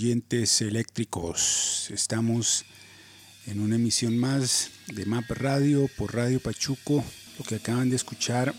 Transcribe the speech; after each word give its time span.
Oyentes 0.00 0.62
eléctricos, 0.62 1.90
estamos 1.90 2.64
en 3.46 3.60
una 3.60 3.76
emisión 3.76 4.16
más 4.16 4.70
de 4.86 5.04
Map 5.04 5.28
Radio 5.28 5.90
por 5.98 6.14
Radio 6.14 6.40
Pachuco. 6.40 7.04
Lo 7.38 7.44
que 7.44 7.56
acaban 7.56 7.90
de 7.90 7.96
escuchar 7.96 8.54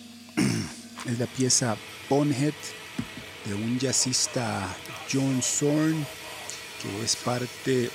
es 1.07 1.17
la 1.17 1.25
pieza 1.25 1.77
Bonehead 2.07 2.53
de 3.45 3.55
un 3.55 3.79
jazzista 3.79 4.67
John 5.11 5.41
Zorn, 5.41 6.05
que 6.79 7.03
es 7.03 7.15
parte 7.15 7.89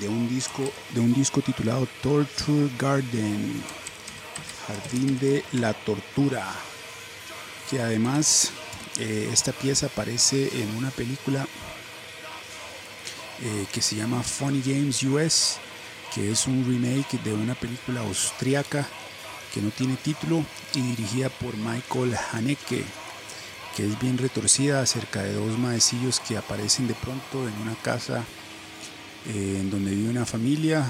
de 0.00 0.08
un 0.08 0.28
disco, 0.28 0.62
de 0.94 1.00
un 1.00 1.12
disco 1.14 1.42
titulado 1.42 1.88
Torture 2.00 2.70
Garden, 2.78 3.60
Jardín 4.68 5.18
de 5.18 5.42
la 5.50 5.74
Tortura, 5.74 6.46
que 7.68 7.80
además 7.80 8.52
eh, 9.00 9.30
esta 9.32 9.50
pieza 9.50 9.86
aparece 9.86 10.62
en 10.62 10.76
una 10.76 10.92
película 10.92 11.44
eh, 13.42 13.66
que 13.72 13.82
se 13.82 13.96
llama 13.96 14.22
Funny 14.22 14.62
Games 14.62 15.02
US, 15.02 15.58
que 16.14 16.30
es 16.30 16.46
un 16.46 16.64
remake 16.64 17.18
de 17.22 17.34
una 17.34 17.54
película 17.54 18.00
austriaca 18.00 18.86
que 19.52 19.60
no 19.60 19.70
tiene 19.70 19.96
título 19.96 20.44
y 20.74 20.80
dirigida 20.80 21.28
por 21.28 21.56
Michael 21.56 22.16
Haneke, 22.32 22.84
que 23.76 23.86
es 23.86 23.98
bien 24.00 24.18
retorcida 24.18 24.80
acerca 24.80 25.22
de 25.22 25.34
dos 25.34 25.58
maecillos 25.58 26.20
que 26.20 26.36
aparecen 26.36 26.88
de 26.88 26.94
pronto 26.94 27.46
en 27.46 27.54
una 27.60 27.74
casa 27.76 28.24
eh, 29.26 29.58
en 29.60 29.70
donde 29.70 29.90
vive 29.90 30.10
una 30.10 30.26
familia, 30.26 30.84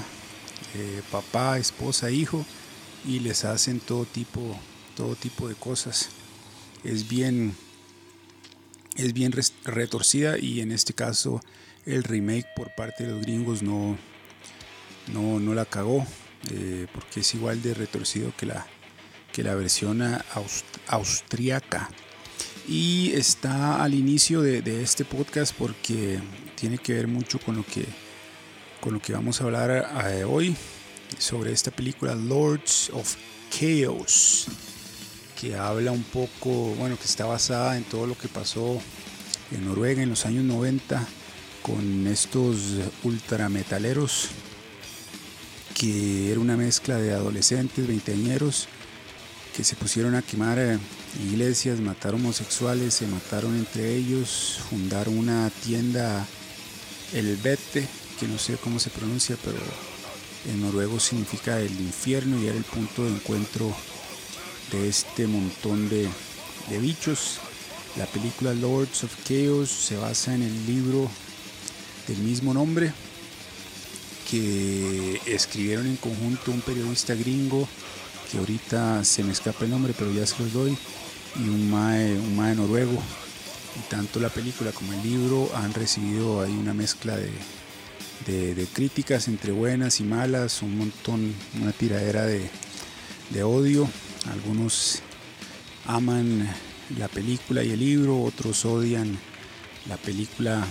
papá, 1.11 1.57
esposa, 1.57 2.11
hijo, 2.11 2.45
y 3.05 3.19
les 3.19 3.45
hacen 3.45 3.79
todo 3.79 4.05
tipo, 4.05 4.59
todo 4.95 5.15
tipo 5.15 5.47
de 5.47 5.55
cosas. 5.55 6.09
Es 6.83 7.07
bien 7.07 7.55
es 8.97 9.13
bien 9.13 9.33
retorcida 9.63 10.37
y 10.37 10.61
en 10.61 10.71
este 10.71 10.93
caso 10.93 11.39
el 11.87 12.03
remake 12.03 12.45
por 12.55 12.69
parte 12.75 13.05
de 13.05 13.13
los 13.13 13.21
gringos 13.21 13.63
no, 13.63 13.97
no, 15.13 15.39
no 15.39 15.53
la 15.53 15.65
cagó 15.65 16.05
eh, 16.51 16.85
porque 16.93 17.21
es 17.21 17.33
igual 17.33 17.61
de 17.61 17.73
retorcido 17.73 18.33
que 18.37 18.45
la, 18.45 18.67
que 19.31 19.43
la 19.43 19.55
versión 19.55 20.03
austriaca. 20.87 21.89
Y 22.67 23.13
está 23.13 23.81
al 23.81 23.93
inicio 23.93 24.41
de, 24.41 24.83
este 24.83 25.05
podcast 25.05 25.55
porque 25.57 26.19
tiene 26.55 26.77
que 26.77 26.93
ver 26.93 27.07
mucho 27.07 27.39
con 27.39 27.55
lo 27.55 27.65
que, 27.65 27.85
con 28.81 28.93
lo 28.93 29.01
que 29.01 29.13
vamos 29.13 29.39
a 29.39 29.45
hablar 29.45 29.89
eh, 30.05 30.25
hoy 30.25 30.53
sobre 31.17 31.53
esta 31.53 31.71
película 31.71 32.13
Lords 32.13 32.91
of 32.93 33.15
Chaos 33.49 34.47
que 35.39 35.55
habla 35.55 35.91
un 35.91 36.03
poco, 36.03 36.73
bueno, 36.75 36.97
que 36.97 37.05
está 37.05 37.25
basada 37.25 37.77
en 37.77 37.83
todo 37.83 38.07
lo 38.07 38.17
que 38.17 38.27
pasó 38.27 38.81
en 39.51 39.65
Noruega 39.65 40.01
en 40.01 40.09
los 40.09 40.25
años 40.25 40.43
90 40.43 41.07
con 41.67 42.07
estos 42.07 42.55
ultrametaleros 43.03 44.29
que 45.75 46.31
era 46.31 46.39
una 46.39 46.57
mezcla 46.57 46.97
de 46.97 47.13
adolescentes, 47.13 47.85
veinteañeros 47.85 48.67
que 49.55 49.63
se 49.63 49.75
pusieron 49.75 50.15
a 50.15 50.21
quemar 50.21 50.57
eh, 50.57 50.79
iglesias, 51.29 51.79
matar 51.79 52.15
homosexuales, 52.15 52.95
se 52.95 53.07
mataron 53.07 53.55
entre 53.55 53.95
ellos, 53.95 54.59
fundaron 54.69 55.17
una 55.17 55.49
tienda, 55.63 56.25
el 57.13 57.35
Bete, 57.37 57.87
que 58.19 58.27
no 58.27 58.37
sé 58.37 58.57
cómo 58.57 58.79
se 58.79 58.89
pronuncia, 58.89 59.35
pero 59.43 59.59
en 60.47 60.61
noruego 60.61 60.99
significa 60.99 61.59
el 61.59 61.71
infierno 61.71 62.41
y 62.41 62.47
era 62.47 62.57
el 62.57 62.63
punto 62.63 63.03
de 63.03 63.09
encuentro 63.09 63.75
de 64.71 64.89
este 64.89 65.27
montón 65.27 65.89
de, 65.89 66.09
bichos. 66.79 67.39
La 67.97 68.05
película 68.05 68.53
Lords 68.53 69.03
of 69.03 69.15
Chaos 69.23 69.69
se 69.69 69.97
basa 69.97 70.35
en 70.35 70.43
el 70.43 70.65
libro 70.65 71.09
del 72.07 72.17
mismo 72.19 72.53
nombre 72.53 72.91
que 74.29 75.21
escribieron 75.25 75.87
en 75.87 75.95
conjunto 75.95 76.51
un 76.51 76.61
periodista 76.61 77.15
gringo 77.15 77.67
que 78.31 78.37
ahorita 78.37 79.03
se 79.05 79.23
me 79.23 79.31
escapa 79.31 79.65
el 79.65 79.71
nombre 79.71 79.93
pero 79.97 80.11
ya 80.11 80.25
se 80.25 80.41
los 80.43 80.53
doy 80.53 80.77
y 81.35 81.49
un 81.49 81.69
mae, 81.69 82.13
un 82.13 82.35
mae 82.35 82.55
noruego. 82.55 83.01
Y 83.75 83.89
tanto 83.89 84.19
la 84.19 84.29
película 84.29 84.71
como 84.71 84.93
el 84.93 85.03
libro 85.03 85.49
han 85.55 85.73
recibido 85.73 86.41
ahí 86.41 86.51
una 86.51 86.73
mezcla 86.73 87.15
de, 87.15 88.55
de, 88.55 88.65
críticas 88.73 89.27
entre 89.27 89.51
buenas 89.51 89.99
y 89.99 90.03
malas 90.03 90.61
un 90.63 90.77
montón 90.77 91.33
una 91.61 91.71
tiradera 91.71 92.25
de, 92.25 92.49
de 93.29 93.43
odio. 93.43 93.87
Algunos 94.31 95.01
aman 95.85 96.47
la 96.97 97.07
película 97.07 97.63
y 97.63 97.71
el 97.71 97.79
libro, 97.79 98.21
otros 98.23 98.65
odian 98.65 99.17
la 99.87 99.97
película, 99.97 100.65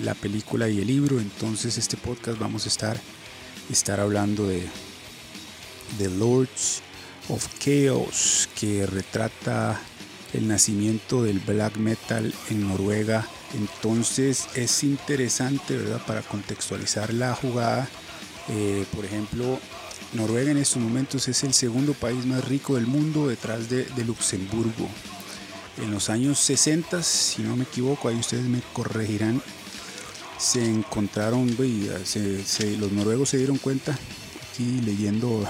la 0.00 0.14
película 0.14 0.68
y 0.68 0.80
el 0.80 0.86
libro. 0.86 1.20
Entonces 1.20 1.78
este 1.78 1.96
podcast 1.96 2.38
vamos 2.38 2.64
a 2.66 2.68
estar, 2.68 3.00
estar 3.70 4.00
hablando 4.00 4.46
de 4.46 4.62
The 5.98 6.10
Lords 6.10 6.82
of 7.28 7.46
Chaos, 7.58 8.48
que 8.58 8.86
retrata 8.86 9.80
el 10.32 10.48
nacimiento 10.48 11.22
del 11.22 11.40
black 11.40 11.76
metal 11.76 12.32
en 12.50 12.68
Noruega. 12.68 13.26
Entonces 13.54 14.48
es 14.54 14.82
interesante, 14.82 15.76
¿verdad? 15.76 16.00
Para 16.06 16.22
contextualizar 16.22 17.12
la 17.12 17.34
jugada. 17.34 17.88
Eh, 18.48 18.84
por 18.94 19.04
ejemplo, 19.04 19.60
Noruega 20.14 20.50
en 20.50 20.58
estos 20.58 20.82
momentos 20.82 21.26
es 21.28 21.42
el 21.42 21.54
segundo 21.54 21.94
país 21.94 22.26
más 22.26 22.44
rico 22.44 22.74
del 22.74 22.86
mundo 22.86 23.28
detrás 23.28 23.70
de, 23.70 23.86
Luxemburgo. 24.04 24.88
En 25.82 25.90
los 25.90 26.10
años 26.10 26.38
60, 26.38 27.02
si 27.02 27.42
no 27.42 27.56
me 27.56 27.64
equivoco, 27.64 28.08
ahí 28.08 28.16
ustedes 28.16 28.44
me 28.44 28.60
corregirán, 28.74 29.40
se 30.42 30.64
encontraron, 30.64 31.56
los 31.56 32.92
noruegos 32.92 33.28
se 33.28 33.38
dieron 33.38 33.58
cuenta, 33.58 33.96
aquí 34.50 34.80
leyendo, 34.84 35.46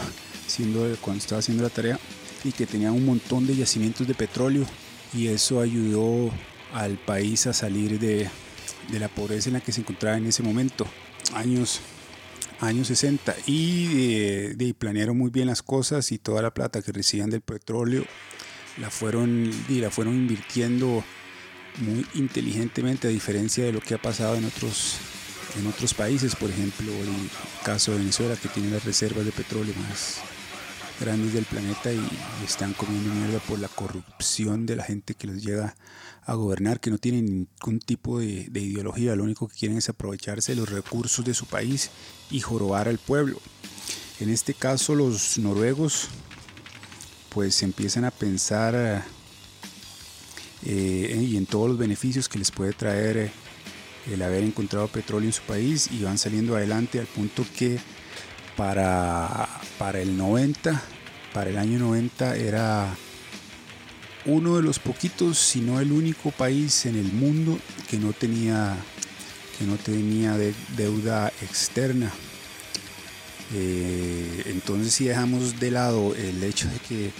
siendo, 0.47 0.86
cuando 1.00 1.22
estaba 1.22 1.38
haciendo 1.38 1.62
la 1.62 1.70
tarea, 1.70 1.98
y 2.44 2.53
que 2.53 2.66
tenían 2.66 2.92
un 2.92 3.06
montón 3.06 3.47
de 3.47 3.56
yacimientos 3.56 4.06
de 4.06 4.14
petróleo 4.14 4.66
y 5.14 5.28
eso 5.28 5.60
ayudó 5.60 6.30
al 6.75 6.98
país 6.98 7.47
a 7.47 7.54
salir 7.54 7.98
de, 7.98 8.28
de 8.91 8.98
la 9.00 9.08
pobreza 9.08 9.48
en 9.48 9.54
la 9.54 9.60
que 9.60 9.72
se 9.72 9.80
encontraba 9.80 10.19
en 10.19 10.26
ese 10.26 10.42
momento. 10.42 10.86
Años 11.34 11.80
años 12.60 12.88
60 12.88 13.34
y 13.47 14.72
planearon 14.74 15.16
muy 15.19 15.30
bien 15.30 15.48
las 15.48 15.62
cosas 15.62 16.12
y 16.12 16.19
toda 16.19 16.42
la 16.42 16.54
plata 16.54 16.82
que 16.82 16.92
recibían 16.92 17.30
del 17.30 17.41
petróleo 17.41 18.04
la 18.78 18.91
fueron, 18.91 19.50
y 19.69 19.80
la 19.80 19.91
fueron 19.91 20.14
invirtiendo 20.14 21.03
muy 21.78 22.06
inteligentemente 22.15 23.09
a 23.09 23.10
diferencia 23.10 23.65
de 23.65 23.72
lo 23.72 23.81
que 23.81 23.94
ha 23.94 23.99
pasado 23.99 24.37
en 24.37 24.44
otros, 24.44 24.97
en 25.59 25.66
otros 25.66 25.94
países, 25.94 26.37
por 26.37 26.50
ejemplo 26.50 26.93
el 26.93 27.31
caso 27.65 27.93
de 27.93 27.99
Venezuela 27.99 28.37
que 28.37 28.49
tiene 28.49 28.71
las 28.71 28.84
reservas 28.84 29.25
de 29.25 29.33
petróleo 29.33 29.75
más 29.88 30.19
grandes 31.00 31.33
del 31.33 31.44
planeta 31.44 31.93
y 31.93 32.00
están 32.44 32.75
comiendo 32.75 33.12
mierda 33.12 33.38
por 33.41 33.59
la 33.59 33.69
corrupción 33.69 34.66
de 34.66 34.77
la 34.77 34.84
gente 34.84 35.15
que 35.15 35.27
los 35.27 35.43
llega 35.43 35.75
a 36.25 36.34
gobernar, 36.34 36.78
que 36.78 36.91
no 36.91 36.99
tienen 36.99 37.25
ningún 37.27 37.81
tipo 37.81 38.21
de, 38.21 38.49
ideología, 38.54 39.16
lo 39.16 39.25
único 39.25 39.48
que 39.48 39.57
quieren 39.57 39.78
es 39.78 39.89
aprovecharse 39.89 40.53
de 40.53 40.60
los 40.60 40.71
recursos 40.71 41.25
de 41.25 41.34
su 41.34 41.47
país 41.47 41.91
y 42.30 42.41
jorobar 42.41 42.89
al 42.89 42.98
pueblo. 42.98 43.41
En 44.21 44.28
este 44.30 44.54
caso 44.54 44.95
los 44.95 45.39
noruegos 45.39 46.09
pues 47.30 47.63
empiezan 47.63 48.04
a 48.04 48.10
pensar 48.10 49.04
eh, 50.66 51.26
y 51.28 51.36
en 51.36 51.47
todos 51.47 51.68
los 51.68 51.78
beneficios 51.78 52.28
que 52.28 52.38
les 52.38 52.50
puede 52.50 52.72
traer 52.72 53.16
eh, 53.16 53.30
el 54.12 54.22
haber 54.22 54.44
encontrado 54.44 54.88
petróleo 54.88 55.28
en 55.28 55.32
su 55.32 55.42
país 55.42 55.88
y 55.91 56.03
van 56.03 56.18
saliendo 56.18 56.56
adelante 56.56 56.98
al 56.98 57.06
punto 57.06 57.44
que 57.56 57.78
para, 58.56 59.48
para 59.78 60.00
el 60.00 60.16
90, 60.16 60.82
para 61.32 61.50
el 61.50 61.59
año 61.59 61.78
90 61.78 62.36
era 62.36 62.94
uno 64.24 64.56
de 64.56 64.62
los 64.62 64.78
poquitos, 64.78 65.38
si 65.38 65.60
no 65.60 65.80
el 65.80 65.92
único 65.92 66.30
país 66.30 66.86
en 66.86 66.97
el 66.97 67.12
mundo 67.12 67.58
que 67.88 67.98
no 67.98 68.12
tenía, 68.12 68.76
que 69.58 69.65
no 69.65 69.76
tenía 69.76 70.36
deuda 70.76 71.32
externa. 71.42 72.12
Eh, 73.54 74.44
entonces 74.47 74.94
si 74.94 75.04
dejamos 75.04 75.58
de 75.60 75.70
lado 75.70 76.15
el 76.15 76.42
hecho 76.42 76.68
de 76.68 76.78
que 76.78 77.12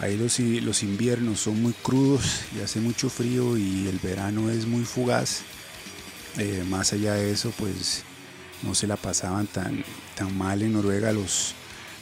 ahí 0.00 0.16
los, 0.16 0.82
inviernos 0.82 1.40
son 1.40 1.62
muy 1.62 1.72
crudos 1.72 2.42
y 2.56 2.60
hace 2.60 2.80
mucho 2.80 3.08
frío 3.10 3.56
y 3.56 3.86
el 3.88 3.98
verano 3.98 4.50
es 4.50 4.66
muy 4.66 4.84
fugaz, 4.84 5.42
eh, 6.38 6.64
más 6.68 6.92
allá 6.92 7.14
de 7.14 7.30
eso 7.30 7.52
pues 7.58 8.04
no 8.62 8.74
se 8.74 8.86
la 8.86 8.96
pasaban 8.96 9.46
tan, 9.46 9.84
mal 10.34 10.62
en 10.62 10.74
Noruega 10.74 11.12
los, 11.12 11.54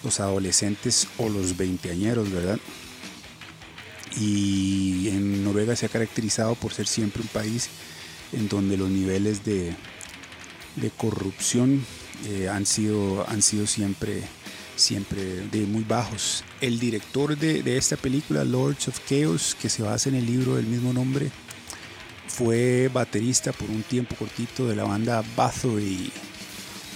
los 0.03 0.21
adolescentes 0.21 1.07
o 1.19 1.29
los 1.29 1.57
veinteañeros, 1.57 2.31
¿verdad? 2.31 2.59
y 4.17 5.09
en 5.09 5.45
Noruega 5.45 5.77
se 5.77 5.87
ha 5.87 5.89
caracterizado 5.89 6.55
por 6.55 6.73
ser 6.73 6.87
siempre 6.87 7.23
un 7.23 7.29
país 7.29 7.69
en 8.33 8.49
donde 8.49 8.77
los 8.77 8.91
niveles 8.91 9.45
de, 9.45 9.75
corrupción 10.97 11.85
eh, 12.27 12.49
han, 12.49 12.67
sido, 12.67 13.29
han 13.29 13.43
sido 13.43 13.67
siempre, 13.67 14.23
siempre 14.79 15.23
de 15.51 15.67
muy 15.67 15.85
bajos. 15.85 16.45
El 16.61 16.79
director 16.79 17.37
de, 17.37 17.77
esta 17.77 17.97
película, 17.97 18.45
Lords 18.45 18.89
of 18.89 19.01
Chaos, 19.07 19.57
que 19.61 19.69
se 19.69 19.83
basa 19.83 20.09
en 20.09 20.15
el 20.15 20.27
libro 20.27 20.55
del 20.55 20.67
mismo 20.67 20.93
nombre, 20.93 21.31
fue 22.27 22.89
baterista 22.93 23.53
por 23.53 23.69
un 23.71 23.83
tiempo 23.83 24.15
cortito 24.15 24.67
de 24.69 24.77
la 24.77 24.85
banda 24.85 25.25
Bathory, 25.37 26.13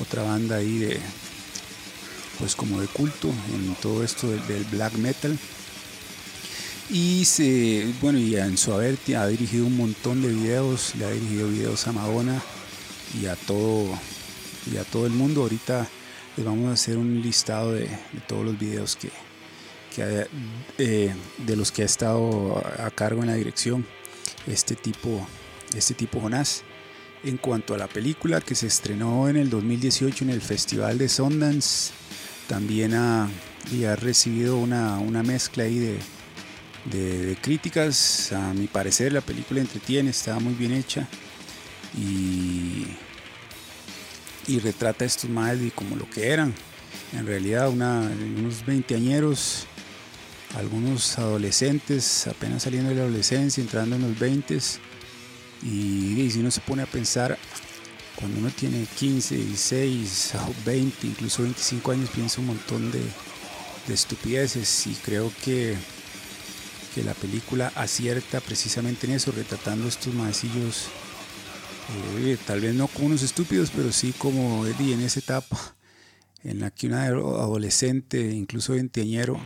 otra 0.00 0.23
banda 0.23 0.56
ahí 0.56 0.79
de, 0.79 1.00
pues 2.38 2.55
como 2.55 2.81
de 2.81 2.87
culto 2.87 3.29
en 3.29 3.75
todo 3.76 4.05
esto 4.05 4.29
del, 4.29 4.64
black 4.70 4.94
metal. 4.94 5.37
Y 6.90 7.25
se, 7.25 7.93
bueno, 8.00 8.19
y 8.19 8.37
en 8.37 8.58
su 8.58 8.73
haber 8.73 8.99
ha 9.17 9.26
dirigido 9.26 9.67
un 9.67 9.76
montón 9.76 10.20
de 10.20 10.29
videos, 10.29 10.94
le 10.96 11.06
ha 11.06 11.11
dirigido 11.11 11.49
videos 11.49 11.87
a 11.87 11.93
Madonna 11.93 12.43
y 13.20 13.26
a 13.26 13.37
todo, 13.37 13.99
y 14.70 14.76
a 14.76 14.84
todo 14.84 15.06
el 15.06 15.12
mundo. 15.12 15.43
Ahorita 15.43 15.88
les 16.37 16.46
vamos 16.46 16.70
a 16.70 16.73
hacer 16.73 16.96
un 16.96 17.20
listado 17.20 17.73
de, 17.73 17.88
todos 18.26 18.44
los 18.44 18.58
videos 18.58 18.96
que, 18.96 19.11
eh, 20.79 21.14
de 21.38 21.56
los 21.56 21.73
que 21.73 21.82
ha 21.82 21.87
estado 21.87 22.62
a 22.79 22.90
cargo 22.90 23.23
en 23.23 23.29
la 23.29 23.34
dirección 23.34 23.87
este 24.46 24.75
tipo, 24.75 25.26
este 25.76 25.94
tipo 25.94 26.20
Jonás. 26.20 26.62
En 27.25 27.37
cuanto 27.37 27.75
a 27.75 27.79
la 27.79 27.87
película 27.87 28.40
que 28.40 28.56
se 28.56 28.67
estrenó 28.67 29.29
en 29.29 29.37
el 29.37 29.49
2018 29.49 30.25
en 30.25 30.31
el 30.31 30.40
Festival 30.40 30.99
de 30.99 31.08
Sundance, 31.08 31.93
también 32.49 32.94
ha, 32.94 33.29
y 33.70 33.84
ha 33.84 33.94
recibido 33.94 34.56
una, 34.56 34.99
mezcla 35.23 35.62
ahí 35.62 35.79
de, 35.79 35.99
de, 36.87 37.37
críticas. 37.40 38.32
A 38.32 38.52
mi 38.55 38.67
parecer 38.67 39.12
la 39.12 39.20
película 39.20 39.61
entretiene, 39.61 40.11
está 40.11 40.40
muy 40.40 40.55
bien 40.55 40.73
hecha 40.73 41.06
y, 41.96 42.87
y 44.46 44.58
retrata 44.58 45.04
estos 45.04 45.30
más 45.30 45.56
como 45.74 45.96
lo 45.96 46.08
que 46.08 46.28
eran. 46.28 46.54
En 47.12 47.26
realidad 47.26 47.68
una, 47.68 48.00
unos 48.00 48.64
veinteañeros 48.64 49.66
algunos 50.56 51.18
adolescentes 51.18 52.26
apenas 52.26 52.64
saliendo 52.64 52.90
de 52.90 52.96
la 52.96 53.02
adolescencia, 53.02 53.62
entrando 53.62 53.96
en 53.96 54.02
los 54.02 54.18
20 54.18 54.58
y, 55.62 56.30
si 56.30 56.40
uno 56.40 56.50
se 56.50 56.60
pone 56.60 56.82
a 56.82 56.86
pensar, 56.86 57.38
cuando 58.16 58.40
uno 58.40 58.50
tiene 58.50 58.86
15, 58.98 59.36
16, 59.36 60.32
20, 60.64 61.06
incluso 61.06 61.42
25 61.42 61.92
años, 61.92 62.10
piensa 62.10 62.40
un 62.40 62.48
montón 62.48 62.90
de, 62.90 63.00
estupideces 63.92 64.86
y 64.86 64.94
creo 64.94 65.32
que, 65.44 65.76
que, 66.94 67.02
la 67.02 67.14
película 67.14 67.72
acierta 67.74 68.40
precisamente 68.40 69.06
en 69.06 69.14
eso, 69.14 69.32
retratando 69.32 69.88
estos 69.88 70.14
maecillos, 70.14 70.86
eh, 72.18 72.36
tal 72.46 72.60
vez 72.60 72.74
no 72.74 72.88
como 72.88 73.06
unos 73.06 73.22
estúpidos, 73.22 73.70
pero 73.74 73.92
sí 73.92 74.12
como 74.16 74.66
Eddie 74.66 74.94
en 74.94 75.00
esa 75.00 75.20
etapa 75.20 75.76
en 76.44 76.60
la 76.60 76.70
que 76.70 76.88
un 76.88 76.94
adolescente, 76.94 78.32
incluso 78.32 78.72
veinteañero, 78.72 79.38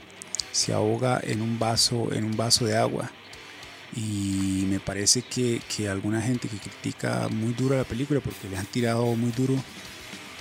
se 0.52 0.72
ahoga 0.72 1.20
en 1.22 1.42
un 1.42 1.58
vaso, 1.58 2.12
en 2.12 2.24
un 2.24 2.36
vaso 2.36 2.64
de 2.64 2.76
agua. 2.76 3.10
Y 3.94 4.64
me 4.68 4.80
parece 4.80 5.22
que, 5.22 5.60
que 5.74 5.88
alguna 5.88 6.20
gente 6.20 6.48
que 6.48 6.56
critica 6.56 7.28
muy 7.28 7.52
duro 7.52 7.76
la 7.76 7.84
película 7.84 8.20
porque 8.20 8.48
le 8.48 8.56
han 8.56 8.66
tirado 8.66 9.14
muy 9.14 9.30
duro, 9.32 9.54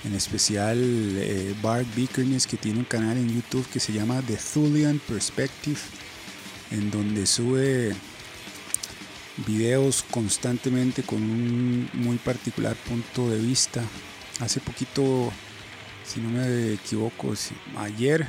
en 0.04 0.14
especial 0.14 0.78
eh, 0.78 1.54
Bart 1.62 1.86
Bickerness 1.94 2.46
que 2.46 2.56
tiene 2.56 2.78
un 2.78 2.84
canal 2.84 3.16
en 3.16 3.28
YouTube 3.28 3.66
que 3.72 3.80
se 3.80 3.92
llama 3.92 4.22
The 4.26 4.36
Thulian 4.36 5.00
Perspective, 5.06 5.78
en 6.70 6.90
donde 6.90 7.26
sube 7.26 7.94
videos 9.46 10.04
constantemente 10.10 11.02
con 11.02 11.22
un 11.22 11.90
muy 11.94 12.16
particular 12.18 12.76
punto 12.76 13.28
de 13.28 13.38
vista. 13.38 13.82
Hace 14.40 14.60
poquito, 14.60 15.32
si 16.04 16.20
no 16.20 16.30
me 16.30 16.74
equivoco, 16.74 17.34
ayer 17.78 18.26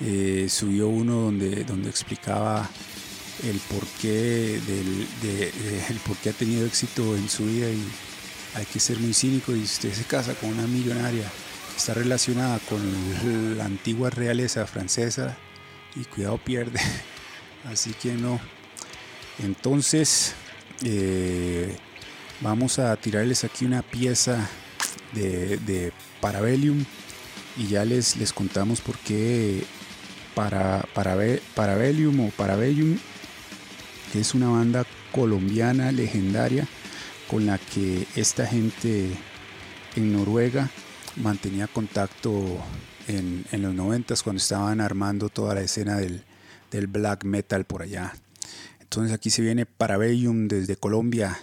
eh, 0.00 0.46
subió 0.48 0.88
uno 0.88 1.16
donde, 1.16 1.64
donde 1.64 1.88
explicaba 1.88 2.68
el 3.42 3.58
porqué, 3.58 4.60
del, 4.66 5.06
de, 5.22 5.52
el 5.90 5.96
por 6.00 6.16
ha 6.16 6.32
tenido 6.32 6.64
éxito 6.66 7.16
en 7.16 7.28
su 7.28 7.44
vida 7.44 7.68
y 7.68 7.82
hay 8.54 8.64
que 8.66 8.78
ser 8.80 8.98
muy 8.98 9.12
cínico 9.12 9.54
y 9.54 9.62
usted 9.62 9.92
se 9.92 10.04
casa 10.04 10.34
con 10.34 10.50
una 10.50 10.66
millonaria 10.66 11.24
que 11.70 11.76
está 11.76 11.94
relacionada 11.94 12.58
con 12.60 13.58
la 13.58 13.64
antigua 13.64 14.10
realeza 14.10 14.66
francesa 14.66 15.36
y 15.96 16.04
cuidado 16.04 16.38
pierde, 16.38 16.80
así 17.64 17.92
que 17.94 18.14
no. 18.14 18.53
Entonces 19.42 20.34
eh, 20.82 21.76
vamos 22.40 22.78
a 22.78 22.94
tirarles 22.96 23.44
aquí 23.44 23.64
una 23.64 23.82
pieza 23.82 24.48
de, 25.12 25.56
de 25.58 25.92
Parabellum 26.20 26.84
y 27.56 27.68
ya 27.68 27.84
les, 27.84 28.16
les 28.16 28.32
contamos 28.32 28.80
por 28.80 28.98
qué 28.98 29.64
para, 30.34 30.84
para, 30.94 31.16
Parabellum 31.54 32.20
o 32.20 32.30
Parabellum, 32.30 32.98
es 34.14 34.34
una 34.34 34.48
banda 34.48 34.84
colombiana 35.12 35.92
legendaria 35.92 36.66
con 37.28 37.46
la 37.46 37.58
que 37.58 38.06
esta 38.16 38.46
gente 38.46 39.10
en 39.96 40.12
Noruega 40.12 40.70
mantenía 41.16 41.66
contacto 41.66 42.58
en, 43.06 43.44
los 43.52 43.74
90 43.74 44.14
cuando 44.22 44.38
estaban 44.38 44.80
armando 44.80 45.28
toda 45.28 45.54
la 45.54 45.62
escena 45.62 45.96
del, 45.96 46.24
del 46.70 46.86
black 46.86 47.24
metal 47.24 47.64
por 47.64 47.82
allá. 47.82 48.12
Entonces 48.84 49.12
aquí 49.12 49.30
se 49.30 49.42
viene 49.42 49.66
Parabellum 49.66 50.46
desde 50.46 50.76
Colombia 50.76 51.36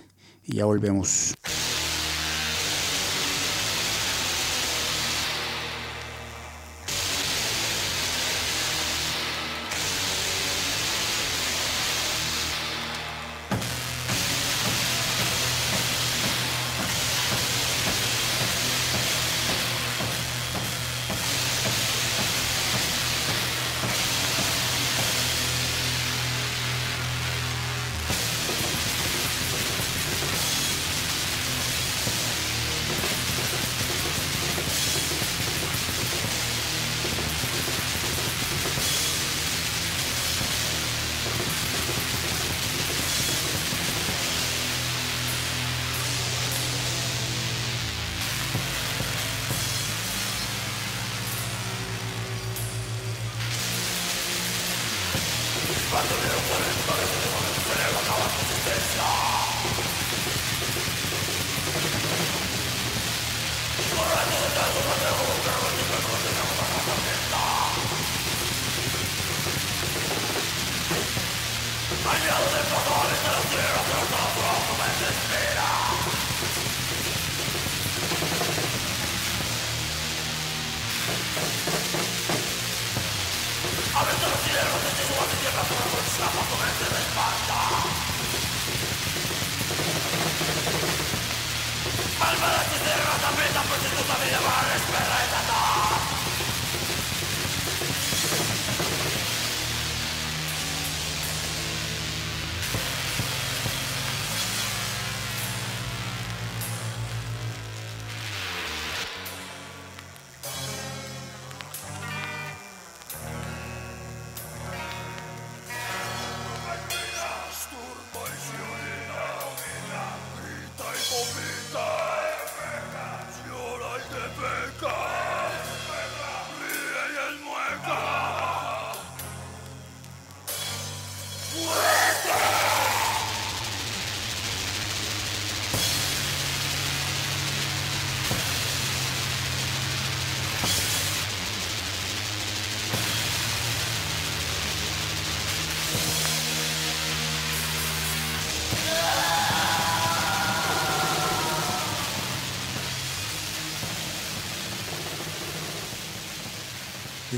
y 0.46 0.58
ya 0.58 0.66
volvemos. 0.66 1.34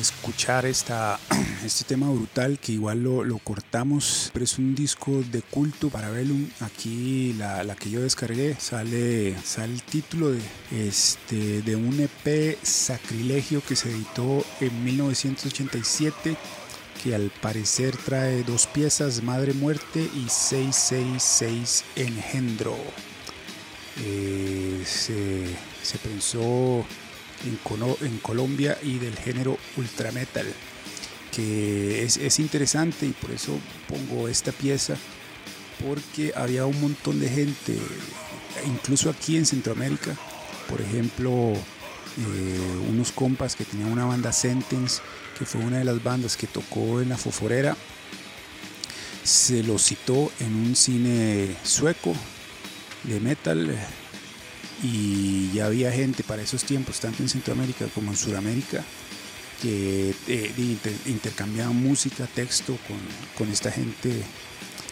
Escuchar 0.04 0.66
esta, 0.66 1.20
este 1.66 1.84
tema 1.86 2.10
brutal 2.10 2.60
que 2.60 2.74
igual 2.74 3.04
lo, 3.04 3.24
lo, 3.24 3.40
cortamos, 3.40 4.30
pero 4.34 4.46
es 4.46 4.58
un 4.60 4.76
disco 4.76 5.24
de 5.32 5.42
culto 5.42 5.90
para 5.90 6.10
Velum. 6.10 6.48
Aquí 6.60 7.34
la, 7.34 7.64
la, 7.64 7.76
que 7.76 7.90
yo 7.90 8.02
descargué 8.02 8.56
sale, 8.60 9.36
sale 9.44 9.74
el 9.74 9.82
título 9.82 10.30
de, 10.30 10.42
este, 10.72 11.62
de 11.62 11.76
un 11.76 12.00
EP 12.00 12.58
Sacrilegio 12.62 13.62
que 13.68 13.76
se 13.76 13.92
editó 13.92 14.46
en 14.60 14.84
1987 14.84 16.36
que 17.04 17.16
al 17.16 17.32
parecer 17.42 17.98
trae 17.98 18.44
dos 18.44 18.68
piezas, 18.68 19.24
Madre 19.24 19.54
Muerte 19.54 20.10
y 20.16 20.30
666 20.30 21.84
Engendro. 21.96 22.78
Eh, 24.02 24.84
se, 24.86 25.46
se 25.82 25.98
pensó 25.98 26.86
en, 27.46 28.18
Colombia 28.20 28.78
y 28.82 29.00
del 29.00 29.16
género 29.16 29.58
ultra 29.78 30.12
metal, 30.12 30.46
que 31.32 32.04
es, 32.04 32.40
interesante 32.40 33.06
y 33.06 33.12
por 33.12 33.32
eso 33.32 33.58
pongo 33.88 34.28
esta 34.28 34.52
pieza, 34.52 34.96
porque 35.86 36.34
había 36.36 36.66
un 36.66 36.80
montón 36.80 37.20
de 37.20 37.30
gente, 37.30 37.78
incluso 38.66 39.10
aquí 39.10 39.38
en 39.38 39.46
Centroamérica, 39.46 40.16
por 40.70 40.82
ejemplo, 40.82 41.54
eh, 41.54 42.80
unos 42.90 43.12
compas 43.12 43.56
que 43.56 43.66
tenían 43.66 43.92
una 43.92 44.06
banda 44.06 44.32
Sentence, 44.32 45.02
que 45.38 45.46
fue 45.46 45.62
una 45.62 45.80
de 45.80 45.86
las 45.86 46.02
bandas 46.04 46.38
que 46.38 46.48
tocó 46.48 47.02
en 47.02 47.10
la 47.10 47.18
Foforera, 47.18 47.76
se 49.24 49.64
lo 49.64 49.80
citó 49.80 50.32
en 50.40 50.54
un 50.54 50.76
cine 50.76 51.56
sueco 51.64 52.14
de 53.04 53.20
metal 53.20 53.76
y 54.84 55.50
ya 55.54 55.68
había 55.68 55.92
gente 55.92 56.24
para 56.24 56.42
esos 56.42 56.66
tiempos, 56.66 57.00
tanto 57.00 57.24
en 57.24 57.30
Centroamérica 57.30 57.86
como 57.96 58.12
en 58.12 58.18
Sudamérica, 58.18 58.84
que 59.62 60.14
eh, 60.28 60.78
intercambiaban 61.06 61.76
música, 61.76 62.28
texto 62.28 62.78
con, 63.38 63.50
esta 63.50 63.72
gente 63.72 64.22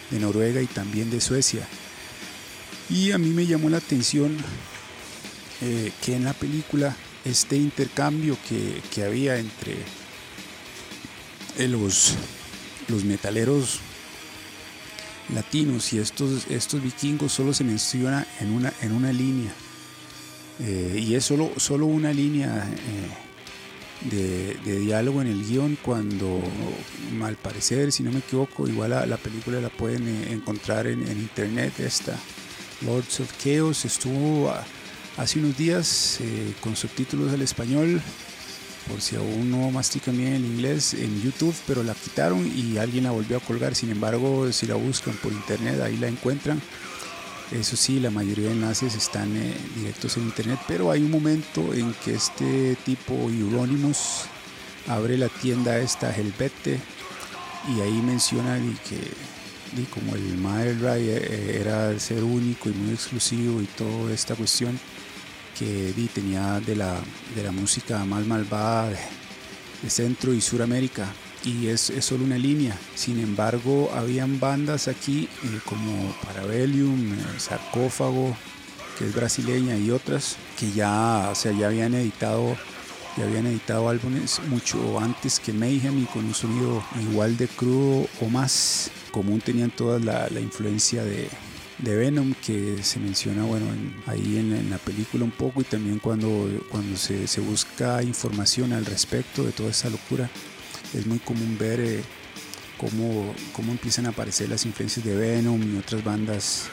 de 0.10 0.20
Noruega 0.20 0.62
y 0.62 0.68
también 0.68 1.12
de 1.12 1.20
Suecia. 1.20 1.68
Y 2.90 3.12
a 3.12 3.18
mí 3.18 3.30
me 3.30 3.46
llamó 3.46 3.70
la 3.70 3.78
atención 3.78 4.38
eh, 5.62 5.92
que 6.04 6.16
en 6.16 6.24
la 6.24 6.34
película 6.34 6.96
este 7.26 7.58
intercambio 7.58 8.38
que, 8.48 9.04
había 9.04 9.38
entre 9.38 9.76
eh, 11.58 11.68
los, 11.68 12.16
los 12.88 13.04
metaleros 13.04 13.82
latinos 15.36 15.92
y 15.92 16.00
estos, 16.00 16.48
estos 16.50 16.82
vikingos 16.82 17.34
solo 17.34 17.54
se 17.54 17.66
menciona 17.66 18.26
en 18.40 18.52
una, 18.52 18.74
en 18.82 18.94
una 18.94 19.12
línea 19.12 19.54
eh, 20.64 21.00
y 21.00 21.16
es 21.16 21.26
solo, 21.26 21.52
solo 21.58 21.88
una 21.88 22.14
línea 22.14 22.68
eh, 24.12 24.60
de, 24.64 24.80
diálogo 24.80 25.22
en 25.22 25.28
el 25.28 25.44
guion 25.44 25.76
cuando, 25.82 26.40
al 27.24 27.36
parecer, 27.36 27.92
si 27.92 28.04
no 28.04 28.12
me 28.12 28.20
equivoco, 28.20 28.68
igual 28.68 28.92
la, 28.92 29.18
película 29.18 29.60
la 29.60 29.70
pueden 29.70 30.08
eh, 30.08 30.32
encontrar 30.32 30.86
en, 30.86 31.02
internet, 31.02 31.80
esta 31.80 32.16
Lords 32.82 33.22
of 33.22 33.32
Chaos, 33.44 33.86
estuvo 33.86 34.54
hace 35.18 35.40
unos 35.40 35.58
días 35.58 36.20
con 36.62 36.76
subtítulos 36.76 37.32
al 37.34 37.42
español, 37.42 38.02
por 38.88 39.02
si 39.02 39.16
aún 39.16 39.52
no 39.52 39.70
mastican 39.72 40.18
bien 40.18 40.34
el 40.34 40.46
inglés, 40.46 40.94
en 40.96 41.22
YouTube, 41.22 41.56
pero 41.68 41.84
la 41.84 41.94
quitaron 41.94 42.52
y 42.56 42.78
alguien 42.78 43.04
la 43.04 43.12
volvió 43.12 43.38
a 43.38 43.40
colgar, 43.40 43.76
sin 43.76 43.92
embargo, 43.92 44.52
si 44.52 44.66
la 44.66 44.76
buscan 44.76 45.16
por 45.16 45.32
internet, 45.32 45.80
ahí 45.82 45.98
la 45.98 46.08
encuentran 46.08 46.62
eso 47.52 47.76
sí, 47.76 48.00
la 48.00 48.10
mayoría 48.10 48.48
de 48.48 48.54
enlaces 48.54 48.96
están 48.96 49.36
eh, 49.36 49.54
directos 49.76 50.18
en 50.18 50.24
internet, 50.24 50.60
pero 50.68 50.90
hay 50.90 51.02
un 51.04 51.12
momento 51.12 51.74
en 51.74 51.94
que 52.06 52.14
este 52.14 52.76
tipo 52.86 53.14
Euronymous 53.14 54.26
abre 54.88 55.18
la 55.18 55.28
tienda 55.28 55.78
esta 55.78 56.16
Helvete 56.16 56.80
y 57.76 57.82
ahí 57.82 58.02
menciona 58.02 58.58
que 58.88 59.90
como 59.94 60.16
el 60.16 60.38
Maelray 60.38 61.10
eh, 61.10 61.58
era 61.62 61.98
ser 62.00 62.24
único 62.24 62.70
y 62.70 62.74
muy 62.74 62.94
exclusivo 62.94 63.62
y 63.62 63.66
toda 63.66 64.14
esta 64.14 64.36
cuestión 64.36 64.80
que 65.58 65.94
tenía 66.14 66.60
de 66.60 66.76
la, 66.76 67.00
de 67.36 67.44
la 67.44 67.52
música 67.52 68.04
más 68.06 68.26
malvada 68.26 68.90
de 69.82 69.90
Centro 69.90 70.34
y 70.34 70.42
Suramérica 70.42 71.08
y 71.44 71.68
es, 71.68 71.90
es, 71.90 72.06
solo 72.06 72.24
una 72.24 72.38
línea. 72.38 72.78
Sin 72.96 73.20
embargo, 73.20 73.92
habían 73.94 74.40
bandas 74.40 74.88
aquí 74.88 75.28
eh, 75.44 75.60
como 75.66 76.14
Parabellum, 76.24 77.14
eh, 77.14 77.18
Sarcófago, 77.38 78.36
que 78.98 79.06
es 79.06 79.16
brasileña, 79.16 79.78
y 79.78 79.92
otras 79.92 80.38
que 80.60 80.72
ya, 80.72 81.30
o 81.32 81.36
sea, 81.36 81.52
ya 81.52 81.68
habían 81.68 81.94
editado 81.94 82.56
ya 83.18 83.26
habían 83.26 83.46
editado 83.46 83.90
álbumes 83.90 84.40
mucho 84.48 84.98
antes 85.00 85.40
que 85.40 85.52
Mayhem 85.52 86.02
y 86.02 86.06
con 86.06 86.24
un 86.24 86.34
sonido 86.34 86.82
igual 87.02 87.36
de 87.36 87.48
crudo 87.50 88.08
o 88.22 88.30
más 88.30 88.90
común 89.12 89.42
tenían 89.42 89.70
toda 89.70 90.00
la, 90.00 90.30
la 90.30 90.40
influencia 90.40 91.04
de, 91.04 91.28
de, 91.80 91.96
Venom 91.96 92.34
que 92.46 92.82
se 92.84 93.00
menciona 93.00 93.44
bueno 93.44 93.66
ahí 94.08 94.38
en, 94.38 94.54
en, 94.56 94.70
la 94.70 94.78
película 94.78 95.26
un 95.26 95.32
poco 95.32 95.60
y 95.60 95.66
también 95.66 96.00
cuando, 96.00 96.48
cuando 96.70 96.96
se, 96.98 97.28
se 97.28 97.42
busca 97.42 98.02
información 98.02 98.72
al 98.72 98.86
respecto 98.86 99.44
de 99.44 99.52
toda 99.52 99.72
esa 99.72 99.90
locura 99.90 100.30
es 100.94 101.06
muy 101.06 101.20
común 101.20 101.58
ver 101.60 101.80
eh, 101.80 102.04
cómo, 102.78 103.34
cómo, 103.54 103.72
empiezan 103.72 104.06
a 104.06 104.10
aparecer 104.10 104.50
las 104.50 104.66
influencias 104.66 105.06
de 105.06 105.16
Venom 105.16 105.62
y 105.76 105.78
otras 105.78 106.04
bandas 106.04 106.70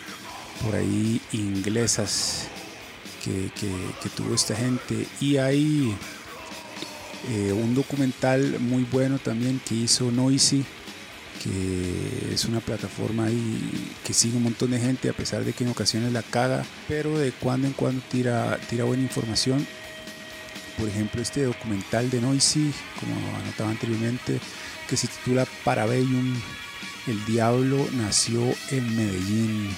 por 0.63 0.75
ahí 0.75 1.21
inglesas 1.33 2.49
que, 3.25 3.51
que, 3.59 4.09
tuvo 4.11 4.35
esta 4.35 4.57
gente. 4.57 5.07
Y 5.21 5.37
hay 5.37 5.95
eh, 7.31 7.53
un 7.53 7.75
documental 7.75 8.59
muy 8.59 8.85
bueno 8.85 9.19
también 9.19 9.61
que 9.67 9.75
hizo 9.75 10.11
Noisy, 10.11 10.65
que 11.43 12.33
es 12.33 12.45
una 12.47 12.61
plataforma 12.61 13.29
que 14.05 14.13
sigue 14.13 14.37
un 14.37 14.45
montón 14.45 14.71
de 14.71 14.81
gente 14.81 15.09
a 15.09 15.13
pesar 15.13 15.45
de 15.45 15.53
que 15.53 15.65
en 15.65 15.71
ocasiones 15.71 16.13
la 16.13 16.23
caga, 16.23 16.65
pero 16.89 17.19
de 17.19 17.33
cuando 17.33 17.69
en 17.69 17.75
cuando 17.75 18.03
tira, 18.11 18.59
tira 18.69 18.85
buena 18.85 19.03
información 19.03 19.65
por 20.79 20.89
ejemplo, 20.89 21.21
este 21.21 21.43
documental 21.43 22.09
de 22.11 22.21
Noisy, 22.21 22.73
como 23.01 23.15
anotaba 23.37 23.71
anteriormente, 23.71 24.41
que 24.89 24.97
se 24.97 25.09
titula 25.09 25.47
Parabellum, 25.65 26.35
el 27.07 27.25
diablo 27.25 27.89
nació 27.93 28.43
en 28.71 28.97
Medellín 28.97 29.71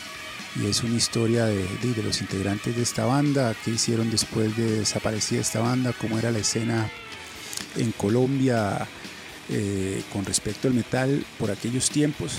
y 0.56 0.66
es 0.66 0.82
una 0.82 0.96
historia 0.96 1.46
de, 1.46 1.66
los 2.02 2.20
integrantes 2.20 2.76
de 2.76 2.82
esta 2.82 3.04
banda, 3.04 3.54
qué 3.64 3.70
hicieron 3.70 4.10
después 4.10 4.56
de 4.56 4.80
desaparecer 4.80 5.40
esta 5.40 5.60
banda, 5.60 5.94
cómo 5.98 6.18
era 6.18 6.30
la 6.30 6.40
escena 6.40 6.90
en 7.76 7.92
Colombia 7.92 8.86
eh, 9.48 10.02
con 10.12 10.24
respecto 10.24 10.68
al 10.68 10.74
metal 10.74 11.24
por 11.38 11.50
aquellos 11.50 11.88
tiempos. 11.88 12.38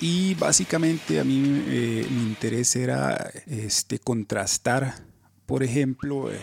Y 0.00 0.34
básicamente 0.34 1.18
a 1.18 1.24
mí 1.24 1.64
eh, 1.66 2.06
mi 2.08 2.22
interés 2.22 2.76
era 2.76 3.32
este, 3.46 3.98
contrastar, 3.98 4.94
por 5.44 5.64
ejemplo, 5.64 6.30
eh, 6.30 6.38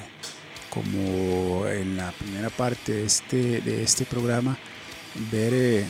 como 0.76 1.66
en 1.68 1.98
la 1.98 2.12
primera 2.12 2.50
parte 2.52 2.92
de 2.92 3.06
este, 3.06 3.62
de 3.62 3.82
este 3.82 4.06
programa, 4.06 4.58
ver 5.32 5.54
eh, 5.54 5.86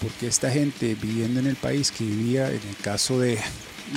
por 0.00 0.10
qué 0.12 0.26
esta 0.26 0.50
gente 0.50 0.96
viviendo 1.00 1.38
en 1.40 1.46
el 1.46 1.56
país 1.56 1.92
que 1.92 2.04
vivía, 2.04 2.48
en 2.48 2.62
el 2.66 2.76
caso 2.82 3.20
de, 3.20 3.38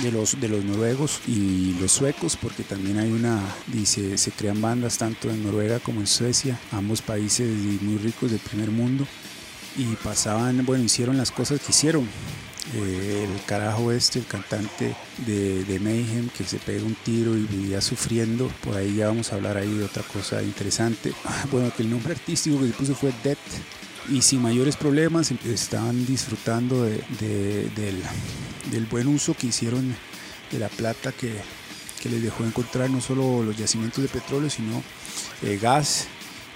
de 0.02 0.12
los, 0.12 0.38
de 0.40 0.48
los 0.48 0.62
noruegos 0.62 1.20
y 1.26 1.74
los 1.80 1.92
suecos, 1.92 2.36
porque 2.36 2.62
también 2.62 2.98
hay 2.98 3.10
una, 3.10 3.40
dice, 3.68 4.18
se 4.18 4.30
crean 4.32 4.60
bandas 4.60 4.98
tanto 4.98 5.30
en 5.30 5.42
Noruega 5.42 5.78
como 5.80 6.00
en 6.00 6.06
Suecia, 6.06 6.60
ambos 6.72 7.00
países 7.00 7.48
muy 7.80 7.96
ricos 7.98 8.30
del 8.30 8.40
primer 8.40 8.70
mundo, 8.70 9.06
y 9.76 9.84
pasaban, 9.96 10.64
bueno, 10.66 10.84
hicieron 10.84 11.16
las 11.16 11.30
cosas 11.30 11.60
que 11.60 11.70
hicieron, 11.70 12.06
eh, 12.72 13.28
el 13.28 13.44
carajo 13.44 13.92
este, 13.92 14.20
el 14.20 14.26
cantante 14.26 14.96
de, 15.26 15.78
Mayhem, 15.80 16.30
que 16.30 16.44
se 16.44 16.58
pega 16.58 16.84
un 16.84 16.94
tiro 16.94 17.36
y 17.36 17.42
vivía 17.42 17.80
sufriendo. 17.80 18.48
Por 18.62 18.76
ahí 18.76 18.96
ya 18.96 19.08
vamos 19.08 19.32
a 19.32 19.36
hablar 19.36 19.58
ahí 19.58 19.70
de 19.76 19.84
otra 19.84 20.02
cosa 20.02 20.42
interesante. 20.42 21.12
Bueno, 21.50 21.70
que 21.76 21.82
el 21.82 21.90
nombre 21.90 22.14
artístico 22.14 22.58
que 22.58 22.68
se 22.68 22.72
puso 22.72 22.94
fue 22.94 23.12
Death. 23.22 23.38
Y 24.08 24.22
sin 24.22 24.42
mayores 24.42 24.76
problemas 24.76 25.30
estaban 25.30 26.04
disfrutando 26.04 26.82
de, 26.82 27.00
del, 28.70 28.86
buen 28.86 29.08
uso 29.08 29.34
que 29.34 29.46
hicieron 29.46 29.94
de 30.50 30.58
la 30.58 30.68
plata 30.68 31.10
que, 31.10 31.32
que 32.02 32.10
les 32.10 32.22
dejó 32.22 32.44
encontrar 32.44 32.90
no 32.90 33.00
solo 33.00 33.42
los 33.42 33.56
yacimientos 33.56 34.02
de 34.02 34.08
petróleo, 34.08 34.50
sino 34.50 34.82
eh, 35.42 35.58
gas 35.60 36.06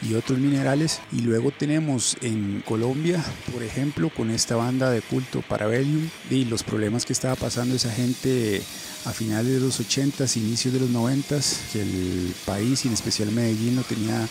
y 0.02 0.14
otros 0.14 0.38
minerales. 0.38 1.00
Y 1.12 1.20
luego 1.20 1.50
tenemos 1.50 2.16
en 2.20 2.62
Colombia, 2.66 3.24
por 3.52 3.62
ejemplo, 3.62 4.10
con 4.10 4.30
esta 4.30 4.56
banda 4.56 4.90
de 4.90 5.02
culto 5.02 5.42
Parabellum 5.42 6.08
y 6.30 6.44
los 6.44 6.62
problemas 6.62 7.04
que 7.04 7.12
estaba 7.12 7.34
pasando 7.36 7.74
esa 7.74 7.90
gente 7.90 8.62
a 9.04 9.12
finales 9.12 9.54
de 9.54 9.60
los 9.60 9.80
80s, 9.80 10.36
inicios 10.36 10.74
de 10.74 10.80
los 10.80 10.90
90s, 10.90 11.72
que 11.72 11.82
el 11.82 12.34
país 12.44 12.84
en 12.84 12.92
especial 12.92 13.32
Medellín 13.32 13.76
lo 13.76 13.82
tenía 13.82 14.28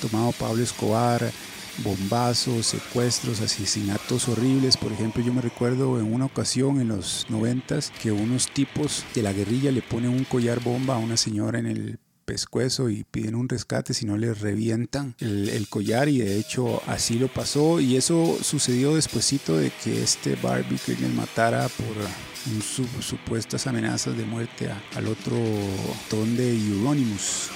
tomado 0.00 0.32
Pablo 0.32 0.62
Escobar, 0.62 1.30
bombazos, 1.78 2.66
secuestros, 2.66 3.40
asesinatos 3.40 4.28
horribles. 4.28 4.76
Por 4.76 4.92
ejemplo, 4.92 5.22
yo 5.22 5.32
me 5.32 5.40
recuerdo 5.40 5.98
en 5.98 6.12
una 6.12 6.26
ocasión 6.26 6.80
en 6.80 6.88
los 6.88 7.26
90 7.28 7.78
que 8.00 8.12
unos 8.12 8.48
tipos 8.48 9.04
de 9.14 9.22
la 9.22 9.32
guerrilla 9.32 9.72
le 9.72 9.82
ponen 9.82 10.10
un 10.10 10.24
collar 10.24 10.60
bomba 10.60 10.94
a 10.94 10.98
una 10.98 11.16
señora 11.16 11.58
en 11.58 11.66
el 11.66 11.98
pescuezo 12.24 12.90
y 12.90 13.04
piden 13.04 13.34
un 13.34 13.48
rescate, 13.48 13.94
si 13.94 14.06
no 14.06 14.16
les 14.16 14.40
revientan 14.40 15.14
el, 15.20 15.66
collar 15.68 16.08
y 16.08 16.18
de 16.18 16.38
hecho 16.38 16.82
así 16.86 17.18
lo 17.18 17.28
pasó 17.28 17.80
y 17.80 17.96
eso 17.96 18.38
sucedió 18.42 18.94
despuesito 18.94 19.56
de 19.56 19.70
que 19.70 20.02
este 20.02 20.36
Barbie 20.36 20.78
les 20.86 21.14
matara 21.14 21.68
por 21.68 23.02
supuestas 23.02 23.66
amenazas 23.66 24.16
de 24.16 24.24
muerte 24.24 24.70
al 24.94 25.06
otro 25.06 25.36
ton 26.10 26.36
de 26.36 26.54
Euronymous. 26.54 27.50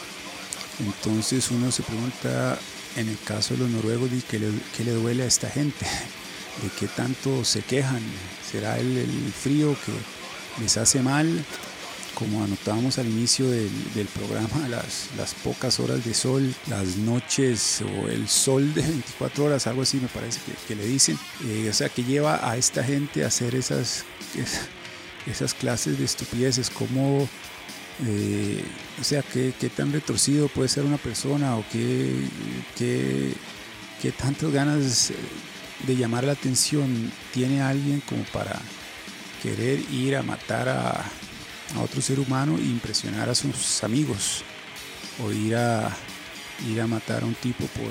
Entonces 0.79 1.51
uno 1.51 1.73
se 1.73 1.83
pregunta, 1.83 2.59
en 2.97 3.09
el 3.09 3.19
caso 3.21 3.55
de 3.55 3.61
los 3.61 3.71
noruegos, 3.71 4.11
¿qué 4.31 4.39
le, 4.39 4.51
qué 4.77 4.85
le 4.85 4.93
duele 4.93 5.23
a 5.23 5.27
esta 5.27 5.49
gente? 5.49 5.85
¿De 6.63 6.69
qué 6.79 6.87
tanto 6.89 7.45
se 7.45 7.63
quejan? 7.63 8.01
¿Será 8.51 8.79
el, 8.79 8.97
el 8.97 9.33
frío 9.33 9.77
que 9.85 10.63
les 10.63 10.77
hace 10.77 11.03
mal? 11.03 11.45
Como 12.17 12.43
anotábamos 12.43 12.99
al 12.99 13.07
inicio 13.09 13.51
del, 13.51 14.07
programa, 14.15 14.69
las, 14.69 15.35
pocas 15.45 15.79
horas 15.79 16.03
de 16.03 16.15
sol, 16.15 16.55
las 16.67 16.97
noches 16.97 17.83
o 17.83 18.09
el 18.09 18.27
sol 18.27 18.73
de 18.73 18.81
24 18.81 19.45
horas, 19.45 19.67
algo 19.67 19.83
así 19.83 19.99
me 19.99 20.09
parece 20.09 20.41
que, 20.67 20.75
le 20.75 20.87
dicen. 20.87 21.19
Eh, 21.45 21.69
o 21.69 21.75
sea, 21.75 21.91
que 21.91 22.03
lleva 22.03 22.51
a 22.51 22.57
esta 22.57 22.83
gente 22.83 23.23
a 23.23 23.27
hacer 23.27 23.55
esas, 23.55 24.07
esas 25.27 25.53
clases 25.53 25.99
de 25.99 26.07
estupideces, 26.07 26.71
como, 26.71 27.29
eh, 28.07 28.65
o 28.99 29.05
sea, 29.05 29.23
qué, 29.23 29.53
qué, 29.61 29.69
tan 29.69 29.93
retorcido 29.93 30.49
puede 30.49 30.71
ser 30.71 30.85
una 30.85 30.97
persona 30.97 31.57
o 31.57 31.65
qué, 31.71 32.15
qué, 32.79 33.35
qué 34.01 34.11
tantas 34.13 34.51
ganas 34.51 35.13
de 35.87 35.97
llamar 35.97 36.25
la 36.25 36.33
atención 36.33 37.13
tiene 37.35 37.61
alguien 37.61 38.01
como 38.09 38.25
para 38.33 38.59
querer 39.43 39.81
ir 39.93 40.17
a 40.17 40.23
matar 40.23 40.71
a 40.71 41.05
a 41.75 41.81
otro 41.81 42.01
ser 42.01 42.21
humano 42.21 42.57
e 42.59 42.63
impresionar 42.63 43.29
a 43.29 43.35
sus 43.35 43.83
amigos 43.83 44.45
o 45.25 45.33
ir 45.33 45.57
a, 45.57 45.91
ir 46.69 46.81
a 46.81 46.87
matar 46.87 47.23
a 47.23 47.27
un 47.27 47.35
tipo 47.35 47.67
por 47.67 47.91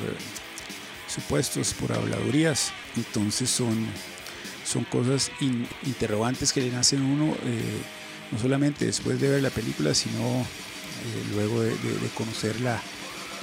supuestos, 1.08 1.74
por 1.74 1.92
habladurías. 1.92 2.72
Entonces 2.96 3.50
son, 3.50 3.86
son 4.66 4.84
cosas 4.86 5.32
interrogantes 5.84 6.54
que 6.54 6.62
le 6.62 6.72
nacen 6.72 7.02
a 7.02 7.06
uno, 7.06 7.36
eh, 7.44 7.82
no 8.32 8.40
solamente 8.40 8.86
después 8.86 9.20
de 9.20 9.30
ver 9.30 9.42
la 9.42 9.50
película, 9.50 9.94
sino 9.94 10.42
eh, 10.42 11.24
luego 11.34 11.62
de, 11.62 11.76
conocer 12.16 12.60
la, 12.62 12.82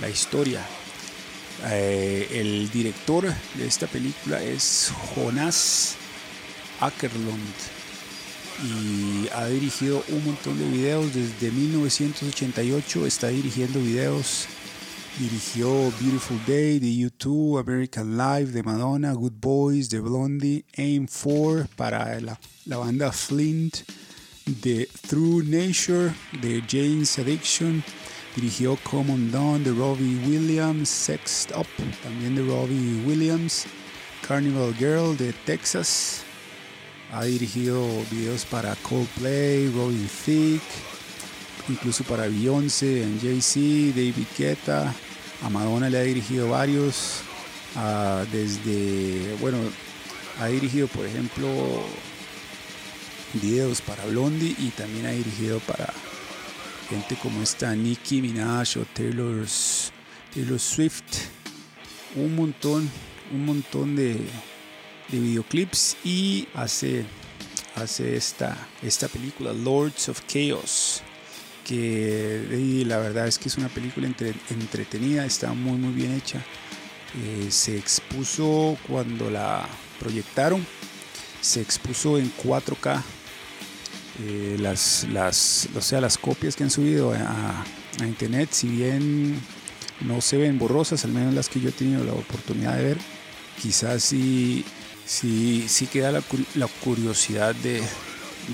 la 0.01 0.09
historia. 0.09 0.61
Eh, 1.67 2.29
el 2.33 2.71
director 2.71 3.33
de 3.55 3.67
esta 3.67 3.87
película 3.87 4.43
es 4.43 4.93
Jonas 5.15 5.95
Ackerlund 6.81 7.82
y 8.63 9.29
ha 9.35 9.47
dirigido 9.47 10.05
un 10.09 10.25
montón 10.25 10.59
de 10.59 10.69
videos. 10.69 11.13
Desde 11.15 11.51
1988 11.51 13.07
está 13.07 13.29
dirigiendo 13.29 13.81
videos. 13.81 14.47
Dirigió 15.19 15.93
Beautiful 16.01 16.41
Day 16.47 16.79
de 16.79 16.97
YouTube, 16.97 17.59
American 17.59 18.17
Life 18.17 18.53
de 18.53 18.63
Madonna, 18.63 19.13
Good 19.13 19.35
Boys 19.41 19.91
de 19.91 20.01
Blondie, 20.01 20.65
Aim 20.79 21.07
4 21.07 21.69
para 21.77 22.19
la, 22.21 22.39
la 22.65 22.77
banda 22.79 23.13
Flint 23.13 23.79
de 24.47 24.89
Through 25.09 25.45
Nature 25.45 26.15
de 26.41 26.63
Jane's 26.67 27.19
Addiction. 27.19 27.85
Dirigió 28.35 28.79
Common 28.85 29.31
Dawn 29.31 29.63
de 29.63 29.73
Robbie 29.73 30.19
Williams, 30.27 30.89
Sexed 30.89 31.55
Up 31.55 31.67
también 32.03 32.35
de 32.35 32.43
Robbie 32.43 33.03
Williams, 33.07 33.67
Carnival 34.27 34.75
Girl 34.79 35.15
de 35.19 35.35
Texas 35.45 36.25
ha 37.13 37.25
dirigido 37.25 37.87
videos 38.11 38.47
para 38.47 38.75
Coldplay, 38.77 39.71
Robin 39.71 40.09
Thicke, 40.25 40.63
incluso 41.69 42.05
para 42.05 42.27
Beyoncé, 42.27 43.07
Jay-Z, 43.21 43.95
David 43.95 44.27
Guetta. 44.37 44.95
A 45.43 45.51
Madonna 45.51 45.91
le 45.91 45.99
ha 45.99 46.03
dirigido 46.03 46.49
varios. 46.49 47.21
desde, 48.33 49.37
bueno, 49.41 49.59
ha 50.41 50.47
dirigido, 50.47 50.89
por 50.89 51.05
ejemplo, 51.05 51.49
videos 53.35 53.83
para 53.83 54.05
Blondie 54.07 54.57
y 54.59 54.71
también 54.71 55.07
ha 55.07 55.11
dirigido 55.11 55.59
para 55.61 55.93
gente 56.89 57.17
como 57.17 57.43
esta 57.43 57.75
Nicki 57.75 58.23
Minaj 58.23 58.79
o 58.79 58.85
Taylor, 58.95 59.47
Taylor 60.33 60.59
Swift. 60.59 61.29
Un 62.15 62.37
montón, 62.37 62.91
un 63.33 63.45
montón 63.45 63.97
de, 63.97 64.19
de 65.13 65.21
videoclips 65.21 65.97
y 66.05 66.49
hace, 66.55 67.05
hace 67.77 68.17
esta, 68.17 68.57
esta 68.83 69.07
película 69.07 69.53
Lords 69.53 70.09
of 70.09 70.21
Chaos 70.27 71.03
que 71.65 72.85
la 72.87 72.99
verdad 72.99 73.27
es 73.29 73.39
que 73.39 73.49
es 73.49 73.57
una 73.57 73.69
película 73.69 74.09
entretenida, 74.51 75.25
está 75.25 75.53
muy 75.53 75.79
muy 75.79 75.93
bien 75.93 76.13
hecha. 76.13 76.45
Eh, 77.15 77.51
se 77.51 77.77
expuso 77.77 78.77
cuando 78.89 79.31
la 79.31 79.67
proyectaron, 80.01 80.67
se 81.41 81.61
expuso 81.61 82.19
en 82.19 82.33
4K. 82.37 83.03
Eh, 84.25 84.57
las, 84.61 85.07
las, 85.11 85.69
o 85.75 85.81
sea, 85.81 86.01
las 86.01 86.19
copias 86.19 86.55
que 86.55 86.65
han 86.65 86.71
subido 86.71 87.13
a, 87.13 87.65
internet, 88.01 88.49
si 88.53 88.69
bien 88.69 89.39
no 90.01 90.21
se 90.21 90.37
ven 90.37 90.59
borrosas, 90.59 91.05
al 91.05 91.13
menos 91.13 91.35
las 91.35 91.49
que 91.49 91.61
yo 91.61 91.69
he 91.69 91.73
tenido 91.73 92.03
la 92.05 92.13
oportunidad 92.13 92.77
de 92.77 92.85
ver, 92.85 92.99
quizás 93.61 94.03
sí 94.03 94.65
sí, 95.07 95.67
sí 95.69 95.87
queda 95.87 96.13
la, 96.13 96.23
curiosidad 96.85 97.55
de, 97.57 97.83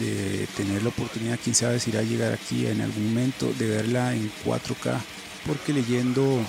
de, 0.00 0.46
tener 0.56 0.82
la 0.82 0.88
oportunidad, 0.90 1.38
quién 1.42 1.54
sabe 1.54 1.80
si 1.80 1.90
irá 1.90 2.00
a 2.00 2.04
llegar 2.04 2.32
aquí 2.32 2.66
en 2.66 2.80
algún 2.80 3.08
momento, 3.08 3.52
de 3.58 3.68
verla 3.68 4.14
en 4.14 4.30
4K, 4.44 4.98
porque 5.46 5.72
leyendo 5.72 6.40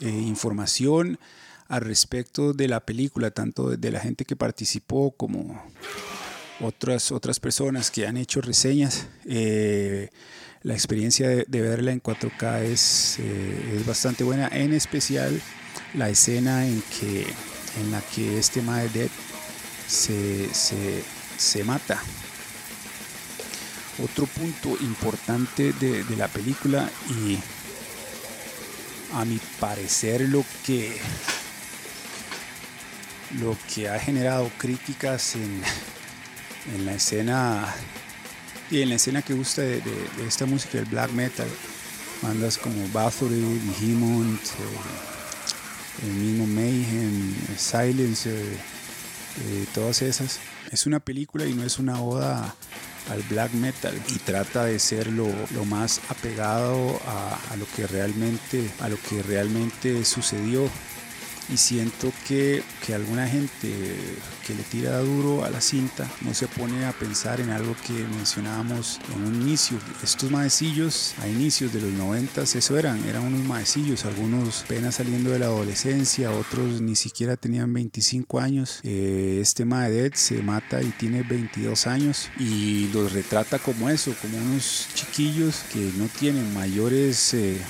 eh, 0.00 0.08
información 0.08 1.18
al 1.68 1.82
respecto 1.82 2.52
de 2.52 2.68
la 2.68 2.80
película, 2.80 3.30
tanto 3.30 3.70
de 3.70 3.90
la 3.90 4.00
gente 4.00 4.24
que 4.24 4.36
participó 4.36 5.12
como 5.12 5.62
otras, 6.60 7.12
otras 7.12 7.40
personas 7.40 7.90
que 7.90 8.06
han 8.06 8.16
hecho 8.16 8.40
reseñas, 8.40 9.06
eh, 9.24 10.10
la 10.62 10.74
experiencia 10.74 11.28
de, 11.28 11.60
verla 11.60 11.92
en 11.92 12.02
4K 12.02 12.62
es, 12.62 13.18
eh, 13.18 13.76
es 13.76 13.86
bastante 13.86 14.22
buena, 14.22 14.48
en 14.48 14.72
especial 14.72 15.40
la 15.94 16.08
escena 16.08 16.66
en, 16.66 16.82
que, 16.82 17.26
en 17.80 17.90
la 17.90 18.00
que 18.00 18.38
este 18.38 18.62
Mae 18.62 18.88
Dead 18.88 19.10
se, 19.86 21.64
mata. 21.64 22.02
Otro 24.02 24.26
punto 24.26 24.76
importante 24.80 25.72
de, 25.72 26.04
la 26.16 26.28
película 26.28 26.90
y 27.10 27.38
a 29.14 29.24
mi 29.24 29.38
parecer 29.60 30.22
lo 30.22 30.44
que 30.64 30.98
lo 33.38 33.56
que 33.74 33.88
ha 33.88 33.98
generado 33.98 34.50
críticas 34.58 35.36
en, 35.36 35.62
en 36.74 36.86
la 36.86 36.94
escena 36.94 37.74
y 38.72 38.80
en 38.80 38.88
la 38.88 38.94
escena 38.94 39.20
que 39.20 39.34
gusta 39.34 39.60
de, 39.60 39.82
esta 40.26 40.46
música 40.46 40.78
del 40.78 40.86
black 40.86 41.10
metal 41.12 41.48
bandas 42.22 42.56
como 42.56 42.88
Bathory, 42.88 43.60
Behemoth 43.80 44.46
eh, 44.46 46.04
el 46.04 46.12
mismo 46.12 46.46
Mayhem 46.46 47.34
Silence 47.58 48.30
eh, 49.40 49.66
todas 49.74 50.02
esas. 50.02 50.38
Es 50.70 50.86
una 50.86 51.00
película 51.00 51.46
y 51.46 51.54
no 51.54 51.64
es 51.64 51.78
una 51.78 52.00
oda 52.00 52.54
al 53.10 53.22
black 53.24 53.52
metal 53.52 53.94
y 54.08 54.18
trata 54.18 54.64
de 54.64 54.78
ser 54.78 55.08
lo, 55.08 55.28
más 55.66 56.00
apegado 56.08 57.00
a, 57.06 57.56
lo 57.56 57.66
que 57.74 57.86
realmente 57.86 58.70
a 58.80 58.88
lo 58.88 58.96
que 59.08 59.22
realmente 59.22 60.04
sucedió 60.04 60.68
y 61.48 61.56
siento 61.56 62.12
que, 62.26 62.62
que, 62.84 62.94
alguna 62.94 63.26
gente 63.28 63.96
que 64.46 64.54
le 64.54 64.62
tira 64.62 64.98
duro 64.98 65.44
a 65.44 65.50
la 65.50 65.60
cinta 65.60 66.08
no 66.22 66.34
se 66.34 66.46
pone 66.46 66.84
a 66.84 66.92
pensar 66.92 67.40
en 67.40 67.50
algo 67.50 67.74
que 67.86 67.92
mencionábamos 67.92 69.00
en 69.14 69.24
un 69.24 69.42
inicio. 69.42 69.78
Estos 70.02 70.30
maecillos 70.30 71.14
a 71.20 71.28
inicios 71.28 71.72
de 71.72 71.80
los 71.80 71.92
90 71.92 72.42
eso 72.42 72.78
eran, 72.78 73.02
eran 73.08 73.24
unos 73.24 73.44
maecillos, 73.46 74.04
algunos 74.04 74.62
apenas 74.62 74.96
saliendo 74.96 75.30
de 75.30 75.38
la 75.38 75.46
adolescencia, 75.46 76.30
otros 76.30 76.80
ni 76.80 76.96
siquiera 76.96 77.36
tenían 77.36 77.72
25 77.72 78.40
años. 78.40 78.80
Eh, 78.82 79.38
este 79.40 79.64
Maedet 79.64 80.14
se 80.14 80.42
mata 80.42 80.82
y 80.82 80.90
tiene 80.90 81.22
22 81.22 81.86
años 81.86 82.30
y 82.38 82.88
los 82.88 83.12
retrata 83.12 83.58
como 83.58 83.88
eso, 83.88 84.14
como 84.20 84.38
unos 84.38 84.88
chiquillos 84.94 85.62
que 85.72 85.90
no 85.96 86.06
tienen 86.18 86.52
mayores... 86.54 87.34
Eh, 87.34 87.60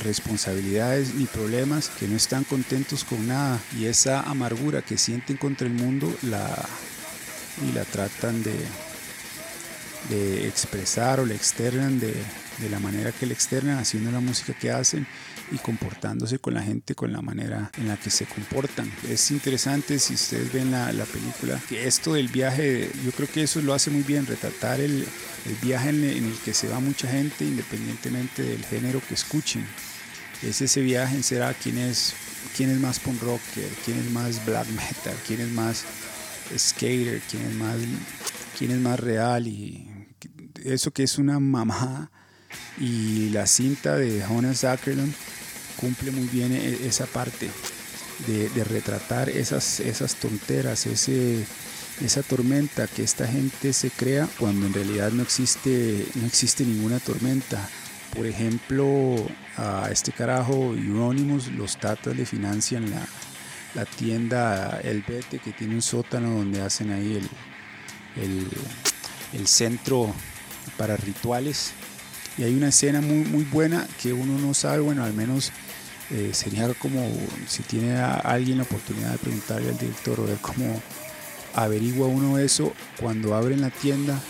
responsabilidades 0.00 1.14
ni 1.14 1.26
problemas, 1.26 1.88
que 1.88 2.08
no 2.08 2.16
están 2.16 2.44
contentos 2.44 3.04
con 3.04 3.26
nada 3.26 3.60
y 3.78 3.86
esa 3.86 4.20
amargura 4.20 4.82
que 4.82 4.98
sienten 4.98 5.36
contra 5.36 5.66
el 5.66 5.72
mundo 5.72 6.14
la, 6.22 6.48
y 7.66 7.72
la 7.72 7.84
tratan 7.84 8.42
de, 8.42 8.54
de 10.10 10.46
expresar 10.48 11.20
o 11.20 11.26
la 11.26 11.34
externan 11.34 11.98
de, 11.98 12.14
de 12.58 12.70
la 12.70 12.78
manera 12.78 13.12
que 13.12 13.26
la 13.26 13.32
externan 13.32 13.78
haciendo 13.78 14.10
la 14.10 14.20
música 14.20 14.52
que 14.52 14.70
hacen 14.70 15.06
y 15.52 15.58
comportándose 15.58 16.38
con 16.38 16.54
la 16.54 16.62
gente 16.62 16.94
con 16.94 17.12
la 17.12 17.22
manera 17.22 17.70
en 17.78 17.88
la 17.88 17.96
que 17.96 18.10
se 18.10 18.26
comportan. 18.26 18.90
Es 19.08 19.30
interesante 19.30 19.98
si 19.98 20.14
ustedes 20.14 20.52
ven 20.52 20.70
la, 20.72 20.92
la 20.92 21.04
película, 21.04 21.60
que 21.68 21.86
esto 21.86 22.14
del 22.14 22.28
viaje, 22.28 22.90
yo 23.04 23.12
creo 23.12 23.28
que 23.28 23.42
eso 23.42 23.60
lo 23.62 23.72
hace 23.72 23.90
muy 23.90 24.02
bien, 24.02 24.26
retratar 24.26 24.80
el, 24.80 25.06
el 25.46 25.54
viaje 25.62 25.90
en 25.90 26.04
el, 26.04 26.34
que 26.44 26.52
se 26.52 26.68
va 26.68 26.80
mucha 26.80 27.08
gente 27.08 27.44
independientemente 27.44 28.42
del 28.42 28.64
género 28.64 29.00
que 29.06 29.14
escuchen. 29.14 29.64
Es 30.42 30.60
ese 30.60 30.80
viaje 30.80 31.16
en 31.16 31.22
será 31.22 31.54
quién 31.54 31.78
es, 31.78 32.14
quién 32.56 32.70
es 32.70 32.78
más 32.78 33.00
punk 33.00 33.20
rocker, 33.22 33.68
quién 33.84 33.98
es 33.98 34.10
más 34.10 34.44
black 34.44 34.66
metal, 34.68 35.14
quién 35.26 35.40
es 35.40 35.48
más 35.48 35.84
skater, 36.56 37.20
quién 37.30 37.42
es 37.46 37.54
más, 37.54 37.76
más 38.80 39.00
real 39.00 39.46
y 39.46 39.90
eso 40.64 40.90
que 40.90 41.02
es 41.02 41.18
una 41.18 41.38
mamá 41.38 42.10
y 42.78 43.30
la 43.30 43.46
cinta 43.46 43.96
de 43.96 44.22
Jonas 44.22 44.64
Ackerlund 44.64 45.14
cumple 45.76 46.10
muy 46.10 46.26
bien 46.28 46.52
e, 46.52 46.86
esa 46.86 47.06
parte 47.06 47.50
de, 48.26 48.48
de 48.48 48.64
retratar 48.64 49.28
esas, 49.28 49.80
esas 49.80 50.16
tonteras, 50.16 50.86
ese 50.86 51.44
esa 52.00 52.22
tormenta 52.22 52.86
que 52.86 53.02
esta 53.02 53.26
gente 53.26 53.72
se 53.72 53.90
crea 53.90 54.28
cuando 54.38 54.66
en 54.66 54.74
realidad 54.74 55.12
no 55.12 55.22
existe, 55.22 56.06
no 56.14 56.26
existe 56.26 56.64
ninguna 56.64 57.00
tormenta. 57.00 57.68
Por 58.14 58.26
ejemplo, 58.26 59.16
a 59.56 59.88
este 59.90 60.12
carajo 60.12 60.74
Euronymous, 60.74 61.48
los 61.48 61.76
tatas 61.76 62.16
le 62.16 62.24
financian 62.24 62.90
la, 62.90 63.84
tienda 63.84 64.80
El 64.82 65.02
Vete, 65.02 65.38
que 65.38 65.52
tiene 65.52 65.74
un 65.74 65.82
sótano 65.82 66.30
donde 66.30 66.62
hacen 66.62 66.90
ahí 66.90 67.20
el, 68.16 68.48
el, 69.32 69.46
centro 69.46 70.14
para 70.78 70.96
rituales. 70.96 71.72
Y 72.38 72.44
hay 72.44 72.54
una 72.54 72.68
escena 72.68 73.00
muy, 73.00 73.24
muy 73.24 73.44
buena 73.44 73.86
que 74.02 74.12
uno 74.12 74.38
no 74.38 74.54
sabe, 74.54 74.80
bueno, 74.80 75.04
al 75.04 75.12
menos 75.12 75.52
eh, 76.10 76.30
sería 76.32 76.72
como 76.74 77.10
si 77.48 77.62
tiene 77.64 77.98
alguien 77.98 78.58
la 78.58 78.64
oportunidad 78.64 79.12
de 79.12 79.18
preguntarle 79.18 79.70
al 79.70 79.78
director 79.78 80.20
o 80.20 80.24
ver 80.24 80.38
cómo 80.38 80.80
averigua 81.54 82.06
uno 82.06 82.38
eso 82.38 82.72
cuando 83.00 83.34
abren 83.34 83.60
la 83.60 83.70
tienda. 83.70 84.20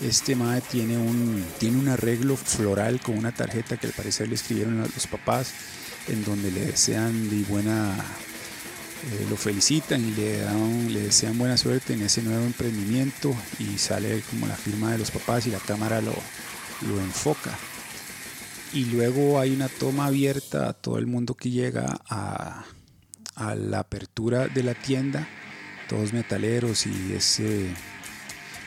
Este 0.00 0.36
mae 0.36 0.60
tiene 0.60 0.98
un, 0.98 1.44
tiene 1.58 1.78
un 1.78 1.88
arreglo 1.88 2.36
floral 2.36 3.00
con 3.00 3.16
una 3.16 3.32
tarjeta 3.32 3.76
que 3.76 3.86
al 3.86 3.92
parecer 3.92 4.28
le 4.28 4.34
escribieron 4.34 4.80
a 4.80 4.86
los 4.86 5.06
papás, 5.06 5.52
en 6.08 6.24
donde 6.24 6.50
le 6.50 6.66
desean 6.66 7.30
de 7.30 7.42
buena, 7.44 7.94
eh, 7.94 9.26
lo 9.30 9.36
felicitan 9.36 10.06
y 10.06 10.12
le, 10.12 10.40
dan, 10.40 10.92
le 10.92 11.00
desean 11.00 11.38
buena 11.38 11.56
suerte 11.56 11.94
en 11.94 12.02
ese 12.02 12.22
nuevo 12.22 12.44
emprendimiento 12.44 13.34
y 13.58 13.78
sale 13.78 14.22
como 14.30 14.46
la 14.46 14.56
firma 14.56 14.92
de 14.92 14.98
los 14.98 15.10
papás 15.10 15.46
y 15.46 15.50
la 15.50 15.58
cámara 15.58 16.00
lo, 16.00 16.14
lo 16.86 17.00
enfoca. 17.00 17.56
Y 18.74 18.84
luego 18.86 19.40
hay 19.40 19.54
una 19.54 19.68
toma 19.68 20.06
abierta 20.06 20.68
a 20.68 20.72
todo 20.74 20.98
el 20.98 21.06
mundo 21.06 21.34
que 21.34 21.50
llega 21.50 22.00
a, 22.08 22.64
a 23.34 23.54
la 23.54 23.78
apertura 23.78 24.48
de 24.48 24.62
la 24.62 24.74
tienda 24.74 25.26
todos 25.86 26.12
metaleros 26.12 26.86
y 26.86 27.12
ese, 27.14 27.68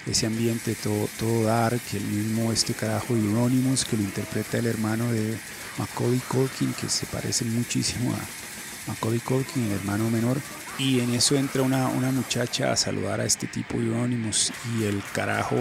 ese 0.09 0.25
ambiente 0.25 0.75
todo, 0.75 1.07
todo 1.17 1.43
dark, 1.43 1.81
el 1.93 2.03
mismo 2.03 2.51
este 2.51 2.73
carajo 2.73 3.15
Euronymous 3.15 3.85
que 3.85 3.97
lo 3.97 4.03
interpreta 4.03 4.57
el 4.57 4.67
hermano 4.67 5.11
de 5.11 5.37
Macaulay 5.77 6.19
Culkin, 6.27 6.73
que 6.73 6.89
se 6.89 7.05
parece 7.05 7.45
muchísimo 7.45 8.13
a 8.13 8.89
Macaulay 8.91 9.19
Culkin, 9.19 9.65
el 9.65 9.71
hermano 9.73 10.09
menor. 10.09 10.37
Y 10.77 11.01
en 11.01 11.13
eso 11.13 11.35
entra 11.35 11.61
una, 11.61 11.89
una 11.89 12.09
muchacha 12.11 12.71
a 12.71 12.77
saludar 12.77 13.19
a 13.19 13.25
este 13.25 13.47
tipo 13.47 13.77
Euronymous 13.77 14.53
y 14.77 14.85
el 14.85 15.03
carajo 15.13 15.57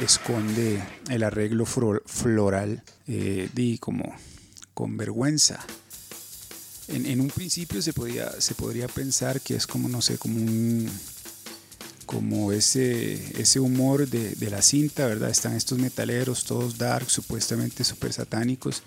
esconde 0.00 0.82
el 1.08 1.22
arreglo 1.22 1.64
floral, 1.64 2.82
eh, 3.06 3.48
di 3.54 3.78
como 3.78 4.14
con 4.74 4.96
vergüenza 4.96 5.64
en, 6.88 7.20
un 7.20 7.28
principio 7.28 7.82
se, 7.82 7.92
podía, 7.92 8.40
se 8.40 8.54
podría 8.54 8.88
pensar 8.88 9.40
que 9.40 9.54
es 9.54 9.66
como, 9.66 9.88
no 9.88 10.00
sé, 10.00 10.18
como 10.18 10.40
un 10.40 10.90
como 12.08 12.52
ese, 12.52 13.38
ese 13.38 13.60
humor 13.60 14.08
de, 14.08 14.50
la 14.50 14.62
cinta, 14.62 15.06
¿verdad? 15.06 15.28
Están 15.28 15.54
estos 15.54 15.78
metaleros, 15.78 16.44
todos 16.44 16.78
dark, 16.78 17.10
supuestamente 17.10 17.84
súper 17.84 18.14
satánicos, 18.14 18.82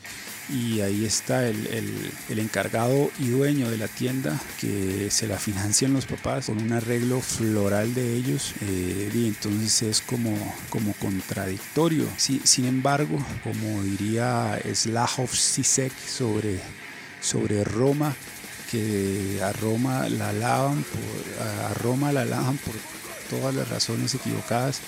y 0.50 0.82
ahí 0.82 1.06
está 1.06 1.48
el, 1.48 2.12
encargado 2.30 3.12
y 3.20 3.28
dueño 3.28 3.70
de 3.70 3.78
la 3.78 3.88
tienda 3.88 4.42
que 4.60 5.12
se 5.12 5.28
la 5.28 5.38
financian 5.38 5.94
los 5.94 6.08
papás 6.08 6.48
con 6.48 6.60
un 6.60 6.74
arreglo 6.74 7.22
floral 7.22 7.94
de 7.94 8.16
ellos, 8.16 8.56
eh, 8.62 9.12
y 9.14 9.28
entonces 9.28 9.84
es 9.84 10.02
como, 10.02 10.36
como 10.72 10.94
contradictorio. 10.94 12.08
sin 12.18 12.66
embargo, 12.66 13.24
como 13.44 13.84
diría 13.84 14.60
Slahov 14.74 15.30
Sisek 15.30 15.94
sobre 16.08 16.60
sobre 17.22 17.64
Roma, 17.64 18.16
que 18.72 19.40
a 19.44 19.54
Roma 19.54 20.10
la 20.10 20.30
alaban 20.30 20.84
a 21.40 21.74
Roma 21.76 22.12
la 22.12 22.22
alaban 22.22 22.58
por 22.58 22.74
todas 23.32 23.56
las 23.56 23.70
razones 23.70 24.14
equivocadas. 24.14 24.82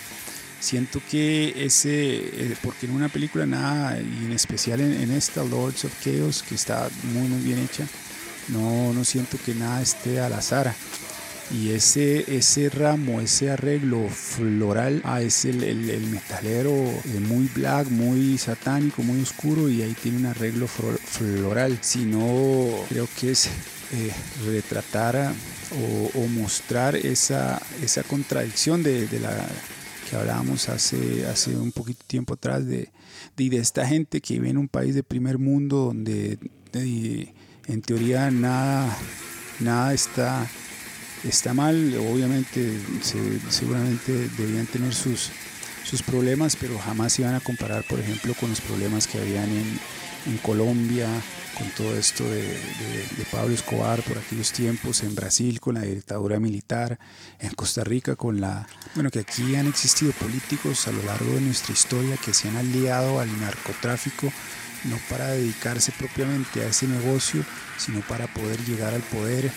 Siento 0.59 1.01
que 1.09 1.65
ese, 1.65 2.15
eh, 2.15 2.55
porque 2.61 2.85
en 2.85 2.93
una 2.93 3.09
película 3.09 3.45
nada, 3.45 3.99
y 3.99 4.25
en 4.25 4.31
especial 4.33 4.81
en, 4.81 5.11
esta 5.11 5.43
Lords 5.43 5.85
of 5.85 5.93
Chaos, 6.03 6.43
que 6.43 6.55
está 6.55 6.89
muy 7.13 7.27
muy 7.27 7.41
bien 7.41 7.59
hecha, 7.59 7.85
no, 8.49 8.93
no 8.93 9.03
siento 9.03 9.37
que 9.43 9.55
nada 9.55 9.81
esté 9.81 10.19
al 10.19 10.33
azar. 10.33 10.73
Y 11.53 11.69
ese, 11.69 12.35
ese 12.35 12.67
ramo, 12.69 13.21
ese 13.21 13.51
arreglo 13.51 14.09
floral, 14.09 15.01
ah, 15.03 15.21
es 15.21 15.45
el, 15.45 15.63
el, 15.63 16.07
metalero 16.07 16.71
eh, 16.71 17.19
muy 17.19 17.47
black, 17.53 17.89
muy 17.89 18.39
satánico, 18.39 19.03
muy 19.03 19.21
oscuro 19.21 19.69
y 19.69 19.83
ahí 19.83 19.93
tiene 20.01 20.17
un 20.17 20.25
arreglo 20.25 20.67
floral. 20.67 21.77
Si 21.81 22.05
no, 22.05 22.83
creo 22.89 23.07
que 23.19 23.31
es 23.31 23.45
eh, 23.45 24.11
retratar 24.47 25.31
o, 26.15 26.27
mostrar 26.27 26.95
esa, 26.95 27.61
esa 27.83 28.01
contradicción 28.01 28.81
de, 28.81 29.07
la 29.21 29.45
que 30.09 30.15
hablábamos 30.15 30.69
hace, 30.69 31.27
hace 31.27 31.55
un 31.55 31.71
poquito 31.71 32.03
tiempo 32.07 32.33
atrás 32.33 32.65
de, 32.65 32.89
de, 33.37 33.49
de 33.49 33.57
esta 33.57 33.85
gente 33.85 34.21
que 34.21 34.35
vive 34.35 34.49
en 34.49 34.57
un 34.57 34.67
país 34.67 34.95
de 34.95 35.03
primer 35.03 35.37
mundo 35.37 35.85
donde 35.85 36.39
en 36.73 37.81
teoría 37.83 38.31
nada, 38.31 38.97
nada 39.59 39.93
está 39.93 40.49
está 41.23 41.53
mal, 41.53 41.95
obviamente 41.97 42.79
seguramente 43.49 44.29
debían 44.37 44.65
tener 44.65 44.93
sus, 44.93 45.31
sus 45.83 46.01
problemas, 46.01 46.55
pero 46.55 46.77
jamás 46.79 47.13
se 47.13 47.21
iban 47.21 47.35
a 47.35 47.39
comparar, 47.39 47.83
por 47.87 47.99
ejemplo, 47.99 48.33
con 48.39 48.49
los 48.49 48.61
problemas 48.61 49.07
que 49.07 49.19
habían 49.19 49.49
en, 49.49 49.79
Colombia, 50.41 51.09
con 51.57 51.69
todo 51.71 51.97
esto 51.97 52.23
de, 52.23 52.41
de, 52.43 53.25
Pablo 53.29 53.53
Escobar 53.53 54.01
por 54.03 54.17
aquellos 54.17 54.53
tiempos, 54.53 55.03
en 55.03 55.15
Brasil 55.15 55.59
con 55.59 55.75
la 55.75 55.81
dictadura 55.81 56.39
militar, 56.39 56.97
en 57.39 57.53
Costa 57.53 57.83
Rica 57.83 58.15
con 58.15 58.39
la... 58.39 58.65
Bueno, 58.95 59.09
que 59.09 59.19
aquí 59.19 59.55
han 59.55 59.67
existido 59.67 60.13
políticos 60.13 60.87
a 60.87 60.93
lo 60.93 61.03
largo 61.03 61.33
de 61.33 61.41
nuestra 61.41 61.73
historia 61.73 62.15
que 62.15 62.33
se 62.33 62.47
han 62.47 62.55
aliado 62.55 63.19
al 63.19 63.37
narcotráfico, 63.41 64.31
no 64.85 64.97
para 65.09 65.27
dedicarse 65.27 65.91
propiamente 65.91 66.61
a 66.61 66.67
ese 66.67 66.87
negocio, 66.87 67.43
sino 67.77 67.99
para 68.01 68.27
poder 68.27 68.63
llegar 68.63 68.93
al 68.93 69.01
poder 69.01 69.51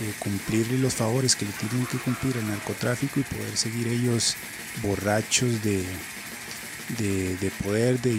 eh, 0.00 0.12
cumplirle 0.18 0.78
los 0.78 0.94
favores 0.94 1.36
que 1.36 1.44
le 1.44 1.52
tienen 1.52 1.86
que 1.86 1.98
cumplir 1.98 2.36
al 2.36 2.48
narcotráfico 2.48 3.20
y 3.20 3.22
poder 3.22 3.56
seguir 3.56 3.88
ellos 3.88 4.36
borrachos 4.82 5.62
de, 5.62 5.84
de, 6.98 7.50
poder, 7.62 8.00
de, 8.00 8.14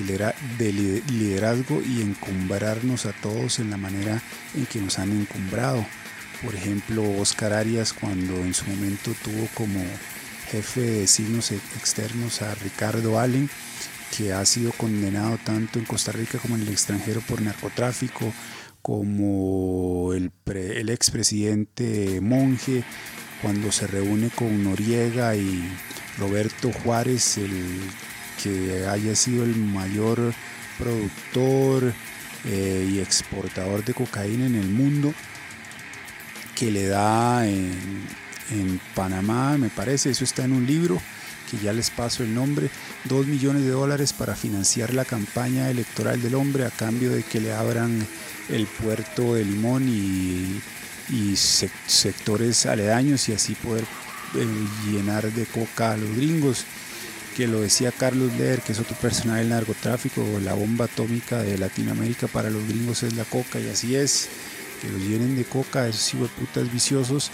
de 0.57 0.71
liderazgo 0.71 1.81
y 1.81 2.01
encumbrarnos 2.01 3.05
a 3.05 3.13
todos 3.13 3.59
en 3.59 3.69
la 3.69 3.77
manera 3.77 4.21
en 4.55 4.65
que 4.65 4.79
nos 4.79 4.99
han 4.99 5.11
encumbrado. 5.11 5.85
Por 6.43 6.55
ejemplo, 6.55 7.03
Oscar 7.19 7.53
Arias 7.53 7.93
cuando 7.93 8.35
en 8.37 8.53
su 8.53 8.65
momento 8.65 9.13
tuvo 9.23 9.47
como 9.53 9.83
jefe 10.51 10.81
de 10.81 11.07
signos 11.07 11.51
externos 11.51 12.41
a 12.41 12.53
Ricardo 12.55 13.19
Allen, 13.19 13.49
que 14.15 14.33
ha 14.33 14.45
sido 14.45 14.71
condenado 14.71 15.37
tanto 15.43 15.79
en 15.79 15.85
Costa 15.85 16.11
Rica 16.11 16.37
como 16.37 16.55
en 16.55 16.61
el 16.61 16.69
extranjero 16.69 17.21
por 17.21 17.41
narcotráfico, 17.41 18.33
como 18.85 20.13
el, 20.13 20.31
el 20.45 20.89
expresidente 20.89 22.21
Monge, 22.21 22.83
cuando 23.41 23.71
se 23.71 23.87
reúne 23.87 24.29
con 24.29 24.63
Noriega 24.63 25.35
y 25.35 25.67
Roberto 26.19 26.71
Juárez, 26.71 27.39
el 27.39 27.79
que 28.43 28.85
haya 28.85 29.15
sido 29.15 29.43
el 29.43 29.55
mayor 29.55 30.35
productor 30.77 31.93
eh, 32.45 32.87
y 32.91 32.99
exportador 32.99 33.83
de 33.83 33.95
cocaína 33.95 34.45
en 34.45 34.53
el 34.53 34.69
mundo, 34.69 35.15
que 36.55 36.69
le 36.69 36.85
da 36.85 37.47
en 37.47 38.79
Panamá, 38.93 39.57
me 39.57 39.69
parece, 39.69 40.11
eso 40.11 40.23
está 40.23 40.43
en 40.43 40.51
un 40.51 40.67
libro, 40.67 41.01
que 41.49 41.57
ya 41.57 41.73
les 41.73 41.89
paso 41.89 42.23
el 42.23 42.33
nombre, 42.33 42.69
dos 43.05 43.25
millones 43.27 43.63
de 43.63 43.69
dólares 43.69 44.13
para 44.13 44.35
financiar 44.35 44.93
la 44.93 45.05
campaña 45.05 45.69
electoral 45.69 46.21
del 46.21 46.35
hombre 46.35 46.65
a 46.65 46.71
cambio 46.71 47.11
de 47.11 47.23
que 47.23 47.39
le 47.39 47.53
abran 47.53 48.05
el 48.49 48.67
puerto 48.67 49.35
de 49.35 49.45
Limón 49.45 49.87
y, 49.87 50.61
sectores 51.35 52.65
aledaños 52.65 53.29
y 53.29 53.33
así 53.33 53.53
poder 53.53 53.83
eh, 54.35 54.47
llenar 54.89 55.31
de 55.31 55.45
coca 55.45 55.91
a 55.91 55.97
los 55.97 56.15
gringos. 56.15 56.65
que 57.35 57.47
lo 57.47 57.61
decía 57.61 57.91
Carlos 57.91 58.31
Leder, 58.37 58.61
que 58.61 58.71
es 58.71 58.79
otro 58.79 58.95
personaje 58.95 59.41
del 59.41 59.49
narcotráfico, 59.49 60.25
la 60.41 60.53
bomba 60.53 60.85
atómica 60.85 61.43
de 61.43 61.57
Latinoamérica 61.57 62.27
para 62.27 62.49
los 62.49 62.65
gringos 62.65 63.03
es 63.03 63.13
la 63.13 63.25
coca, 63.25 63.59
y 63.59 63.67
así 63.67 63.93
es, 63.95 64.29
que 64.81 64.89
los 64.89 65.01
llenen 65.01 65.35
de 65.35 65.43
coca, 65.43 65.87
esos 65.87 66.29
putas 66.31 66.71
viciosos, 66.71 67.31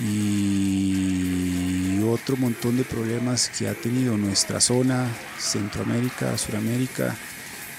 y 0.00 2.00
otro 2.02 2.36
montón 2.36 2.76
de 2.76 2.84
problemas 2.84 3.50
que 3.50 3.68
ha 3.68 3.74
tenido 3.74 4.16
nuestra 4.16 4.60
zona, 4.60 5.06
Centroamérica, 5.38 6.36
Suramérica, 6.36 7.16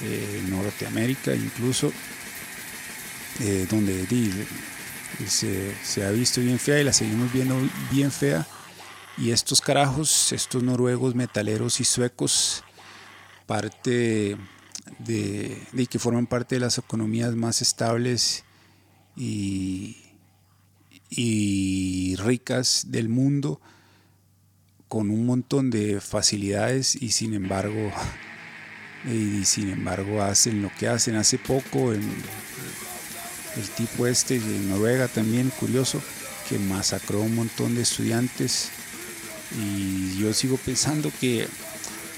eh, 0.01 0.43
Norteamérica 0.49 1.35
incluso, 1.35 1.91
eh, 3.39 3.67
donde 3.69 4.05
se, 5.27 5.75
se 5.83 6.05
ha 6.05 6.11
visto 6.11 6.41
bien 6.41 6.59
fea 6.59 6.81
y 6.81 6.83
la 6.83 6.93
seguimos 6.93 7.31
viendo 7.31 7.57
bien 7.91 8.11
fea. 8.11 8.45
Y 9.17 9.31
estos 9.31 9.61
carajos, 9.61 10.31
estos 10.31 10.63
noruegos 10.63 11.13
metaleros 11.13 11.79
y 11.79 11.83
suecos, 11.83 12.63
parte 13.45 14.37
de, 14.99 15.87
que 15.89 15.99
forman 15.99 16.27
parte 16.27 16.55
de 16.55 16.61
las 16.61 16.77
economías 16.77 17.35
más 17.35 17.61
estables 17.61 18.43
y, 19.15 20.02
y 21.15 22.15
ricas 22.17 22.87
del 22.89 23.09
mundo, 23.09 23.61
con 24.87 25.09
un 25.09 25.25
montón 25.25 25.69
de 25.69 25.99
facilidades 26.01 26.95
y 26.95 27.11
sin 27.11 27.33
embargo 27.33 27.91
y 29.11 29.43
sin 29.45 29.69
embargo 29.69 30.21
hacen 30.21 30.61
lo 30.61 30.71
que 30.77 30.87
hacen. 30.87 31.15
Hace 31.15 31.37
poco 31.37 31.93
en 31.93 32.01
el 32.01 33.69
tipo 33.75 34.07
este 34.07 34.39
de 34.39 34.59
Noruega 34.59 35.07
también 35.07 35.49
curioso 35.59 36.01
que 36.49 36.59
masacró 36.59 37.21
un 37.21 37.35
montón 37.35 37.75
de 37.75 37.83
estudiantes 37.83 38.69
y 39.57 40.17
yo 40.17 40.33
sigo 40.33 40.57
pensando 40.57 41.11
que 41.19 41.47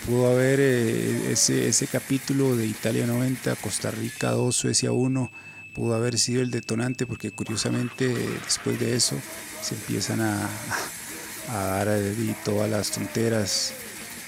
pudo 0.05 0.31
haber 0.31 0.59
eh, 0.59 1.31
ese, 1.31 1.67
ese 1.67 1.87
capítulo 1.87 2.55
de 2.55 2.67
Italia 2.67 3.05
90, 3.07 3.55
Costa 3.55 3.91
Rica 3.91 4.31
2, 4.31 4.55
Suecia 4.55 4.91
1, 4.91 5.31
pudo 5.75 5.93
haber 5.93 6.17
sido 6.17 6.41
el 6.41 6.49
detonante 6.49 7.05
porque 7.05 7.31
curiosamente 7.31 8.07
después 8.45 8.79
de 8.79 8.95
eso 8.95 9.15
se 9.61 9.75
empiezan 9.75 10.21
a, 10.21 10.49
a 11.49 11.57
dar 11.57 11.89
todas 12.43 12.69
las 12.69 12.91
tonteras, 12.91 13.73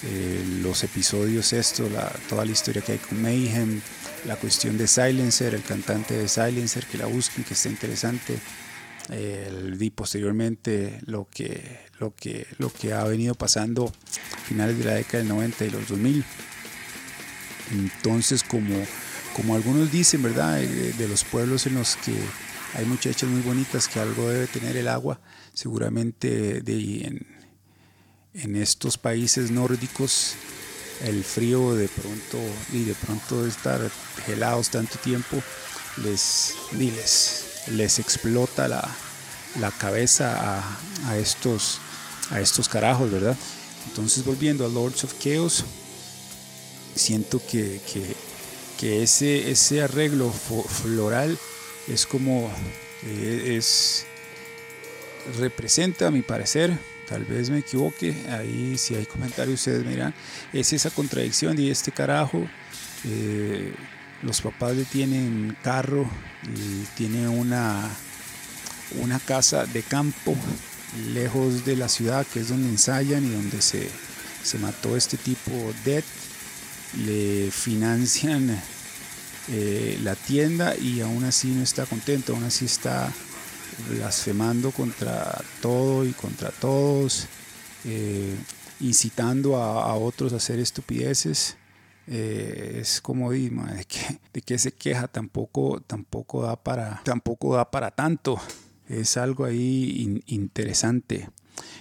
eh, 0.03 0.45
los 0.61 0.83
episodios, 0.83 1.53
esto, 1.53 1.89
la, 1.89 2.07
toda 2.29 2.45
la 2.45 2.51
historia 2.51 2.81
que 2.81 2.91
hay 2.91 2.97
con 2.99 3.21
Mayhem, 3.21 3.81
la 4.25 4.35
cuestión 4.35 4.77
de 4.77 4.87
Silencer, 4.87 5.55
el 5.55 5.63
cantante 5.63 6.15
de 6.15 6.27
Silencer, 6.27 6.85
que 6.85 6.97
la 6.97 7.05
busquen, 7.05 7.43
que 7.43 7.53
está 7.53 7.69
interesante 7.69 8.37
y 9.09 9.89
posteriormente 9.91 10.99
lo 11.05 11.27
que, 11.29 11.79
lo, 11.99 12.13
que, 12.13 12.45
lo 12.57 12.71
que 12.71 12.91
ha 12.93 13.05
venido 13.05 13.35
pasando 13.35 13.85
a 13.87 14.39
finales 14.41 14.77
de 14.77 14.83
la 14.83 14.95
década 14.95 15.19
del 15.19 15.29
90 15.29 15.65
y 15.65 15.69
los 15.69 15.87
2000. 15.87 16.25
Entonces, 17.71 18.43
como, 18.43 18.75
como 19.37 19.55
algunos 19.55 19.89
dicen, 19.91 20.21
¿verdad? 20.21 20.57
De, 20.57 21.07
los 21.07 21.23
pueblos 21.23 21.65
en 21.65 21.75
los 21.75 21.95
que 21.95 22.13
hay 22.73 22.83
muchachas 22.85 23.29
muy 23.29 23.41
bonitas 23.41 23.87
que 23.87 24.01
algo 24.01 24.27
debe 24.27 24.47
tener 24.47 24.75
el 24.75 24.89
agua, 24.89 25.21
seguramente 25.53 26.61
en, 26.65 27.25
estos 28.55 28.97
países 28.97 29.49
nórdicos 29.49 30.35
el 31.03 31.23
frío 31.23 31.75
de 31.75 31.87
pronto 31.87 32.37
y 32.73 32.83
de 32.83 32.93
pronto 32.93 33.43
de 33.43 33.49
estar 33.49 33.79
helados 34.27 34.69
tanto 34.69 34.97
tiempo 34.99 35.41
les, 36.03 36.53
les 36.77 37.47
les 37.71 37.99
explota 37.99 38.67
la, 38.67 39.71
cabeza 39.77 40.63
a, 41.05 41.17
estos, 41.17 41.79
a 42.31 42.39
estos 42.39 42.69
carajos, 42.69 43.11
¿verdad? 43.11 43.35
Entonces 43.87 44.23
volviendo 44.23 44.65
a 44.65 44.69
Lords 44.69 45.03
of 45.03 45.13
Chaos, 45.19 45.63
siento 46.95 47.41
que, 47.45 47.81
ese, 48.81 49.51
ese 49.51 49.81
arreglo 49.81 50.31
floral 50.31 51.37
es 51.87 52.05
como, 52.05 52.51
eh, 53.03 53.55
es, 53.57 54.05
representa 55.39 56.07
a 56.07 56.11
mi 56.11 56.21
parecer, 56.21 56.77
tal 57.07 57.25
vez 57.25 57.49
me 57.49 57.59
equivoque, 57.59 58.15
ahí 58.29 58.77
si 58.77 58.95
hay 58.95 59.05
comentarios 59.05 59.59
ustedes 59.59 59.83
me 59.83 59.91
dirán, 59.91 60.13
es 60.53 60.73
esa 60.73 60.89
contradicción 60.89 61.59
y 61.59 61.69
este 61.69 61.91
carajo. 61.91 62.47
Eh, 63.05 63.73
los 64.23 64.41
papás 64.41 64.75
le 64.75 64.83
tienen 64.83 65.55
carro 65.61 66.09
y 66.43 66.83
tiene 66.95 67.27
una, 67.27 67.87
una 68.99 69.19
casa 69.19 69.65
de 69.65 69.83
campo 69.83 70.35
lejos 71.13 71.65
de 71.65 71.75
la 71.75 71.89
ciudad, 71.89 72.25
que 72.25 72.39
es 72.39 72.49
donde 72.49 72.69
ensayan 72.69 73.23
y 73.25 73.29
donde 73.29 73.61
se, 73.61 73.89
mató 74.59 74.95
este 74.95 75.17
tipo 75.17 75.51
Dead. 75.85 76.03
Le 76.95 77.51
financian 77.51 78.59
eh, 79.49 79.97
la 80.03 80.15
tienda 80.15 80.75
y 80.75 81.01
aún 81.01 81.23
así 81.23 81.47
no 81.49 81.63
está 81.63 81.85
contento, 81.85 82.33
aún 82.33 82.43
así 82.43 82.65
está 82.65 83.13
blasfemando 83.89 84.71
contra 84.71 85.41
todo 85.61 86.05
y 86.05 86.11
contra 86.11 86.51
todos, 86.51 87.27
eh, 87.85 88.35
incitando 88.81 89.55
a, 89.55 89.95
otros 89.95 90.33
a 90.33 90.37
hacer 90.37 90.59
estupideces. 90.59 91.57
Eh, 92.07 92.79
es 92.81 93.01
como 93.01 93.31
de, 93.31 93.49
de, 93.49 93.85
que, 93.85 94.19
de 94.47 94.57
se 94.57 94.71
queja 94.73 95.07
tampoco, 95.07 95.81
tampoco, 95.81 96.41
da 96.41 96.55
para, 96.55 97.01
tampoco 97.03 97.55
da 97.55 97.69
para 97.71 97.91
tanto. 97.91 98.39
Es 98.89 99.17
algo 99.17 99.45
ahí 99.45 100.21
interesante. 100.27 101.29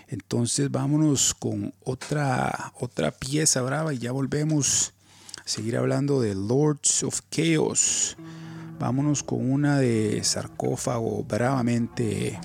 Entonces 0.09 0.71
vámonos 0.71 1.35
con 1.35 1.75
otra, 1.85 2.73
otra 2.79 3.11
pieza 3.11 3.62
brava 3.62 3.92
y 3.92 3.99
ya 3.99 4.12
volvemos 4.12 4.92
seguir 5.47 5.77
hablando 5.77 6.21
de 6.21 6.35
Lords 6.35 7.05
of 7.05 7.21
Chaos. 7.31 8.17
Vámonos 8.81 9.23
con 9.23 9.51
una 9.51 9.79
de 9.79 10.23
sarcófago 10.25 11.23
bravamente 11.23 12.39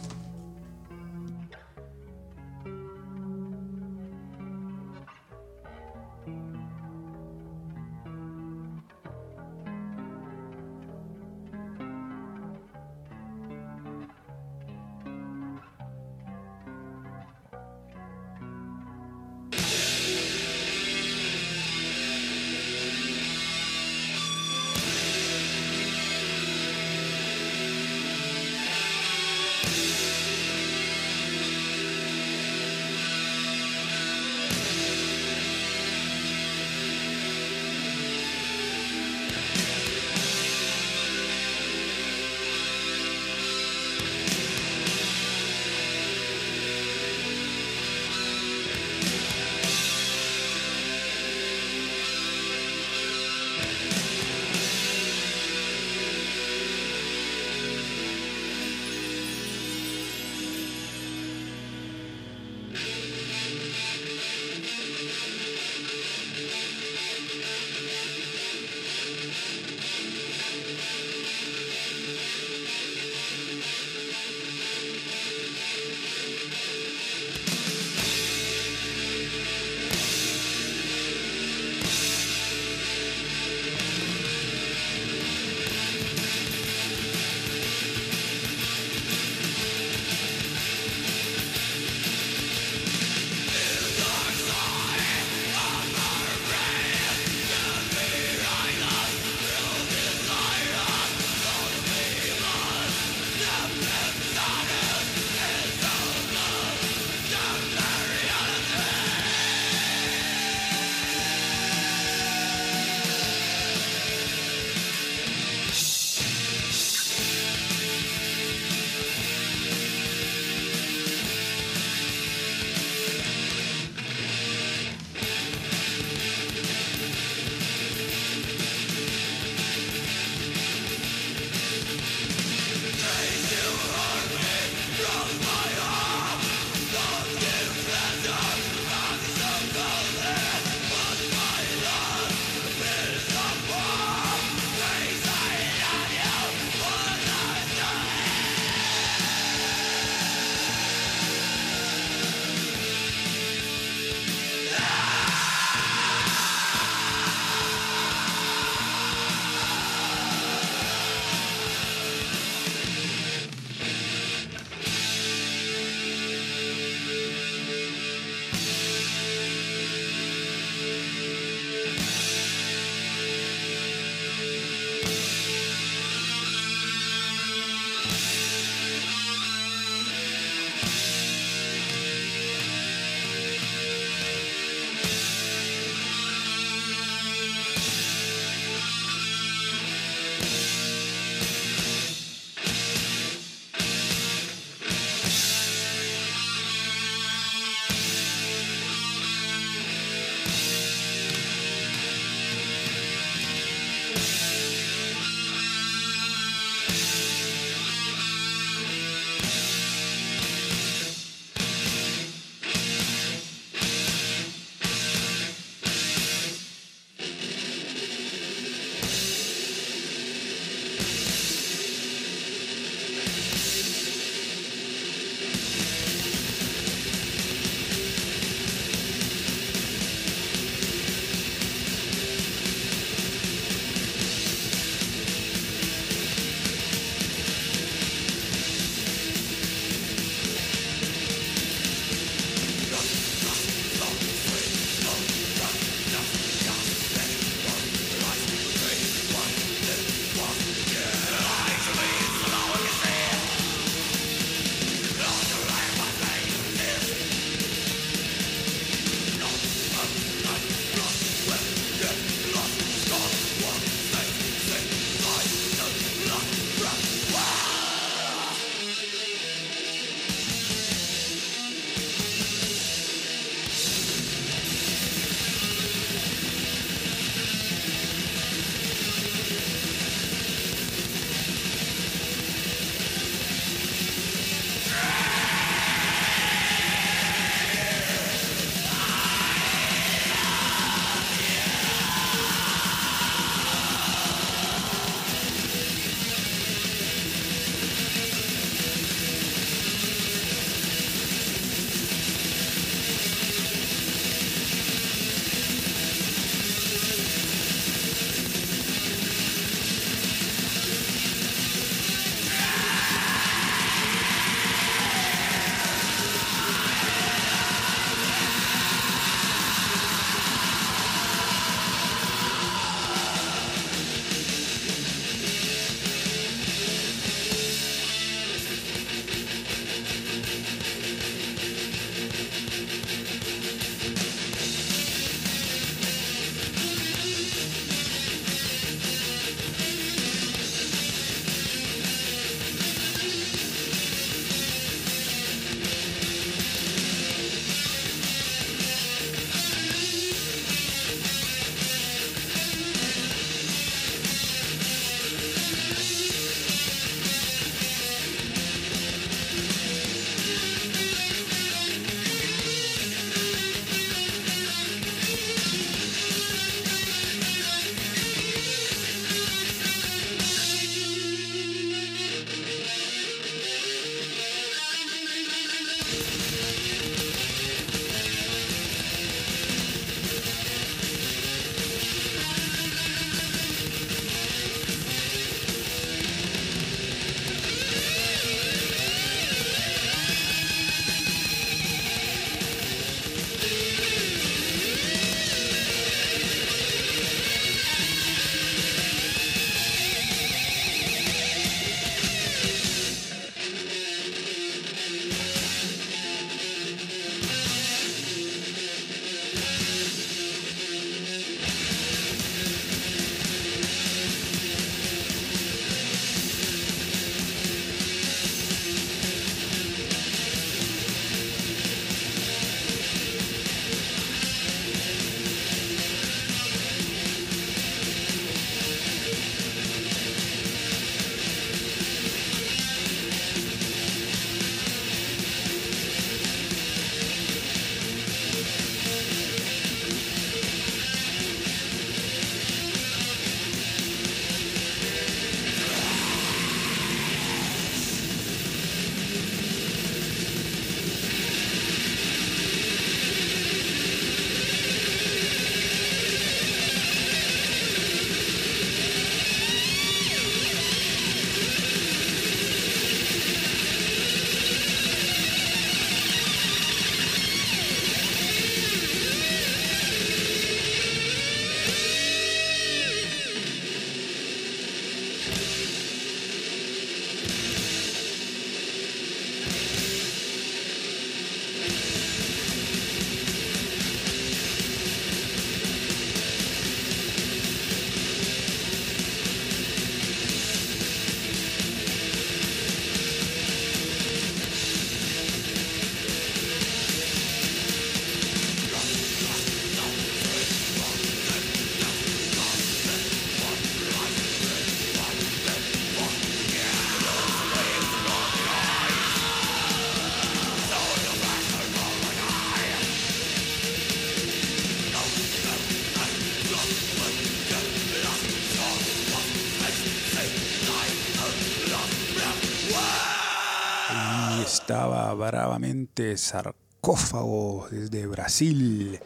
bravamente 525.42 526.38
sarcófago 526.38 527.88
desde 527.90 528.28
Brasil, 528.28 529.20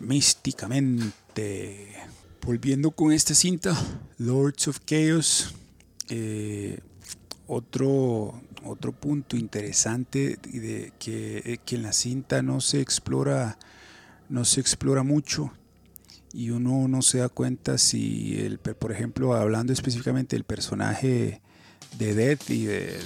místicamente. 0.00 1.92
Volviendo 2.42 2.92
con 2.92 3.10
esta 3.12 3.34
cinta, 3.34 3.76
Lords 4.18 4.68
of 4.68 4.78
Chaos, 4.86 5.54
eh, 6.08 6.78
otro, 7.48 8.40
otro 8.64 8.92
punto 8.92 9.36
interesante 9.36 10.38
de 10.44 10.92
que, 11.00 11.58
que, 11.64 11.74
en 11.74 11.82
la 11.82 11.92
cinta 11.92 12.42
no 12.42 12.60
se 12.60 12.80
explora, 12.80 13.58
no 14.28 14.44
se 14.44 14.60
explora 14.60 15.02
mucho 15.02 15.50
y 16.32 16.50
uno 16.50 16.86
no 16.86 17.02
se 17.02 17.18
da 17.18 17.28
cuenta 17.28 17.78
si, 17.78 18.38
el, 18.38 18.58
por 18.58 18.92
ejemplo, 18.92 19.34
hablando 19.34 19.72
específicamente 19.72 20.36
del 20.36 20.44
personaje 20.44 21.40
de 21.98 22.14
Dead 22.14 22.38
y 22.48 22.64
del, 22.66 23.02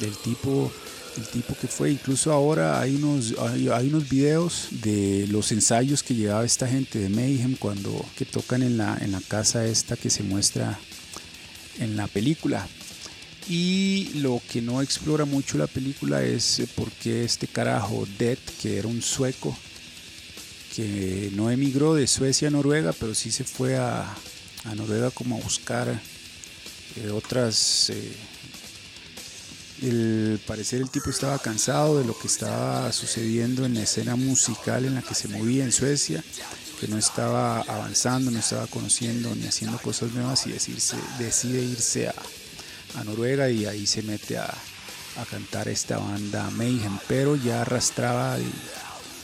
del 0.00 0.16
tipo 0.18 0.70
el 1.16 1.26
tipo 1.26 1.56
que 1.60 1.68
fue. 1.68 1.90
Incluso 1.90 2.32
ahora 2.32 2.80
hay 2.80 2.96
unos, 2.96 3.34
hay, 3.38 3.88
unos 3.88 4.08
videos 4.08 4.68
de 4.70 5.26
los 5.28 5.52
ensayos 5.52 6.02
que 6.02 6.14
llevaba 6.14 6.44
esta 6.44 6.66
gente 6.66 6.98
de 6.98 7.08
Mayhem 7.08 7.56
cuando 7.56 8.04
que 8.16 8.24
tocan 8.24 8.62
en 8.62 8.76
la, 8.76 8.98
en 9.00 9.12
la 9.12 9.20
casa 9.20 9.66
esta 9.66 9.96
que 9.96 10.10
se 10.10 10.22
muestra 10.22 10.78
en 11.78 11.96
la 11.96 12.06
película. 12.06 12.66
Y 13.48 14.10
lo 14.14 14.40
que 14.50 14.62
no 14.62 14.80
explora 14.80 15.26
mucho 15.26 15.58
la 15.58 15.66
película 15.66 16.22
es 16.22 16.60
eh, 16.60 16.66
por 16.74 16.90
qué 16.90 17.24
este 17.24 17.46
carajo 17.46 18.06
Dead, 18.18 18.38
que 18.62 18.78
era 18.78 18.88
un 18.88 19.02
sueco, 19.02 19.56
que 20.74 21.30
no 21.34 21.50
emigró 21.50 21.94
de 21.94 22.06
Suecia 22.06 22.48
a 22.48 22.50
Noruega, 22.50 22.92
pero 22.98 23.14
sí 23.14 23.30
se 23.30 23.44
fue 23.44 23.76
a, 23.76 24.14
a 24.64 24.74
Noruega 24.74 25.10
como 25.10 25.36
a 25.36 25.40
buscar 25.40 26.00
eh, 26.96 27.10
otras... 27.10 27.90
Eh, 27.90 28.12
el 29.82 30.40
parecer 30.46 30.80
el 30.80 30.90
tipo 30.90 31.10
estaba 31.10 31.38
cansado 31.38 31.98
de 31.98 32.04
lo 32.04 32.16
que 32.18 32.26
estaba 32.26 32.92
sucediendo 32.92 33.64
en 33.64 33.74
la 33.74 33.82
escena 33.82 34.16
musical 34.16 34.84
en 34.84 34.94
la 34.94 35.02
que 35.02 35.14
se 35.14 35.28
movía 35.28 35.64
en 35.64 35.72
Suecia, 35.72 36.22
que 36.80 36.88
no 36.88 36.98
estaba 36.98 37.60
avanzando, 37.60 38.30
no 38.30 38.38
estaba 38.38 38.66
conociendo 38.66 39.34
ni 39.34 39.46
haciendo 39.46 39.78
cosas 39.78 40.12
nuevas 40.12 40.46
y 40.46 40.52
decirse, 40.52 40.96
decide 41.18 41.62
irse 41.62 42.08
a, 42.08 42.14
a 42.96 43.04
Noruega 43.04 43.50
y 43.50 43.66
ahí 43.66 43.86
se 43.86 44.02
mete 44.02 44.38
a, 44.38 44.44
a 45.16 45.24
cantar 45.24 45.68
esta 45.68 45.98
banda 45.98 46.50
Mayhem, 46.50 46.98
pero 47.08 47.36
ya 47.36 47.62
arrastraba 47.62 48.36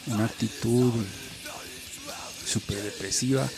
una 0.07 0.24
actitud 0.24 0.92
súper 2.46 2.82
depresiva. 2.82 3.48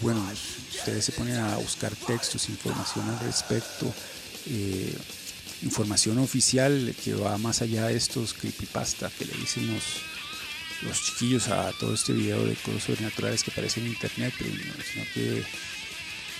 Bueno, 0.00 0.26
ustedes 0.74 1.04
se 1.04 1.12
ponen 1.12 1.36
a 1.36 1.56
buscar 1.56 1.94
textos, 1.94 2.48
información 2.48 3.08
al 3.10 3.20
respecto, 3.20 3.92
eh, 4.46 4.96
información 5.64 6.18
oficial 6.18 6.94
que 7.02 7.14
va 7.14 7.36
más 7.38 7.62
allá 7.62 7.86
de 7.86 7.96
estos 7.96 8.34
creepypasta 8.34 9.10
que 9.18 9.24
le 9.24 9.32
dicen 9.32 9.72
los, 9.74 9.84
los 10.82 11.02
chiquillos 11.02 11.48
a 11.48 11.72
todo 11.72 11.94
este 11.94 12.12
video 12.12 12.44
de 12.44 12.54
cosas 12.56 12.84
sobrenaturales 12.84 13.42
que 13.42 13.50
aparecen 13.50 13.84
en 13.84 13.90
internet, 13.90 14.34
sino 14.38 15.04
que 15.14 15.42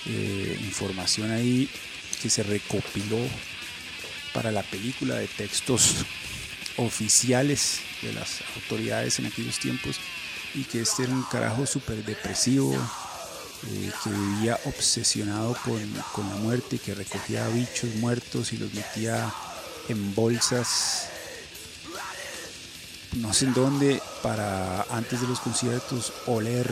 eh, 0.07 0.61
información 0.63 1.31
ahí 1.31 1.69
que 2.23 2.29
se 2.29 2.43
recopiló 2.43 3.19
para 4.33 4.53
la 4.53 4.63
película 4.63 5.15
de 5.15 5.29
textos 5.29 6.05
oficiales 6.77 7.81
de 8.03 8.13
las 8.13 8.43
autoridades 8.57 9.19
en 9.19 9.27
aquellos 9.27 9.59
tiempos 9.59 9.97
y 10.55 10.65
que 10.65 10.81
este 10.81 11.05
era 11.05 11.13
un 11.13 11.23
carajo 11.25 11.67
súper 11.67 12.05
depresivo, 12.05 12.77
eh, 13.67 13.93
que 14.03 14.11
vivía 14.11 14.59
obsesionado 14.65 15.57
con, 15.65 15.81
con, 16.13 16.29
la 16.29 16.37
muerte, 16.37 16.79
que 16.79 16.95
recogía 16.95 17.49
bichos 17.49 17.95
muertos 17.97 18.53
y 18.53 18.59
los 18.59 18.73
metía 18.75 19.33
en 19.89 20.15
bolsas, 20.15 21.09
no 23.17 23.33
sé 23.33 23.47
en 23.47 23.55
dónde, 23.55 24.03
para 24.23 24.83
antes 24.91 25.21
de 25.21 25.29
los 25.29 25.41
conciertos 25.41 26.13
oler 26.27 26.71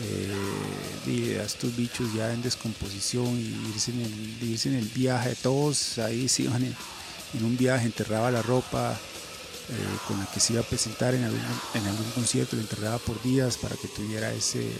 eh, 0.00 1.38
a 1.40 1.44
estos 1.44 1.74
bichos 1.74 2.12
ya 2.14 2.32
en 2.32 2.40
descomposición 2.40 3.26
y 3.26 3.70
irse 3.74 3.90
en 3.90 4.02
el, 4.02 4.42
irse 4.48 4.68
en 4.68 4.76
el 4.76 4.86
viaje, 4.86 5.34
todos 5.42 5.98
ahí 5.98 6.28
se 6.28 6.44
iban 6.44 6.64
en, 6.64 7.44
un 7.44 7.56
viaje, 7.56 7.86
enterraba 7.86 8.30
la 8.30 8.42
ropa, 8.42 8.92
eh, 8.92 9.98
con 10.06 10.18
la 10.18 10.26
que 10.26 10.40
se 10.40 10.54
iba 10.54 10.62
a 10.62 10.64
presentar 10.64 11.14
en 11.14 11.24
algún, 11.24 11.40
en 11.74 11.86
algún 11.86 12.10
concierto, 12.12 12.56
lo 12.56 12.62
enterraba 12.62 12.98
por 12.98 13.20
días 13.22 13.58
para 13.58 13.76
que 13.76 13.88
tuviera 13.88 14.32
ese, 14.32 14.70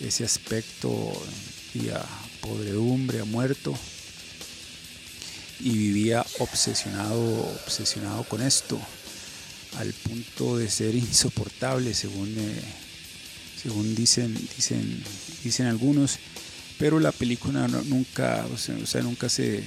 ese 0.00 0.24
aspecto 0.24 0.90
y 1.74 1.88
a 1.88 2.04
podredumbre, 2.40 3.20
a 3.20 3.24
muerto. 3.24 3.74
Y 5.60 5.70
vivía 5.70 6.24
obsesionado, 6.38 7.20
obsesionado 7.64 8.24
con 8.24 8.40
esto, 8.40 8.80
al 9.76 9.92
punto 9.92 10.56
de 10.56 10.70
ser 10.70 10.94
insoportable, 10.94 11.94
según, 11.94 12.34
eh, 12.38 12.62
según 13.62 13.94
dicen, 13.94 14.34
dicen, 14.56 15.02
dicen 15.44 15.66
algunos. 15.66 16.18
Pero 16.78 16.98
la 16.98 17.12
película 17.12 17.68
nunca, 17.68 18.46
o 18.52 18.56
sea, 18.56 19.02
nunca 19.02 19.28
se, 19.28 19.62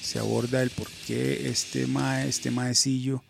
se 0.00 0.20
aborda 0.20 0.62
el 0.62 0.70
por 0.70 0.88
qué 1.06 1.48
este 1.48 1.88
mae, 1.88 2.28
este 2.28 2.52
maecillo, 2.52 3.20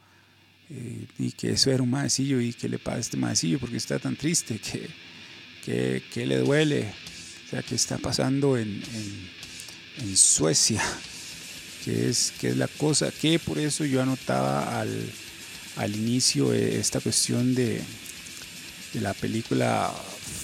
eh, 0.69 1.07
y 1.19 1.33
que 1.33 1.53
eso 1.53 1.71
era 1.71 1.83
un 1.83 1.91
maecillo 1.91 2.41
y 2.41 2.53
que 2.53 2.69
le 2.69 2.79
pasa 2.79 2.97
a 2.99 3.01
este 3.01 3.17
maecillo 3.17 3.59
porque 3.59 3.79
está 3.79 3.99
tan 3.99 4.17
triste, 4.17 4.59
que, 4.59 4.89
que, 5.65 6.03
le 6.15 6.39
duele, 6.39 6.93
o 7.47 7.51
sea, 7.51 7.63
que 7.63 7.75
está 7.75 7.99
pasando 7.99 8.57
en, 8.57 8.83
Suecia, 10.15 10.83
que 11.85 12.09
es, 12.09 12.33
que 12.41 12.49
es 12.49 12.57
la 12.57 12.67
cosa, 12.67 13.11
que 13.13 13.39
por 13.39 13.59
eso 13.59 13.85
yo 13.85 14.03
anotaba 14.03 14.81
al, 14.81 15.11
al 15.77 15.95
inicio 15.95 16.53
esta 16.53 17.01
cuestión 17.01 17.55
de, 17.55 17.81
de 18.93 19.01
la 19.01 19.15
película 19.15 19.93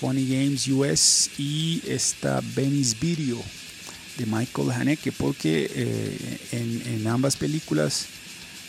Funny 0.00 0.28
Games 0.28 0.68
US 0.68 1.30
y 1.38 1.82
esta 1.86 2.40
Venice 2.54 2.96
Video 3.00 3.42
de 4.16 4.26
Michael 4.26 4.70
Haneke, 4.70 5.12
porque 5.12 5.70
eh, 5.74 6.38
en, 6.52 6.82
en 6.94 7.06
ambas 7.06 7.36
películas 7.36 8.06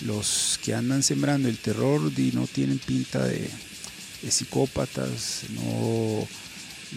los 0.01 0.59
que 0.63 0.73
andan 0.73 1.03
sembrando 1.03 1.49
el 1.49 1.57
terror 1.57 2.01
no 2.33 2.47
tienen 2.47 2.79
pinta 2.79 3.25
de, 3.25 3.49
psicópatas, 4.27 5.43
no, 5.49 6.27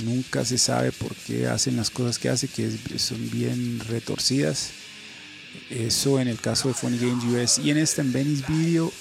nunca 0.05 0.45
se 0.45 0.59
sabe 0.59 0.93
por 0.93 1.15
qué 1.15 1.47
hacen 1.47 1.77
las 1.77 1.91
cosas 1.91 2.19
que 2.19 2.29
hacen, 2.29 2.49
que 2.51 2.99
son 2.99 3.31
bien 3.31 3.81
retorcidas. 3.89 4.71
Eso 5.71 6.19
en 6.19 6.29
el 6.29 6.41
caso 6.41 6.69
de 6.69 6.75
Funny 6.75 6.99
Games 6.99 7.25
US. 7.25 7.59
Y 7.59 7.71
en 7.71 7.79
esta 7.79 8.01
en 8.03 8.13
Venice 8.13 8.45
Video 8.49 8.93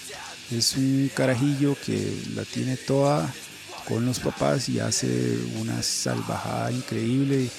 es 0.51 0.75
un 0.75 1.09
carajillo 1.15 1.77
que 1.85 2.13
la 2.35 2.43
tiene 2.43 2.75
toda 2.75 3.33
con 3.87 4.05
los 4.05 4.19
papás 4.19 4.69
y 4.69 4.79
hace 4.79 5.37
una 5.59 5.81
salvajada 5.81 6.71
increíble. 6.71 7.49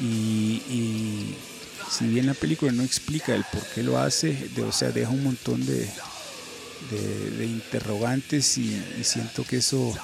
y 0.00 1.34
si 1.90 2.06
bien 2.06 2.26
la 2.26 2.34
película 2.34 2.72
no 2.72 2.82
explica 2.82 3.34
el 3.34 3.44
por 3.44 3.62
qué 3.68 3.82
lo 3.82 3.98
hace, 3.98 4.48
o 4.66 4.72
sea, 4.72 4.90
deja 4.90 5.10
un 5.10 5.22
montón 5.22 5.64
de, 5.64 5.88
de, 6.90 7.46
interrogantes 7.46 8.58
y, 8.58 8.82
siento 9.02 9.44
que 9.44 9.58
eso, 9.58 9.94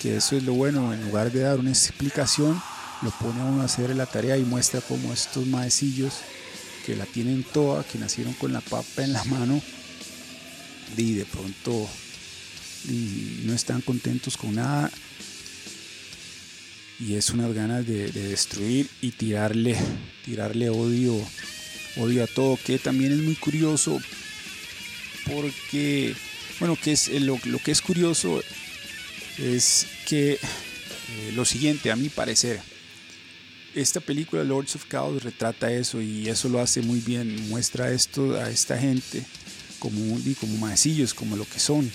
que 0.00 0.16
eso 0.16 0.36
es 0.36 0.44
lo 0.44 0.54
bueno, 0.54 0.92
en 0.92 1.04
lugar 1.04 1.30
de 1.32 1.40
dar 1.40 1.58
una 1.58 1.70
explicación, 1.70 2.60
lo 3.02 3.10
pone 3.10 3.40
a 3.40 3.44
uno 3.44 3.62
a 3.62 3.66
hacer 3.66 3.94
la 3.94 4.06
tarea 4.06 4.36
y 4.36 4.44
muestra 4.44 4.80
cómo 4.80 5.12
estos 5.12 5.46
maecillos 5.46 6.14
que 6.86 6.96
la 6.96 7.06
tienen 7.06 7.44
toda, 7.44 7.84
que 7.84 7.98
nacieron 7.98 8.34
con 8.34 8.52
la 8.52 8.60
papa 8.60 9.02
en 9.02 9.12
la 9.12 9.24
mano, 9.24 9.60
y 10.96 11.14
de 11.14 11.24
pronto 11.24 11.88
no 13.44 13.54
están 13.54 13.80
contentos 13.80 14.36
con 14.36 14.54
nada. 14.54 14.90
Y 17.00 17.14
es 17.14 17.30
unas 17.30 17.52
ganas 17.52 17.86
de, 17.86 18.10
destruir 18.12 18.88
y 19.00 19.10
tirarle, 19.10 19.76
tirarle 20.24 20.70
odio, 20.70 21.16
odio 21.96 22.24
a 22.24 22.26
todo, 22.26 22.58
que 22.64 22.78
también 22.78 23.12
es 23.12 23.18
muy 23.18 23.34
curioso 23.34 24.00
porque, 25.30 26.14
bueno, 26.58 26.76
que 26.76 26.92
es, 26.92 27.08
lo, 27.20 27.38
que 27.38 27.70
es 27.70 27.80
curioso 27.80 28.42
es 29.38 29.86
que 30.06 30.32
eh, 30.32 31.32
lo 31.34 31.44
siguiente, 31.44 31.90
a 31.90 31.96
mi 31.96 32.08
parecer, 32.08 32.60
esta 33.74 34.00
película 34.00 34.44
Lords 34.44 34.76
of 34.76 34.88
Chaos 34.88 35.22
retrata 35.22 35.72
eso 35.72 36.00
y 36.00 36.28
eso 36.28 36.48
lo 36.48 36.60
hace 36.60 36.80
muy 36.80 37.00
bien, 37.00 37.48
muestra 37.48 37.90
esto 37.90 38.36
a 38.36 38.50
esta 38.50 38.78
gente 38.78 39.24
como, 39.78 40.18
como 40.40 40.56
maecillos, 40.58 41.12
como 41.12 41.36
lo 41.36 41.44
que 41.44 41.58
son, 41.58 41.90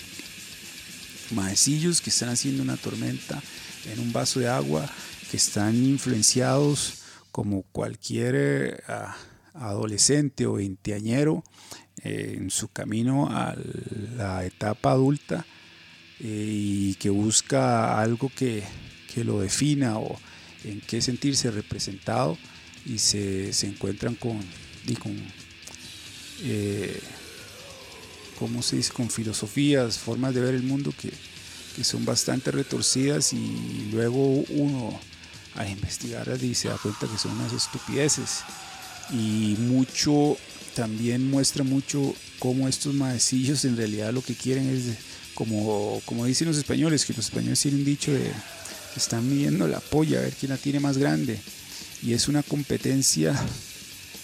maecillos 1.30 2.00
que 2.00 2.10
están 2.10 2.28
haciendo 2.28 2.62
una 2.62 2.76
tormenta 2.76 3.42
en 3.90 3.98
un 3.98 4.12
vaso 4.12 4.40
de 4.40 4.48
agua, 4.48 4.88
que 5.30 5.36
están 5.36 5.76
influenciados 5.76 6.94
como 7.32 7.62
cualquier 7.72 8.34
eh, 8.36 8.82
adolescente 9.54 10.46
o 10.46 10.54
veinteañero 10.54 11.44
eh, 12.04 12.34
en 12.36 12.50
su 12.50 12.68
camino 12.68 13.28
a 13.30 13.56
la 14.16 14.44
etapa 14.44 14.92
adulta 14.92 15.44
eh, 16.20 16.46
y 16.48 16.94
que 16.94 17.10
busca 17.10 18.00
algo 18.00 18.30
que, 18.34 18.64
lo 19.16 19.40
defina 19.40 19.98
o 19.98 20.18
en 20.64 20.80
qué 20.80 21.02
sentirse 21.02 21.50
representado 21.50 22.38
y 22.86 22.98
se, 22.98 23.50
encuentran 23.66 24.14
con, 24.14 24.40
¿cómo 28.38 28.62
se 28.62 28.76
dice? 28.76 28.92
Con 28.92 29.10
filosofías, 29.10 29.98
formas 29.98 30.32
de 30.34 30.40
ver 30.40 30.54
el 30.54 30.62
mundo 30.62 30.94
que, 30.98 31.12
que 31.76 31.84
son 31.84 32.04
bastante 32.04 32.50
retorcidas 32.50 33.32
y 33.32 33.90
luego 33.92 34.44
uno 34.48 34.98
al 35.54 35.70
investigarlas 35.70 36.42
y 36.42 36.54
se 36.54 36.68
da 36.68 36.78
cuenta 36.78 37.06
que 37.06 37.18
son 37.18 37.32
unas 37.32 37.52
estupideces. 37.52 38.42
Y 39.12 39.56
mucho, 39.58 40.36
también 40.74 41.28
muestra 41.30 41.64
mucho 41.64 42.14
cómo 42.38 42.68
estos 42.68 42.94
maecillos 42.94 43.64
en 43.64 43.76
realidad 43.76 44.12
lo 44.12 44.22
que 44.22 44.34
quieren 44.34 44.68
es, 44.68 44.96
como, 45.34 46.00
como 46.04 46.26
dicen 46.26 46.48
los 46.48 46.56
españoles, 46.56 47.04
que 47.04 47.14
los 47.14 47.26
españoles 47.26 47.60
tienen 47.60 47.84
dicho 47.84 48.12
de 48.12 48.32
están 48.96 49.28
midiendo 49.28 49.68
la 49.68 49.80
polla 49.80 50.18
a 50.18 50.22
ver 50.22 50.34
quién 50.34 50.50
la 50.50 50.56
tiene 50.56 50.80
más 50.80 50.98
grande. 50.98 51.38
Y 52.02 52.12
es 52.12 52.28
una 52.28 52.42
competencia 52.42 53.38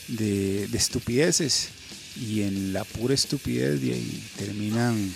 de, 0.09 0.67
de 0.67 0.79
estupideces. 0.79 1.69
Y 2.19 2.43
en 2.43 2.73
la 2.73 2.85
pura 2.85 3.15
estupidez 3.15 3.81
de 3.83 3.93
ahí 3.93 4.23
terminan 4.37 5.13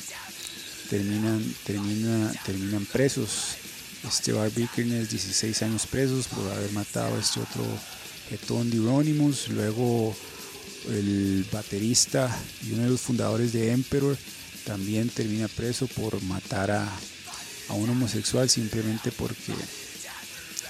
terminan, 0.90 1.40
termina, 1.64 2.32
terminan 2.44 2.84
presos. 2.84 3.54
Este 4.06 4.32
Barbie 4.32 4.68
es 4.76 5.10
16 5.10 5.62
años 5.62 5.86
presos 5.86 6.26
por 6.26 6.50
haber 6.50 6.72
matado 6.72 7.14
a 7.14 7.20
este 7.20 7.40
otro 7.40 7.64
Getón 8.28 8.70
de 8.70 8.78
Euronymous. 8.78 9.48
Luego 9.48 10.16
el 10.88 11.46
baterista 11.52 12.34
y 12.66 12.72
uno 12.72 12.84
de 12.84 12.90
los 12.90 13.00
fundadores 13.00 13.52
de 13.52 13.72
Emperor 13.72 14.16
también 14.64 15.08
termina 15.08 15.48
preso 15.48 15.86
por 15.86 16.20
matar 16.22 16.70
a, 16.70 16.88
a 17.68 17.74
un 17.74 17.90
homosexual 17.90 18.48
simplemente 18.48 19.12
porque 19.12 19.54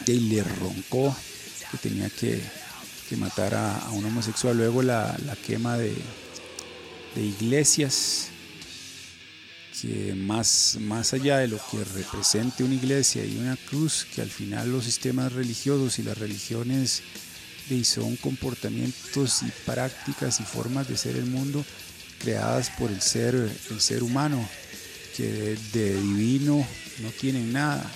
le 0.06 0.42
roncó 0.42 1.16
que 1.70 1.78
tenía 1.78 2.10
que, 2.10 2.40
que 3.08 3.16
matar 3.16 3.54
a, 3.54 3.78
a, 3.78 3.90
un 3.90 4.04
homosexual. 4.04 4.56
Luego 4.56 4.82
la, 4.82 5.16
la 5.24 5.36
quema 5.36 5.76
de, 5.76 5.94
de 7.14 7.22
iglesias 7.22 8.28
que 9.80 10.14
más, 10.14 10.76
más 10.80 11.14
allá 11.14 11.38
de 11.38 11.48
lo 11.48 11.58
que 11.70 11.82
represente 11.84 12.64
una 12.64 12.74
iglesia 12.74 13.24
y 13.24 13.38
una 13.38 13.56
cruz, 13.56 14.06
que 14.14 14.20
al 14.20 14.28
final 14.28 14.70
los 14.70 14.84
sistemas 14.84 15.32
religiosos 15.32 15.98
y 15.98 16.02
las 16.02 16.18
religiones 16.18 17.02
son 17.84 18.16
comportamientos 18.16 19.42
y 19.42 19.50
prácticas 19.64 20.40
y 20.40 20.44
formas 20.44 20.88
de 20.88 20.96
ser 20.96 21.16
el 21.16 21.26
mundo 21.26 21.64
creadas 22.18 22.70
por 22.70 22.90
el 22.90 23.00
ser, 23.00 23.34
el 23.34 23.80
ser 23.80 24.02
humano, 24.02 24.46
que 25.16 25.56
de, 25.72 26.00
divino 26.00 26.66
no 26.98 27.10
tienen 27.10 27.52
nada. 27.52 27.90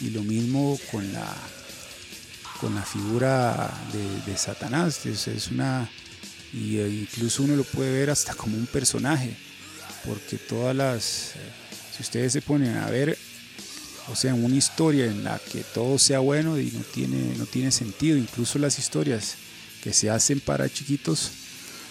Y 0.00 0.10
lo 0.10 0.22
mismo 0.22 0.78
con 0.90 1.12
la, 1.12 1.36
con 2.60 2.74
la 2.74 2.82
figura 2.82 3.70
de, 3.92 4.30
de 4.30 4.38
Satanás, 4.38 5.04
es, 5.04 5.28
es 5.28 5.48
una, 5.48 5.90
y 6.52 6.78
e 6.78 6.88
incluso 6.88 7.42
uno 7.42 7.56
lo 7.56 7.64
puede 7.64 7.92
ver 7.92 8.10
hasta 8.10 8.34
como 8.34 8.56
un 8.56 8.66
personaje 8.66 9.36
porque 10.06 10.38
todas 10.38 10.74
las, 10.74 11.34
si 11.94 12.02
ustedes 12.02 12.32
se 12.32 12.42
ponen 12.42 12.76
a 12.76 12.88
ver, 12.90 13.16
o 14.10 14.16
sea, 14.16 14.34
una 14.34 14.56
historia 14.56 15.06
en 15.06 15.24
la 15.24 15.38
que 15.38 15.62
todo 15.62 15.98
sea 15.98 16.18
bueno 16.18 16.58
y 16.58 16.70
no 16.72 16.80
tiene, 16.80 17.34
no 17.36 17.46
tiene 17.46 17.70
sentido, 17.70 18.16
incluso 18.16 18.58
las 18.58 18.78
historias 18.78 19.36
que 19.82 19.92
se 19.92 20.10
hacen 20.10 20.40
para 20.40 20.68
chiquitos, 20.68 21.30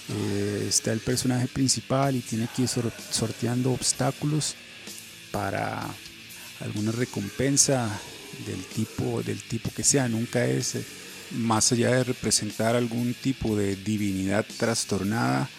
eh, 0.10 0.66
está 0.68 0.92
el 0.92 1.00
personaje 1.00 1.48
principal 1.48 2.16
y 2.16 2.22
tiene 2.22 2.48
que 2.56 2.64
ir 2.64 2.70
sorteando 3.12 3.72
obstáculos 3.72 4.56
para 5.32 5.88
alguna 6.62 6.92
recompensa 6.92 7.90
del 8.46 8.64
tipo, 8.66 9.22
del 9.24 9.42
tipo 9.44 9.72
que 9.76 9.84
sea, 9.84 10.08
nunca 10.08 10.46
es 10.46 10.78
más 11.32 11.72
allá 11.72 11.92
de 11.92 12.04
representar 12.04 12.76
algún 12.76 13.14
tipo 13.14 13.56
de 13.56 13.76
divinidad 13.76 14.46
trastornada, 14.58 15.50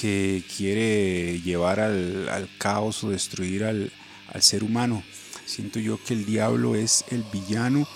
que 0.00 0.42
quiere 0.56 1.40
llevar 1.40 1.80
al, 1.80 2.48
caos 2.58 3.04
o 3.04 3.10
destruir 3.10 3.64
al, 3.64 3.92
ser 4.40 4.64
humano. 4.64 5.02
Siento 5.46 5.78
yo 5.78 6.02
que 6.02 6.14
el 6.14 6.24
diablo 6.24 6.74
es 6.74 7.04
el 7.10 7.22
villano 7.32 7.86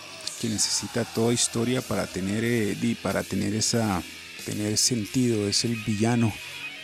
que 0.41 0.49
necesita 0.49 1.05
toda 1.05 1.33
historia 1.33 1.83
para 1.83 2.07
tener, 2.07 2.45
eh, 2.45 2.97
para 3.03 3.23
tener, 3.23 3.55
esa, 3.55 4.03
tener 4.45 4.77
sentido, 4.77 5.49
es 5.49 5.65
el 5.65 5.77
villano 5.77 6.33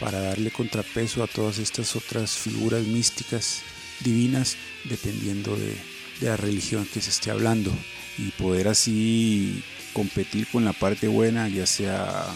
para 0.01 0.21
darle 0.21 0.51
contrapeso 0.51 1.23
a 1.23 1.27
todas 1.27 1.59
estas 1.59 1.95
otras 1.95 2.33
figuras 2.33 2.83
místicas 2.85 3.63
divinas 4.01 4.57
dependiendo 4.85 5.57
de, 5.57 5.77
la 6.21 6.37
religión 6.37 6.87
que 6.93 7.01
se 7.01 7.11
esté 7.11 7.31
hablando. 7.31 7.73
Y 8.19 8.31
poder 8.33 8.69
así 8.69 9.63
competir 9.93 10.47
con 10.47 10.65
la 10.65 10.73
parte 10.73 11.09
buena 11.09 11.49
ya 11.49 11.67
sea 11.67 12.27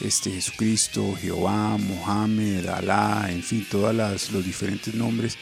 este, 0.00 0.30
Jesucristo, 0.30 1.16
Jehová, 1.20 1.76
Mohammed, 1.78 2.66
Alá, 2.66 3.28
en 3.30 3.42
fin, 3.42 3.66
todos 3.70 3.94
los 3.94 4.44
diferentes 4.44 4.94
nombres 4.94 5.36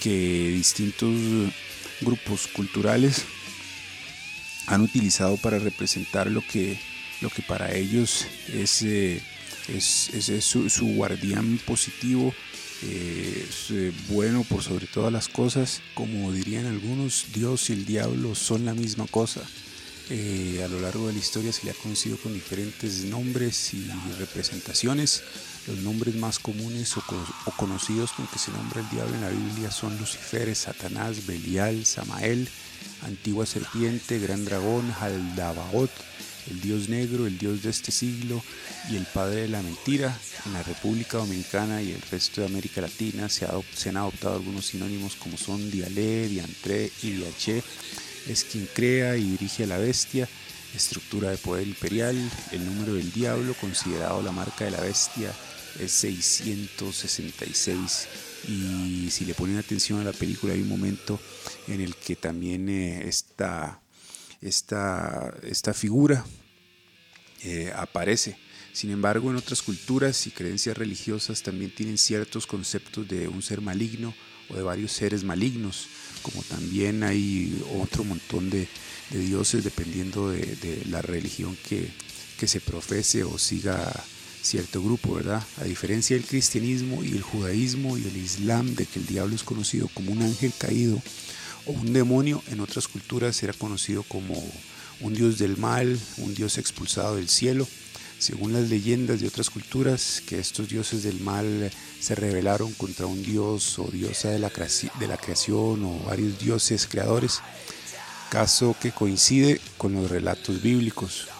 que 0.00 0.48
distintos 0.48 1.10
grupos 2.04 2.46
culturales 2.48 3.24
han 4.66 4.82
utilizado 4.82 5.36
para 5.36 5.58
representar 5.58 6.30
lo 6.30 6.42
que, 6.46 6.78
lo 7.20 7.30
que 7.30 7.42
para 7.42 7.74
ellos 7.74 8.26
es, 8.52 8.82
eh, 8.82 9.20
es, 9.68 10.44
su, 10.44 10.86
guardián 10.94 11.58
positivo, 11.66 12.34
eh, 12.82 13.48
eh, 13.70 13.92
bueno 14.08 14.44
por 14.44 14.62
sobre 14.62 14.86
todas 14.86 15.12
las 15.12 15.28
cosas, 15.28 15.82
como 15.94 16.32
dirían 16.32 16.66
algunos, 16.66 17.26
Dios 17.32 17.70
y 17.70 17.74
el 17.74 17.84
diablo 17.84 18.34
son 18.34 18.64
la 18.64 18.74
misma 18.74 19.06
cosa. 19.06 19.42
A 20.10 20.68
lo 20.68 20.78
largo 20.80 21.06
de 21.06 21.14
la 21.14 21.18
historia 21.18 21.52
se 21.52 21.64
le 21.64 21.70
ha 21.70 21.74
conocido 21.74 22.18
con 22.18 22.34
diferentes 22.34 23.04
nombres 23.04 23.72
y 23.72 23.88
representaciones. 24.18 25.22
Los 25.66 25.78
nombres 25.78 26.16
más 26.16 26.38
comunes 26.38 26.96
o, 26.96 27.02
conocidos 27.56 28.12
con 28.12 28.26
que 28.26 28.38
se 28.38 28.50
nombra 28.50 28.80
el 28.80 28.90
diablo 28.90 29.14
en 29.14 29.20
la 29.20 29.28
Biblia 29.28 29.70
son 29.70 29.96
Lucifer, 29.96 30.54
Satanás, 30.56 31.26
Belial, 31.26 31.86
Samael, 31.86 32.48
antigua 33.02 33.46
serpiente, 33.46 34.18
gran 34.18 34.44
dragón, 34.44 34.92
Haldabaot, 35.00 35.90
el 36.50 36.60
dios 36.60 36.88
negro, 36.88 37.26
el 37.26 37.38
dios 37.38 37.62
de 37.62 37.70
este 37.70 37.92
siglo 37.92 38.42
y 38.90 38.96
el 38.96 39.06
padre 39.06 39.42
de 39.42 39.48
la 39.48 39.62
mentira. 39.62 40.18
En 40.46 40.52
la 40.52 40.64
República 40.64 41.18
Dominicana 41.18 41.80
y 41.80 41.92
el 41.92 42.02
resto 42.02 42.40
de 42.40 42.48
América 42.48 42.80
Latina 42.80 43.28
se, 43.28 43.46
se 43.74 43.88
han 43.90 43.96
adoptado 43.96 44.34
algunos 44.34 44.66
sinónimos 44.66 45.14
como 45.14 45.36
son 45.36 45.70
Dialé, 45.70 46.28
Diantré 46.28 46.90
y 47.02 47.10
Diaché 47.10 47.62
es 48.28 48.44
quien 48.44 48.68
crea 48.72 49.16
y 49.16 49.22
dirige 49.22 49.64
a 49.64 49.66
la 49.66 49.78
bestia, 49.78 50.28
estructura 50.74 51.30
de 51.30 51.36
poder 51.36 51.66
imperial, 51.66 52.16
el 52.52 52.64
número 52.64 52.94
del 52.94 53.12
diablo, 53.12 53.54
considerado 53.60 54.22
la 54.22 54.32
marca 54.32 54.64
de 54.64 54.70
la 54.70 54.80
bestia, 54.80 55.32
es 55.80 55.92
666. 55.92 58.08
Y 58.48 59.08
si 59.10 59.24
le 59.24 59.34
ponen 59.34 59.58
atención 59.58 60.00
a 60.00 60.04
la 60.04 60.12
película, 60.12 60.52
hay 60.52 60.62
un 60.62 60.68
momento 60.68 61.20
en 61.68 61.80
el 61.80 61.94
que 61.96 62.16
también 62.16 62.68
eh, 62.68 63.06
esta, 63.06 63.80
esta, 64.40 65.32
esta, 65.42 65.74
figura 65.74 66.24
eh, 67.44 67.72
aparece. 67.74 68.36
Sin 68.72 68.90
embargo, 68.90 69.30
en 69.30 69.36
otras 69.36 69.62
culturas 69.62 70.26
y 70.26 70.30
creencias 70.30 70.76
religiosas 70.76 71.42
también 71.42 71.74
tienen 71.74 71.98
ciertos 71.98 72.46
conceptos 72.46 73.06
de 73.06 73.28
un 73.28 73.42
ser 73.42 73.60
maligno 73.60 74.14
o 74.48 74.56
de 74.56 74.62
varios 74.62 74.92
seres 74.92 75.24
malignos 75.24 75.88
como 76.22 76.42
también 76.42 77.02
hay 77.02 77.62
otro 77.78 78.04
montón 78.04 78.48
de, 78.48 78.68
dioses 79.10 79.62
dependiendo 79.62 80.30
de, 80.30 80.82
la 80.88 81.02
religión 81.02 81.56
que, 81.68 81.90
se 82.42 82.60
profese 82.60 83.22
o 83.22 83.38
siga 83.38 83.92
cierto 84.42 84.82
grupo, 84.82 85.14
¿verdad? 85.14 85.42
A 85.60 85.64
diferencia 85.64 86.16
del 86.16 86.26
cristianismo 86.26 87.04
y 87.04 87.12
el 87.12 87.22
judaísmo 87.22 87.96
y 87.96 88.02
el 88.02 88.16
islam, 88.16 88.74
de 88.74 88.86
que 88.86 88.98
el 88.98 89.06
diablo 89.06 89.34
es 89.34 89.44
conocido 89.44 89.88
como 89.94 90.12
un 90.12 90.22
ángel 90.22 90.52
caído 90.58 91.00
o 91.66 91.72
un 91.72 91.92
demonio, 91.92 92.42
en 92.50 92.60
otras 92.60 92.88
culturas 92.88 93.42
era 93.42 93.52
conocido 93.52 94.02
como 94.02 94.34
un 95.00 95.14
dios 95.14 95.38
del 95.38 95.56
mal, 95.56 95.98
un 96.18 96.34
dios 96.34 96.58
expulsado 96.58 97.16
del 97.16 97.28
cielo 97.28 97.66
según 98.22 98.52
las 98.52 98.68
leyendas 98.68 99.20
de 99.20 99.26
otras 99.26 99.50
culturas, 99.50 100.22
que 100.24 100.38
estos 100.38 100.68
dioses 100.68 101.02
del 101.02 101.18
mal 101.18 101.72
se 101.98 102.14
rebelaron 102.14 102.72
contra 102.74 103.06
un 103.06 103.20
dios 103.20 103.80
o 103.80 103.88
diosa 103.90 104.30
de 104.30 104.38
la, 104.38 104.48
creación 104.50 105.84
o 105.84 105.98
varios 106.06 106.38
dioses 106.38 106.86
creadores, 106.86 107.40
caso 108.30 108.76
que 108.80 108.92
coincide 108.92 109.60
con 109.76 109.94
los 109.94 110.08
relatos 110.08 110.62
bíblicos. 110.62 111.31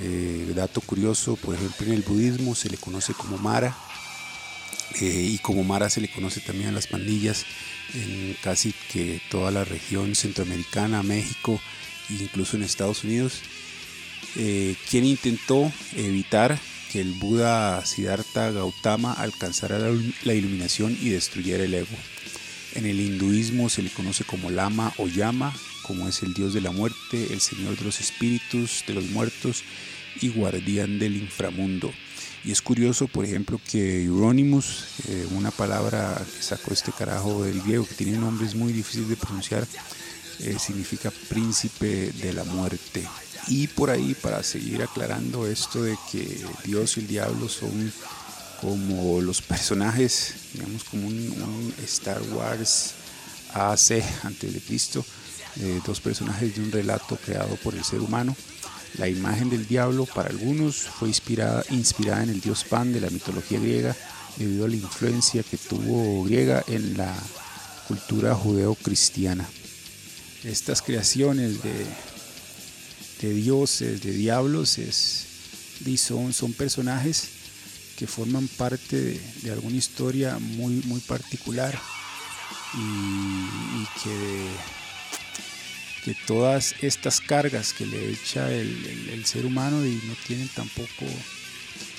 Eh, 0.00 0.52
dato 0.54 0.80
curioso, 0.80 1.36
por 1.36 1.54
ejemplo, 1.54 1.86
en 1.86 1.92
el 1.92 2.02
budismo 2.02 2.54
se 2.54 2.70
le 2.70 2.76
conoce 2.76 3.14
como 3.14 3.38
Mara, 3.38 3.76
eh, 5.00 5.30
y 5.32 5.38
como 5.38 5.64
Mara 5.64 5.90
se 5.90 6.00
le 6.00 6.08
conoce 6.08 6.40
también 6.40 6.70
a 6.70 6.72
las 6.72 6.86
pandillas 6.86 7.44
en 7.94 8.36
casi 8.42 8.74
que 8.92 9.20
toda 9.30 9.50
la 9.50 9.64
región 9.64 10.14
centroamericana, 10.14 11.02
México 11.02 11.60
incluso 12.10 12.56
en 12.56 12.62
Estados 12.62 13.04
Unidos. 13.04 13.40
Eh, 14.36 14.76
quien 14.90 15.04
intentó 15.04 15.72
evitar 15.96 16.58
que 16.92 17.00
el 17.00 17.12
Buda 17.12 17.84
Siddhartha 17.84 18.50
Gautama 18.50 19.12
alcanzara 19.12 19.78
la 19.78 20.34
iluminación 20.34 20.96
y 21.00 21.10
destruyera 21.10 21.64
el 21.64 21.74
ego. 21.74 21.96
En 22.74 22.86
el 22.86 23.00
hinduismo 23.00 23.68
se 23.68 23.82
le 23.82 23.90
conoce 23.90 24.24
como 24.24 24.50
Lama 24.50 24.92
o 24.98 25.08
Yama, 25.08 25.54
como 25.88 26.06
es 26.06 26.22
el 26.22 26.34
dios 26.34 26.54
de 26.54 26.60
la 26.60 26.70
muerte, 26.70 27.32
el 27.32 27.40
señor 27.40 27.76
de 27.76 27.84
los 27.84 27.98
espíritus, 28.00 28.84
de 28.86 28.94
los 28.94 29.06
muertos 29.06 29.64
y 30.20 30.28
guardián 30.28 30.98
del 30.98 31.16
inframundo. 31.16 31.90
Y 32.44 32.52
es 32.52 32.62
curioso, 32.62 33.08
por 33.08 33.24
ejemplo, 33.24 33.60
que 33.68 34.04
Euronymous, 34.04 34.84
eh, 35.08 35.26
una 35.32 35.50
palabra 35.50 36.22
que 36.36 36.42
sacó 36.42 36.72
este 36.72 36.92
carajo 36.92 37.42
del 37.42 37.60
griego, 37.62 37.86
que 37.86 37.94
tiene 37.94 38.18
nombres 38.18 38.54
muy 38.54 38.72
difíciles 38.72 39.08
de 39.08 39.16
pronunciar, 39.16 39.66
eh, 40.40 40.56
significa 40.58 41.10
príncipe 41.28 42.12
de 42.12 42.32
la 42.32 42.44
muerte. 42.44 43.04
Y 43.48 43.66
por 43.66 43.90
ahí, 43.90 44.14
para 44.14 44.42
seguir 44.42 44.82
aclarando 44.82 45.46
esto 45.46 45.82
de 45.82 45.96
que 46.12 46.44
Dios 46.64 46.96
y 46.96 47.00
el 47.00 47.06
diablo 47.08 47.48
son 47.48 47.92
como 48.60 49.20
los 49.20 49.40
personajes, 49.42 50.34
digamos 50.52 50.84
como 50.84 51.06
un, 51.08 51.74
Star 51.84 52.20
Wars 52.32 52.94
AC 53.54 54.02
antes 54.22 54.52
de 54.52 54.60
Cristo, 54.60 55.04
eh, 55.60 55.80
dos 55.86 56.00
personajes 56.00 56.54
de 56.54 56.62
un 56.62 56.72
relato 56.72 57.16
creado 57.16 57.56
por 57.56 57.74
el 57.74 57.84
ser 57.84 58.00
humano. 58.00 58.36
La 58.96 59.08
imagen 59.08 59.50
del 59.50 59.66
diablo 59.66 60.06
para 60.06 60.30
algunos 60.30 60.76
fue 60.76 61.08
inspirada, 61.08 61.64
inspirada 61.70 62.22
en 62.22 62.30
el 62.30 62.40
dios 62.40 62.64
Pan 62.64 62.92
de 62.92 63.00
la 63.00 63.10
mitología 63.10 63.60
griega 63.60 63.94
debido 64.36 64.64
a 64.64 64.68
la 64.68 64.76
influencia 64.76 65.42
que 65.42 65.56
tuvo 65.56 66.24
griega 66.24 66.64
en 66.68 66.96
la 66.96 67.14
cultura 67.86 68.34
judeo-cristiana. 68.34 69.48
Estas 70.44 70.80
creaciones 70.82 71.62
de, 71.62 71.86
de 73.20 73.34
dioses, 73.34 74.02
de 74.02 74.12
diablos, 74.12 74.78
es, 74.78 75.26
son, 75.96 76.32
son 76.32 76.52
personajes 76.52 77.28
que 77.98 78.06
forman 78.06 78.46
parte 78.46 79.20
de, 79.42 79.50
alguna 79.50 79.76
historia 79.76 80.38
muy, 80.38 80.82
muy 80.86 81.00
particular 81.00 81.76
y, 82.74 84.00
que, 84.00 84.48
que, 86.08 86.16
todas 86.26 86.74
estas 86.82 87.20
cargas 87.20 87.72
que 87.72 87.86
le 87.86 88.10
echa 88.10 88.50
el, 88.52 89.24
ser 89.24 89.44
humano 89.44 89.84
y 89.84 89.94
no 90.06 90.14
tienen 90.26 90.48
tampoco, 90.48 91.04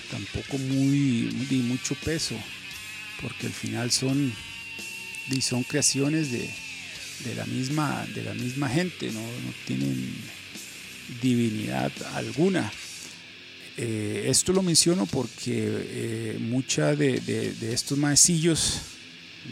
tampoco 0.10 0.58
muy, 0.58 1.30
mucho 1.64 1.96
peso, 1.96 2.36
porque 3.22 3.48
al 3.48 3.54
final 3.54 3.92
son, 3.92 4.34
son 5.42 5.64
creaciones 5.64 6.32
de, 6.32 6.50
la 7.36 7.46
misma, 7.46 8.06
de 8.16 8.24
la 8.24 8.34
misma 8.34 8.70
gente, 8.70 9.12
no, 9.12 9.22
no 9.22 9.54
tienen 9.68 10.16
divinidad 11.22 11.92
alguna. 12.16 12.72
Eh, 13.78 14.26
esto 14.28 14.52
lo 14.54 14.62
menciono 14.62 15.06
porque 15.06 15.54
eh, 15.56 16.38
mucha 16.40 16.96
de, 16.96 17.54
estos 17.72 17.98
maecillos 17.98 18.80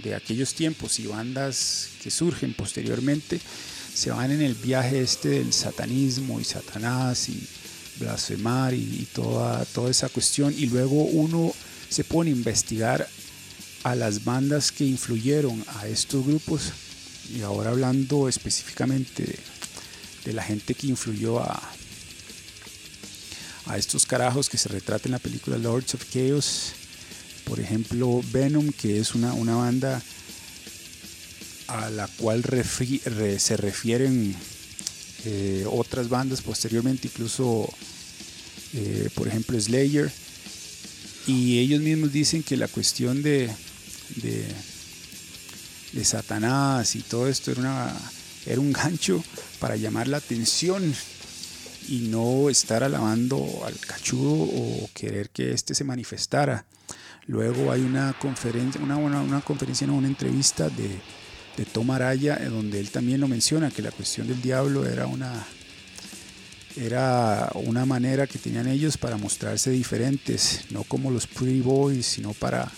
de 0.03 0.15
aquellos 0.15 0.53
tiempos 0.53 0.99
y 0.99 1.07
bandas 1.07 1.91
que 2.03 2.11
surgen 2.11 2.53
posteriormente 2.53 3.39
se 3.97 4.11
van 4.11 4.29
en 4.29 4.43
el 4.43 4.53
viaje 4.53 5.01
este 5.01 5.29
del 5.29 5.51
satanismo 5.51 6.39
y 6.39 6.43
Satanás 6.43 7.29
y 7.29 7.47
blasfemar 7.99 8.75
y, 8.75 9.07
toda, 9.11 9.65
toda 9.65 9.89
esa 9.89 10.07
cuestión 10.07 10.53
y 10.55 10.67
luego 10.67 11.05
uno 11.05 11.51
se 11.89 12.03
pone 12.03 12.29
a 12.29 12.33
investigar 12.33 13.09
a 13.83 13.95
las 13.95 14.23
bandas 14.23 14.71
que 14.71 14.85
influyeron 14.85 15.65
a 15.79 15.87
estos 15.87 16.23
grupos 16.27 16.73
y 17.35 17.41
ahora 17.41 17.71
hablando 17.71 18.29
específicamente 18.29 19.39
de 20.25 20.33
la 20.33 20.43
gente 20.43 20.75
que 20.75 20.85
influyó 20.85 21.39
a, 21.39 21.59
a 23.65 23.77
estos 23.79 24.05
carajos 24.05 24.47
que 24.47 24.59
se 24.59 24.69
retratan 24.69 25.07
en 25.07 25.11
la 25.13 25.19
película 25.19 25.57
Lords 25.57 25.95
of 25.95 26.05
Chaos. 26.13 26.73
Por 27.45 27.59
ejemplo, 27.59 28.21
Venom, 28.31 28.71
que 28.73 28.99
es 28.99 29.15
una, 29.15 29.33
una 29.33 29.55
banda 29.55 30.03
a 31.67 31.89
la 31.89 32.07
cual 32.07 32.43
se 32.43 33.57
refieren 33.57 34.35
eh, 35.25 35.65
otras 35.69 36.09
bandas 36.09 36.41
posteriormente, 36.41 37.07
incluso, 37.07 37.69
eh, 38.73 39.09
por 39.13 39.27
ejemplo, 39.27 39.59
Slayer. 39.59 40.11
Y 41.25 41.59
ellos 41.59 41.81
mismos 41.81 42.13
dicen 42.13 42.43
que 42.43 42.55
la 42.55 42.67
cuestión 42.69 43.21
de, 43.21 43.49
de, 44.15 44.45
Satanás 46.05 46.95
y 46.95 47.01
todo 47.01 47.27
esto 47.27 47.51
era, 47.51 47.93
era 48.45 48.61
un 48.61 48.71
gancho 48.71 49.23
para 49.59 49.75
llamar 49.75 50.07
la 50.07 50.17
atención 50.17 50.93
y 51.89 52.07
no 52.09 52.49
estar 52.49 52.83
alabando 52.83 53.63
al 53.65 53.77
cachudo 53.79 54.31
o 54.31 54.89
querer 54.93 55.29
que 55.31 55.51
éste 55.51 55.75
se 55.75 55.83
manifestara. 55.83 56.65
Luego 57.25 57.71
hay 57.73 57.81
una 57.81 58.15
conferencia, 58.17 58.79
una, 58.79 58.95
una, 58.95 59.21
una 59.21 59.41
conferencia, 59.41 59.85
una 59.87 60.07
entrevista 60.07 60.69
de, 60.69 61.01
de 61.57 61.65
Tom 61.65 61.91
Araya, 61.91 62.37
donde 62.49 62.79
él 62.79 62.91
también 62.91 63.19
lo 63.19 63.27
menciona, 63.27 63.71
que 63.71 63.81
la 63.81 63.91
cuestión 63.91 64.27
del 64.27 64.41
diablo 64.41 64.87
era 64.87 65.07
una, 65.07 65.45
era 66.75 67.49
una 67.55 67.85
manera 67.85 68.27
que 68.27 68.37
tenían 68.37 68.67
ellos 68.67 68.97
para 68.97 69.17
mostrarse 69.17 69.71
diferentes, 69.71 70.65
no 70.69 70.83
como 70.83 71.09
los 71.09 71.25
Pretty 71.25 71.61
Boys, 71.61 72.05
sino 72.05 72.33
para 72.33 72.71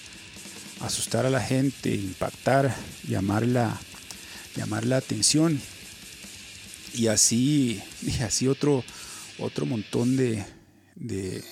asustar 0.80 1.26
a 1.26 1.30
la 1.30 1.42
gente, 1.42 1.94
impactar, 1.94 2.74
llamar 3.06 3.46
la, 3.46 3.78
llamar 4.56 4.86
la 4.86 4.98
atención. 4.98 5.62
Y 6.94 7.08
así, 7.08 7.82
y 8.02 8.24
así 8.24 8.48
otro, 8.48 8.84
otro 9.40 9.66
montón 9.66 10.16
de, 10.16 10.46
de, 10.96 11.44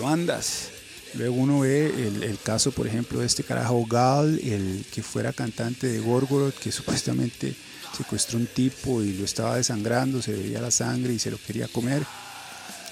bandas. 0.00 0.70
Luego 1.14 1.36
uno 1.36 1.60
ve 1.60 1.86
el, 1.86 2.38
caso, 2.42 2.70
por 2.72 2.86
ejemplo, 2.86 3.20
de 3.20 3.26
este 3.26 3.42
carajo 3.42 3.84
Gal, 3.86 4.38
el 4.42 4.84
que 4.92 5.02
fuera 5.02 5.32
cantante 5.32 5.86
de 5.86 6.00
Gorgoroth, 6.00 6.54
que 6.58 6.70
supuestamente 6.70 7.54
secuestró 7.96 8.38
un 8.38 8.46
tipo 8.46 9.02
y 9.02 9.14
lo 9.14 9.24
estaba 9.24 9.56
desangrando, 9.56 10.20
se 10.20 10.32
veía 10.32 10.60
la 10.60 10.70
sangre 10.70 11.14
y 11.14 11.18
se 11.18 11.30
lo 11.30 11.38
quería 11.38 11.66
comer. 11.68 12.02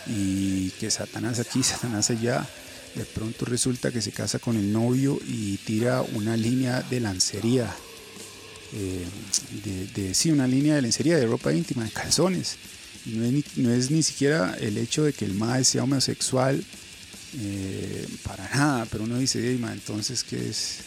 Y 0.06 0.70
que 0.70 0.90
Satanás 0.90 1.38
aquí, 1.40 1.62
Satanás 1.62 2.10
allá, 2.10 2.46
de 2.94 3.04
pronto 3.04 3.44
resulta 3.44 3.90
que 3.90 4.00
se 4.00 4.12
casa 4.12 4.38
con 4.38 4.56
el 4.56 4.72
novio 4.72 5.18
y 5.26 5.58
tira 5.58 6.02
una 6.02 6.36
línea 6.36 6.82
de 6.82 7.00
lancería. 7.00 7.74
Eh, 8.72 9.04
de, 9.94 10.14
sí, 10.14 10.30
una 10.30 10.46
línea 10.46 10.74
de 10.74 10.82
lencería 10.82 11.16
de 11.16 11.26
ropa 11.26 11.52
íntima, 11.52 11.84
de 11.84 11.90
calzones 11.90 12.56
no 13.06 13.24
es, 13.24 13.32
ni, 13.32 13.44
no 13.56 13.72
es 13.72 13.90
ni 13.90 14.02
siquiera 14.02 14.56
el 14.60 14.78
hecho 14.78 15.04
de 15.04 15.12
que 15.12 15.24
el 15.24 15.34
mae 15.34 15.64
sea 15.64 15.84
homosexual, 15.84 16.62
eh, 17.34 18.06
para 18.24 18.48
nada, 18.48 18.86
pero 18.90 19.04
uno 19.04 19.18
dice, 19.18 19.52
entonces, 19.52 20.24
¿qué 20.24 20.48
es, 20.48 20.80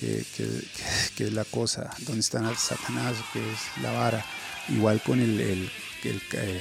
qué, 0.00 1.26
es 1.26 1.32
la 1.32 1.44
cosa? 1.44 1.90
¿Dónde 2.00 2.20
está 2.20 2.38
Satanás? 2.56 3.16
¿Qué 3.32 3.38
es 3.38 3.82
la 3.82 3.92
vara? 3.92 4.24
Igual 4.68 5.02
con 5.02 5.20
el, 5.20 5.40
el, 5.40 5.70
eh, 6.04 6.60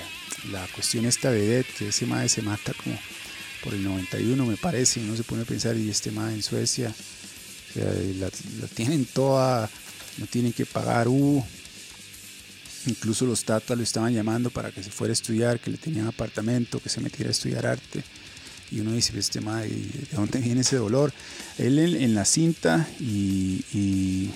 la 0.51 0.65
cuestión 0.67 1.05
esta 1.05 1.32
de 1.32 1.45
Dead, 1.45 1.65
que 1.78 1.89
ese 1.89 2.05
mae 2.05 2.30
se 2.30 2.41
mata 2.41 2.74
como 2.84 2.97
por 3.63 3.74
el 3.74 3.84
91, 3.84 4.45
me 4.45 4.57
parece, 4.57 4.99
y 4.99 5.03
uno 5.03 5.15
se 5.15 5.24
pone 5.24 5.41
a 5.41 5.45
pensar, 5.45 5.76
y 5.76 5.89
este 5.89 6.11
mae 6.11 6.34
en 6.34 6.43
Suecia, 6.43 6.93
la, 7.76 8.30
tienen 8.74 9.05
toda, 9.05 9.70
no 10.17 10.26
tienen 10.28 10.53
que 10.53 10.65
pagar, 10.65 11.07
uh, 11.07 11.45
Incluso 12.86 13.26
los 13.26 13.43
tatas 13.43 13.78
lo 13.78 13.84
estaban 13.84 14.13
llamando 14.13 14.49
para 14.49 14.72
que 14.72 14.82
se 14.82 14.89
fuera 14.89 15.11
a 15.11 15.13
estudiar, 15.13 15.59
que 15.59 15.72
le 15.72 15.78
tenían 15.78 16.07
apartamento, 16.07 16.80
que 16.80 16.89
se 16.89 17.01
metiera 17.01 17.30
a 17.30 17.32
estudiar 17.32 17.65
arte. 17.65 18.03
Y 18.72 18.82
uno 18.82 18.91
dice, 18.91 19.17
este 19.17 19.41
madre, 19.41 19.70
¿de 19.70 20.07
dónde 20.15 20.39
viene 20.39 20.61
ese 20.61 20.76
dolor? 20.76 21.11
Él 21.57 21.80
en, 21.80 22.13
la 22.13 22.26
cinta 22.26 22.88
y, 22.99 24.30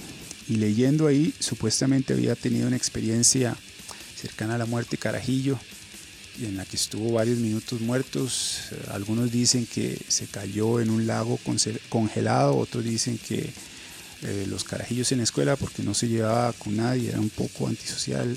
leyendo 0.48 1.08
ahí, 1.08 1.34
supuestamente 1.40 2.14
había 2.14 2.36
tenido 2.36 2.68
una 2.68 2.76
experiencia 2.76 3.56
cercana 4.20 4.56
a 4.56 4.58
la 4.58 4.66
muerte 4.66 4.98
Carajillo, 4.98 5.60
y 6.40 6.46
en 6.46 6.58
la 6.58 6.66
que 6.66 6.78
estuvo 6.78 7.12
varios 7.12 7.38
minutos 7.38 7.82
muertos. 7.82 8.70
Algunos 8.92 9.32
dicen 9.32 9.68
que 9.68 10.00
se 10.08 10.26
cayó 10.26 10.80
en 10.80 10.90
un 10.90 11.06
lago 11.06 11.40
congelado, 11.90 12.58
otros 12.58 12.84
dicen 12.84 13.20
que 13.20 13.52
eh, 14.24 14.46
los 14.48 14.64
carajillos 14.64 15.12
en 15.12 15.20
la 15.20 15.26
escuela 15.26 15.56
porque 15.58 15.84
no 15.84 15.94
se 15.94 16.08
llevaba 16.08 16.54
con 16.54 16.78
nadie, 16.78 17.10
era 17.10 17.20
un 17.20 17.30
poco 17.30 17.68
antisocial, 17.68 18.36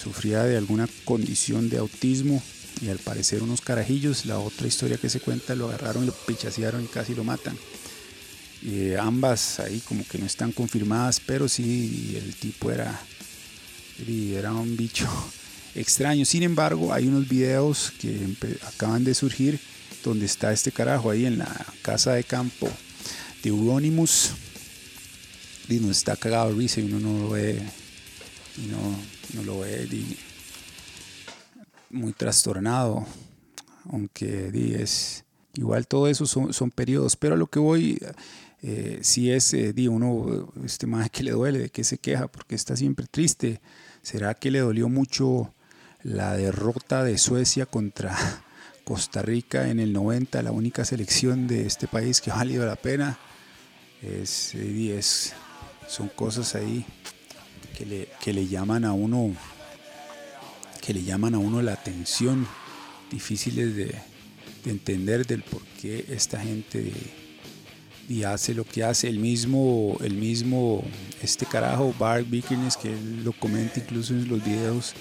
sufría 0.00 0.44
de 0.44 0.56
alguna 0.56 0.88
condición 1.04 1.68
de 1.68 1.78
autismo 1.78 2.42
y 2.80 2.88
al 2.88 2.98
parecer 2.98 3.42
unos 3.42 3.60
carajillos, 3.60 4.26
la 4.26 4.38
otra 4.38 4.66
historia 4.66 4.96
que 4.96 5.10
se 5.10 5.20
cuenta, 5.20 5.54
lo 5.54 5.68
agarraron, 5.68 6.06
lo 6.06 6.12
pichasearon 6.12 6.84
y 6.84 6.86
casi 6.86 7.14
lo 7.14 7.24
matan. 7.24 7.56
Eh, 8.64 8.96
ambas 8.98 9.58
ahí 9.60 9.80
como 9.80 10.06
que 10.06 10.18
no 10.18 10.26
están 10.26 10.52
confirmadas, 10.52 11.20
pero 11.20 11.48
sí 11.48 12.14
el 12.16 12.34
tipo 12.36 12.70
era, 12.70 13.00
era 14.06 14.52
un 14.52 14.76
bicho 14.76 15.08
extraño. 15.74 16.24
Sin 16.24 16.42
embargo, 16.42 16.92
hay 16.92 17.06
unos 17.06 17.28
videos 17.28 17.92
que 18.00 18.36
acaban 18.66 19.04
de 19.04 19.14
surgir 19.14 19.58
donde 20.04 20.26
está 20.26 20.52
este 20.52 20.72
carajo 20.72 21.10
ahí 21.10 21.26
en 21.26 21.38
la 21.38 21.66
casa 21.82 22.14
de 22.14 22.24
campo 22.24 22.68
de 23.42 23.50
Euronymous 23.50 24.30
y 25.68 25.74
no 25.74 25.90
está 25.90 26.16
cagado 26.16 26.52
risa 26.52 26.80
y 26.80 26.84
uno 26.84 27.00
no 27.00 27.18
lo 27.18 27.30
ve 27.30 27.62
y 28.58 28.66
no, 28.66 28.96
no 29.34 29.42
lo 29.44 29.60
ve 29.60 29.86
muy 31.92 32.12
trastornado 32.12 33.06
aunque 33.90 34.50
es 34.80 35.24
igual 35.54 35.86
todo 35.86 36.08
eso 36.08 36.26
son, 36.26 36.70
periodos 36.70 37.16
pero 37.16 37.34
a 37.34 37.38
lo 37.38 37.46
que 37.46 37.58
voy 37.58 38.00
eh, 38.62 38.98
si 39.02 39.30
es 39.30 39.54
eh, 39.54 39.72
di 39.72 39.88
uno 39.88 40.52
este 40.64 40.86
más 40.86 41.10
que 41.10 41.22
le 41.22 41.32
duele 41.32 41.58
de 41.58 41.68
que 41.68 41.84
se 41.84 41.98
queja 41.98 42.28
porque 42.28 42.54
está 42.54 42.76
siempre 42.76 43.06
triste 43.10 43.60
será 44.02 44.34
que 44.34 44.50
le 44.50 44.60
dolió 44.60 44.88
mucho 44.88 45.52
la 46.02 46.36
derrota 46.36 47.04
de 47.04 47.18
Suecia 47.18 47.66
contra 47.66 48.16
Costa 48.84 49.22
Rica 49.22 49.68
en 49.68 49.80
el 49.80 49.92
90, 49.92 50.42
la 50.42 50.52
única 50.52 50.84
selección 50.84 51.46
de 51.46 51.66
este 51.66 51.86
país 51.86 52.20
que 52.20 52.30
ha 52.30 52.36
valido 52.36 52.66
la 52.66 52.76
pena. 52.76 53.18
Es, 54.02 54.54
es, 54.54 55.32
son 55.86 56.08
cosas 56.08 56.56
ahí 56.56 56.84
que 57.76 57.86
le, 57.86 58.08
que 58.20 58.32
le 58.32 58.48
llaman 58.48 58.84
a 58.84 58.92
uno 58.92 59.34
que 60.82 60.92
le 60.92 61.02
llaman 61.02 61.34
a 61.34 61.38
uno 61.38 61.62
la 61.62 61.72
atención, 61.72 62.46
difíciles 63.10 63.74
de, 63.74 63.94
de 64.64 64.70
entender 64.70 65.26
del 65.26 65.42
por 65.42 65.62
qué 65.80 66.04
esta 66.10 66.38
gente 66.38 66.92
y 68.08 68.24
hace 68.24 68.52
lo 68.52 68.64
que 68.64 68.84
hace. 68.84 69.08
El 69.08 69.18
mismo, 69.18 69.96
el 70.02 70.14
mismo, 70.14 70.84
este 71.22 71.46
carajo, 71.46 71.94
Bart 71.98 72.28
Vickerness, 72.28 72.76
que 72.76 72.92
él 72.92 73.24
lo 73.24 73.32
comenta 73.32 73.80
incluso 73.80 74.12
en 74.12 74.28
los 74.28 74.44
videos 74.44 74.92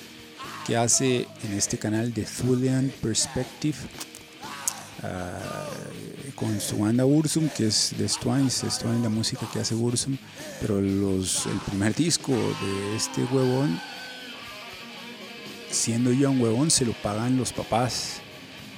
que 0.65 0.77
hace 0.77 1.27
en 1.43 1.53
este 1.53 1.77
canal 1.77 2.13
de 2.13 2.23
Thulian 2.23 2.91
Perspective. 3.01 3.77
Ah, 5.03 5.67
con 6.36 6.59
su 6.59 6.77
banda 6.77 7.05
Ursum, 7.05 7.49
que 7.49 7.67
es 7.67 7.93
de 7.97 8.07
Stwines, 8.07 8.63
Stwines 8.67 9.01
la 9.01 9.09
música 9.09 9.47
que 9.51 9.59
hace 9.59 9.75
Ursum, 9.75 10.17
pero 10.59 10.79
los, 10.79 11.45
el 11.45 11.57
primer 11.67 11.93
disco 11.93 12.32
de 12.32 12.95
este 12.95 13.23
huevón, 13.25 13.79
siendo 15.72 16.11
yo 16.11 16.32
un 16.32 16.41
huevón, 16.41 16.72
se 16.72 16.86
lo 16.86 16.93
pagan 16.93 17.38
los 17.38 17.53
papás. 17.53 18.22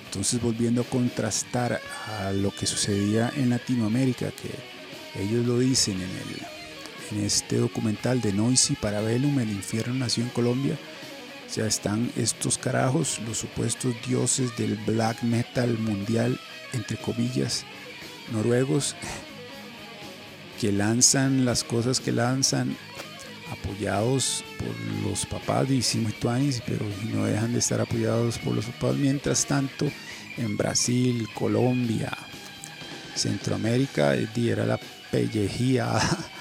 Entonces 0.06 0.42
volviendo 0.42 0.82
a 0.82 0.86
contrastar 0.86 1.82
a 2.08 2.32
lo 2.32 2.52
que 2.52 2.66
sucedía 2.66 3.32
en 3.36 3.50
Latinoamérica, 3.50 4.32
que 4.32 5.22
ellos 5.22 5.46
lo 5.46 5.60
dicen 5.60 5.96
en, 5.96 6.04
el, 6.04 7.18
en 7.18 7.26
este 7.26 7.58
documental 7.58 8.22
de 8.22 8.32
Noisy 8.32 8.76
Parabellum, 8.76 9.40
El 9.40 9.50
infierno 9.50 9.96
nació 9.96 10.24
en 10.24 10.30
Colombia, 10.30 10.78
sea, 11.54 11.68
están 11.68 12.12
estos 12.16 12.58
carajos, 12.58 13.20
los 13.28 13.38
supuestos 13.38 13.94
dioses 14.08 14.58
del 14.58 14.76
black 14.88 15.22
metal 15.22 15.78
mundial, 15.78 16.40
entre 16.74 16.98
comillas, 16.98 17.64
noruegos, 18.32 18.96
que 20.60 20.72
lanzan 20.72 21.46
las 21.46 21.64
cosas 21.64 22.00
que 22.00 22.12
lanzan 22.12 22.76
apoyados 23.54 24.44
por 24.58 25.10
los 25.10 25.26
papás 25.26 25.70
de 25.70 25.82
Tuanis, 26.20 26.62
pero 26.66 26.86
no 27.14 27.26
dejan 27.26 27.54
de 27.54 27.60
estar 27.60 27.80
apoyados 27.80 28.38
por 28.38 28.54
los 28.54 28.66
papás. 28.66 28.96
Mientras 28.96 29.46
tanto, 29.46 29.90
en 30.38 30.58
Brasil, 30.58 31.28
Colombia, 31.34 32.12
Centroamérica, 33.16 34.16
era 34.16 34.66
la 34.66 34.80
pellejía 35.12 35.94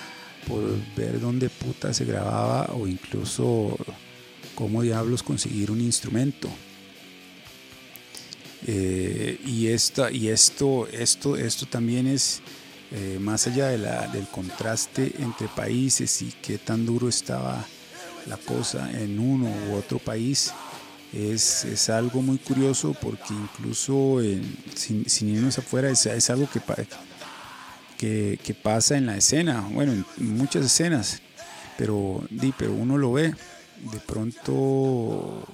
por 0.48 0.62
ver 0.96 1.20
dónde 1.20 1.48
puta 1.48 1.92
se 1.92 2.04
grababa 2.04 2.72
o 2.74 2.86
incluso 2.86 3.76
cómo 4.54 4.82
diablos 4.82 5.22
conseguir 5.22 5.70
un 5.70 5.80
instrumento. 5.80 6.48
Eh, 8.66 9.40
y, 9.44 9.68
esta, 9.68 10.10
y 10.10 10.28
esto, 10.28 10.86
esto, 10.88 11.36
esto 11.36 11.66
también 11.66 12.06
es 12.06 12.40
eh, 12.94 13.18
más 13.18 13.46
allá 13.46 13.68
de 13.68 13.78
la, 13.78 14.06
del 14.08 14.26
contraste 14.28 15.14
entre 15.18 15.48
países 15.48 16.20
y 16.20 16.30
qué 16.42 16.58
tan 16.58 16.84
duro 16.84 17.08
estaba 17.08 17.64
la 18.26 18.36
cosa 18.36 18.90
en 18.92 19.18
uno 19.18 19.50
u 19.70 19.76
otro 19.76 19.98
país, 19.98 20.52
es, 21.12 21.64
es 21.64 21.88
algo 21.88 22.20
muy 22.20 22.36
curioso 22.36 22.94
porque 23.00 23.32
incluso 23.32 24.18
sin, 24.74 25.08
sin, 25.08 25.28
irnos 25.28 25.58
afuera 25.58 25.90
es, 25.90 26.30
algo 26.30 26.48
que, 26.50 28.36
que, 28.42 28.54
pasa 28.54 28.96
en 28.96 29.06
la 29.06 29.16
escena, 29.16 29.66
bueno, 29.72 29.92
en 29.92 30.36
muchas 30.36 30.66
escenas, 30.66 31.22
pero, 31.78 32.22
di, 32.30 32.52
uno 32.68 32.98
lo 32.98 33.12
ve, 33.12 33.34
de 33.90 34.00
pronto 34.06 35.46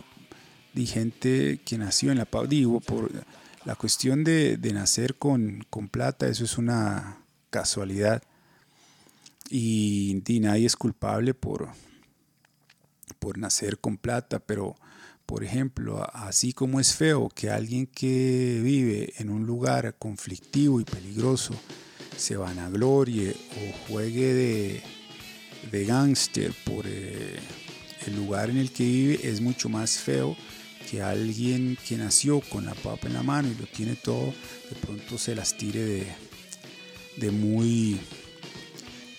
di 0.75 0.87
gente 0.87 1.61
que 1.65 1.79
nació 1.79 2.11
en 2.11 2.19
la 2.19 2.29
digo, 2.49 2.81
por 2.81 3.11
la 3.65 3.77
cuestión 3.77 4.25
de, 4.25 4.57
de 4.57 4.73
nacer 4.73 5.15
con, 5.17 5.65
con 5.71 5.89
plata, 5.89 6.27
eso 6.27 6.45
es 6.45 6.59
una 6.59 7.18
casualidad. 7.51 8.23
Y, 9.51 10.23
nadie 10.41 10.67
es 10.67 10.77
culpable 10.77 11.35
por, 11.35 11.69
por 13.19 13.39
nacer 13.39 13.79
con 13.79 13.97
plata, 13.97 14.39
pero 14.41 14.77
por 15.25 15.45
ejemplo, 15.45 16.07
así 16.15 16.53
como 16.53 16.81
es 16.81 16.95
feo 16.95 17.29
que 17.29 17.51
alguien 17.51 17.87
que 17.87 18.61
vive 18.63 19.13
en 19.19 19.29
un 19.29 19.47
lugar 19.47 19.97
conflictivo 19.99 20.81
y 20.81 20.85
peligroso 20.85 21.55
se 22.17 22.37
vanaglorie 22.37 23.31
o 23.31 23.87
juegue 23.87 24.33
de, 24.33 24.83
de 25.71 25.85
gángster 25.85 26.53
por 26.65 26.87
eh, 26.87 27.39
el 28.07 28.17
lugar 28.17 28.49
en 28.49 28.57
el 28.57 28.73
que 28.73 28.85
vive, 28.85 29.21
es 29.23 29.41
mucho 29.41 29.69
más 29.69 29.99
feo 29.99 30.35
que 30.91 31.03
alguien 31.03 31.77
que 31.87 31.99
nació 31.99 32.41
con 32.41 32.65
la 32.65 32.75
papa 32.75 33.07
en 33.07 33.13
la 33.13 33.23
mano 33.23 33.49
y 33.49 33.55
lo 33.55 33.67
tiene 33.67 33.97
todo, 33.97 34.33
de 34.71 34.77
pronto 34.81 35.19
se 35.19 35.35
las 35.35 35.57
tire 35.57 35.85
de, 35.85 36.07
de 37.19 37.31
muy, 37.31 38.01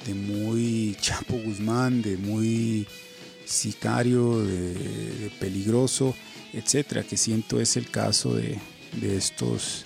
de 0.05 0.13
muy 0.13 0.97
Chapo 0.99 1.35
Guzmán, 1.37 2.01
de 2.01 2.17
muy 2.17 2.87
sicario, 3.45 4.43
de, 4.43 5.31
peligroso, 5.39 6.15
etcétera, 6.53 7.03
que 7.03 7.17
siento 7.17 7.59
es 7.59 7.77
el 7.77 7.89
caso 7.89 8.35
de, 8.35 8.59
estos, 9.01 9.85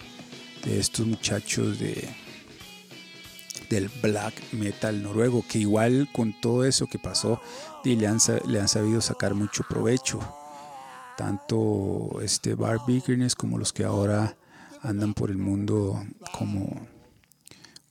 de 0.65 0.79
estos 0.79 1.05
muchachos 1.07 1.79
de, 1.79 2.07
del 3.69 3.89
black 4.01 4.33
metal 4.51 5.01
noruego, 5.01 5.43
que 5.47 5.59
igual 5.59 6.09
con 6.13 6.39
todo 6.39 6.65
eso 6.65 6.87
que 6.87 6.99
pasó, 6.99 7.41
le 7.83 8.07
han, 8.07 8.19
le 8.47 8.59
han 8.59 8.67
sabido 8.67 9.01
sacar 9.01 9.33
mucho 9.33 9.63
provecho. 9.67 10.19
Tanto 11.17 12.19
este 12.23 12.55
Bar 12.55 12.79
Bickerness 12.87 13.35
como 13.35 13.59
los 13.59 13.71
que 13.71 13.83
ahora 13.83 14.35
andan 14.81 15.13
por 15.13 15.29
el 15.29 15.37
mundo 15.37 16.03
como 16.37 16.87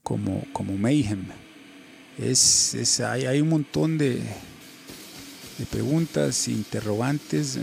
como, 0.03 0.43
como 0.53 0.77
Mayhem. 0.77 1.25
Es, 2.17 2.75
es 2.75 2.99
hay, 2.99 3.25
hay, 3.25 3.41
un 3.41 3.49
montón 3.49 3.97
de, 3.97 4.15
de 5.57 5.65
preguntas, 5.69 6.47
interrogantes, 6.47 7.57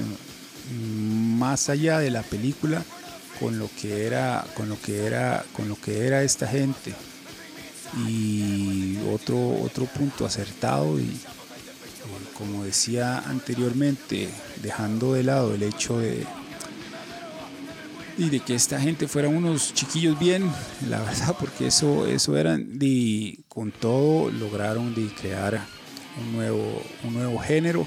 más 0.80 1.68
allá 1.68 1.99
de 1.99 2.11
la 2.11 2.22
película, 2.22 2.82
con 3.38 3.59
lo 3.59 3.70
que 3.80 4.07
era, 4.07 4.45
con 4.55 4.68
lo 4.68 4.80
que 4.80 5.07
era, 5.07 5.45
con 5.53 5.68
lo 5.68 5.80
que 5.80 6.07
era 6.07 6.22
esta 6.22 6.47
gente. 6.47 6.95
Y 8.07 8.99
otro, 9.12 9.62
otro 9.62 9.84
punto 9.86 10.24
acertado 10.24 10.99
y 10.99 11.20
como 12.36 12.64
decía 12.64 13.18
anteriormente, 13.18 14.28
dejando 14.62 15.12
de 15.12 15.24
lado 15.24 15.55
el 15.55 15.62
hecho 15.62 15.99
de, 15.99 16.26
y 18.17 18.31
de 18.31 18.41
que 18.41 18.55
esta 18.55 18.81
gente 18.81 19.09
fueran 19.09 19.35
unos 19.35 19.75
chiquillos 19.75 20.19
bien, 20.19 20.51
la 20.89 21.01
verdad, 21.01 21.37
porque 21.39 21.67
eso, 21.69 22.07
eso 22.07 22.37
eran, 22.37 22.79
y 22.81 23.43
con 23.49 23.73
todo 23.73 24.31
lograron 24.31 24.95
de 24.95 25.07
crear 25.15 25.61
un 26.21 26.33
nuevo, 26.33 26.83
un 27.05 27.15
nuevo 27.15 27.39
género 27.39 27.87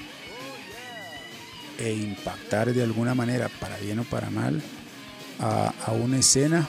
e 1.77 1.93
impactar 1.93 2.73
de 2.73 2.83
alguna 2.83 3.15
manera, 3.15 3.49
para 3.59 3.77
bien 3.77 3.99
o 3.99 4.03
para 4.03 4.29
mal, 4.29 4.61
a, 5.39 5.73
a 5.85 5.91
una 5.91 6.19
escena 6.19 6.67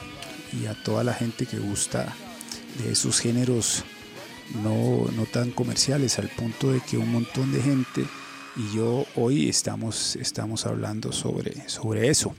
y 0.52 0.66
a 0.66 0.74
toda 0.82 1.04
la 1.04 1.14
gente 1.14 1.46
que 1.46 1.58
gusta 1.58 2.14
de 2.78 2.92
esos 2.92 3.20
géneros 3.20 3.84
no, 4.62 5.06
no 5.16 5.26
tan 5.26 5.50
comerciales, 5.50 6.18
al 6.18 6.28
punto 6.28 6.72
de 6.72 6.80
que 6.80 6.98
un 6.98 7.10
montón 7.10 7.52
de 7.52 7.62
gente 7.62 8.04
y 8.56 8.76
yo 8.76 9.06
hoy 9.16 9.48
estamos, 9.48 10.16
estamos 10.16 10.66
hablando 10.66 11.12
sobre, 11.12 11.68
sobre 11.68 12.08
eso. 12.08 12.34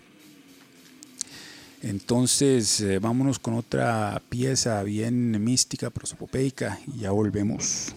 Entonces, 1.86 2.82
eh, 2.82 2.98
vámonos 2.98 3.38
con 3.38 3.54
otra 3.54 4.20
pieza 4.30 4.82
bien 4.82 5.44
mística, 5.44 5.92
prosopopeica, 5.92 6.80
y 6.88 7.02
ya 7.02 7.12
volvemos. 7.12 7.94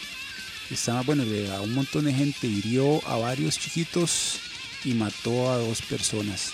Estaba, 0.72 1.02
bueno, 1.02 1.24
a 1.54 1.62
un 1.62 1.74
montón 1.74 2.06
de 2.06 2.14
gente, 2.14 2.48
hirió 2.48 3.06
a 3.06 3.18
varios 3.18 3.60
chiquitos 3.60 4.40
y 4.86 4.94
mató 4.94 5.52
a 5.52 5.58
dos 5.58 5.82
personas. 5.82 6.54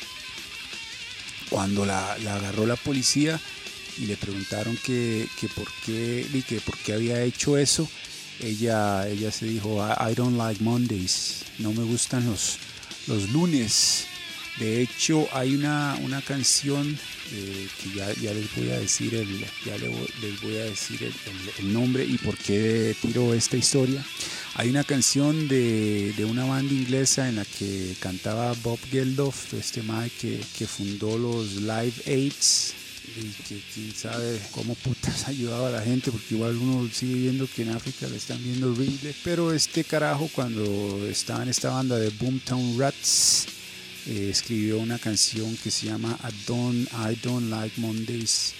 Cuando 1.50 1.86
la, 1.86 2.14
agarró 2.14 2.66
la 2.66 2.76
policía 2.76 3.40
y 3.98 4.08
le 4.08 4.18
preguntaron 4.18 4.76
que, 4.84 5.28
por, 5.56 5.68
qué, 5.86 6.26
que 6.48 6.60
por 6.62 6.78
qué 6.80 6.94
había 6.94 7.22
hecho 7.24 7.58
eso, 7.58 7.88
ella, 8.40 9.08
ella 9.08 9.32
se 9.32 9.46
dijo, 9.46 9.86
I, 9.88 10.16
don't 10.16 10.38
like 10.38 10.64
Mondays, 10.64 11.44
no 11.60 11.72
me 11.72 11.84
gustan 11.84 12.26
los, 12.26 12.58
los 13.06 13.30
lunes. 13.30 14.08
De 14.60 14.82
hecho, 14.82 15.28
hay 15.34 15.54
una, 15.54 15.98
una 16.02 16.22
canción 16.22 16.98
eh, 17.32 17.68
que 17.82 17.90
ya, 17.92 18.12
ya, 18.14 18.34
les 18.34 18.56
voy 18.56 18.70
a 18.72 18.80
decir 18.80 19.14
el, 19.14 19.46
ya 19.64 19.78
les 19.78 20.42
voy 20.42 20.58
a 20.58 20.64
decir 20.64 21.14
el, 21.60 21.74
nombre 21.74 22.04
y 22.04 22.18
por 22.18 22.36
qué 22.38 22.96
tiro 23.00 23.36
esta 23.36 23.56
historia. 23.56 24.04
Hay 24.56 24.70
una 24.70 24.84
canción 24.84 25.48
de, 25.48 26.12
de, 26.18 26.26
una 26.26 26.46
banda 26.46 26.74
inglesa 26.74 27.30
en 27.30 27.36
la 27.36 27.46
que 27.46 27.94
cantaba 28.00 28.54
Bob 28.64 28.80
Geldof, 28.90 29.54
este 29.54 29.84
Mike 29.84 30.16
que, 30.20 30.42
que 30.58 30.66
fundó 30.66 31.20
los 31.20 31.58
Live 31.58 31.94
Aids 32.08 32.74
y 33.16 33.30
que 33.44 33.62
quién 33.74 33.94
sabe 33.94 34.40
cómo 34.52 34.74
putas 34.76 35.28
ayudaba 35.28 35.68
a 35.68 35.72
la 35.72 35.82
gente, 35.82 36.12
porque 36.12 36.34
igual 36.34 36.56
uno 36.58 36.90
sigue 36.92 37.16
viendo 37.16 37.48
que 37.48 37.62
en 37.62 37.70
África 37.70 38.08
le 38.08 38.18
están 38.18 38.44
viendo 38.44 38.72
horrible. 38.72 39.14
Pero 39.24 39.54
este 39.54 39.84
carajo, 39.84 40.30
cuando 40.34 41.06
estaba 41.08 41.44
en 41.44 41.50
esta 41.50 41.70
banda 41.70 41.98
de 41.98 42.10
Boomtown 42.10 42.80
Rats, 42.80 43.46
eh, 44.08 44.30
escribió 44.32 44.80
una 44.80 44.98
canción 44.98 45.58
que 45.58 45.70
se 45.70 45.88
llama 45.88 46.18
I 46.24 46.34
Don't, 46.48 46.90
I 46.94 47.20
Don't 47.22 47.50
Like 47.50 47.82
Mondays 47.82 48.54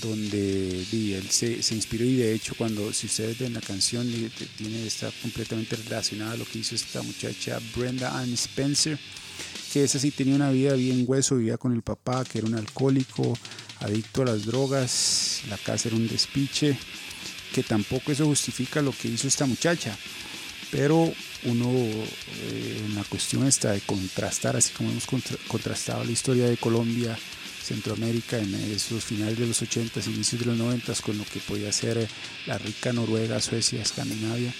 donde 0.00 0.80
él 0.80 1.26
se, 1.30 1.62
se, 1.62 1.74
inspiró 1.74 2.04
y 2.04 2.16
de 2.16 2.34
hecho 2.34 2.54
cuando 2.56 2.92
si 2.92 3.06
ustedes 3.06 3.38
ven 3.38 3.52
la 3.52 3.60
canción 3.60 4.10
tiene 4.56 4.86
está 4.86 5.10
completamente 5.20 5.76
relacionada 5.76 6.32
a 6.32 6.36
lo 6.36 6.44
que 6.46 6.60
hizo 6.60 6.74
esta 6.74 7.02
muchacha 7.02 7.60
Brenda 7.76 8.18
Ann 8.18 8.32
Spencer 8.32 8.98
que 9.72 9.84
esa 9.84 9.98
sí 9.98 10.10
tenía 10.10 10.34
una 10.34 10.50
vida 10.50 10.72
bien 10.72 11.04
hueso 11.06 11.36
vivía 11.36 11.58
con 11.58 11.72
el 11.72 11.82
papá 11.82 12.24
que 12.24 12.38
era 12.38 12.46
un 12.46 12.54
alcohólico 12.54 13.38
adicto 13.80 14.22
a 14.22 14.26
las 14.26 14.46
drogas 14.46 15.42
la 15.50 15.58
casa 15.58 15.88
era 15.88 15.96
un 15.96 16.08
despiche 16.08 16.78
que 17.54 17.62
tampoco 17.62 18.12
eso 18.12 18.24
justifica 18.24 18.80
lo 18.80 18.92
que 18.92 19.08
hizo 19.08 19.28
esta 19.28 19.44
muchacha 19.44 19.96
pero 20.72 21.12
uno 21.44 21.70
eh, 21.70 22.88
la 22.94 23.04
cuestión 23.04 23.46
está 23.46 23.70
de 23.70 23.80
contrastar 23.82 24.56
así 24.56 24.72
como 24.72 24.90
hemos 24.90 25.06
contrastado 25.46 26.02
la 26.02 26.10
historia 26.10 26.48
de 26.48 26.56
Colombia 26.56 27.16
Centroamérica 27.62 28.38
en 28.38 28.54
esos 28.54 29.04
finales 29.04 29.38
de 29.38 29.46
los 29.46 29.62
80s, 29.62 30.06
inicios 30.08 30.40
de 30.40 30.46
los 30.46 30.56
90 30.56 30.94
con 30.96 31.16
lo 31.16 31.24
que 31.24 31.40
podía 31.40 31.72
ser 31.72 32.08
la 32.46 32.58
rica 32.58 32.92
Noruega, 32.92 33.40
Suecia, 33.40 33.80
Escandinavia. 33.80 34.52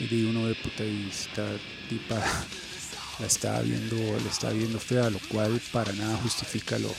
Y 0.00 0.24
uno 0.24 0.46
de 0.46 0.54
puta 0.54 0.84
y 0.84 1.08
esta 1.10 1.46
tipa 1.88 2.16
la 3.20 3.26
estaba 3.26 3.60
viendo, 3.60 3.96
la 3.96 4.30
estaba 4.30 4.52
viendo 4.52 4.80
fea, 4.80 5.10
lo 5.10 5.20
cual 5.28 5.60
para 5.70 5.92
nada 5.92 6.16
justifica 6.18 6.78
lo, 6.78 6.94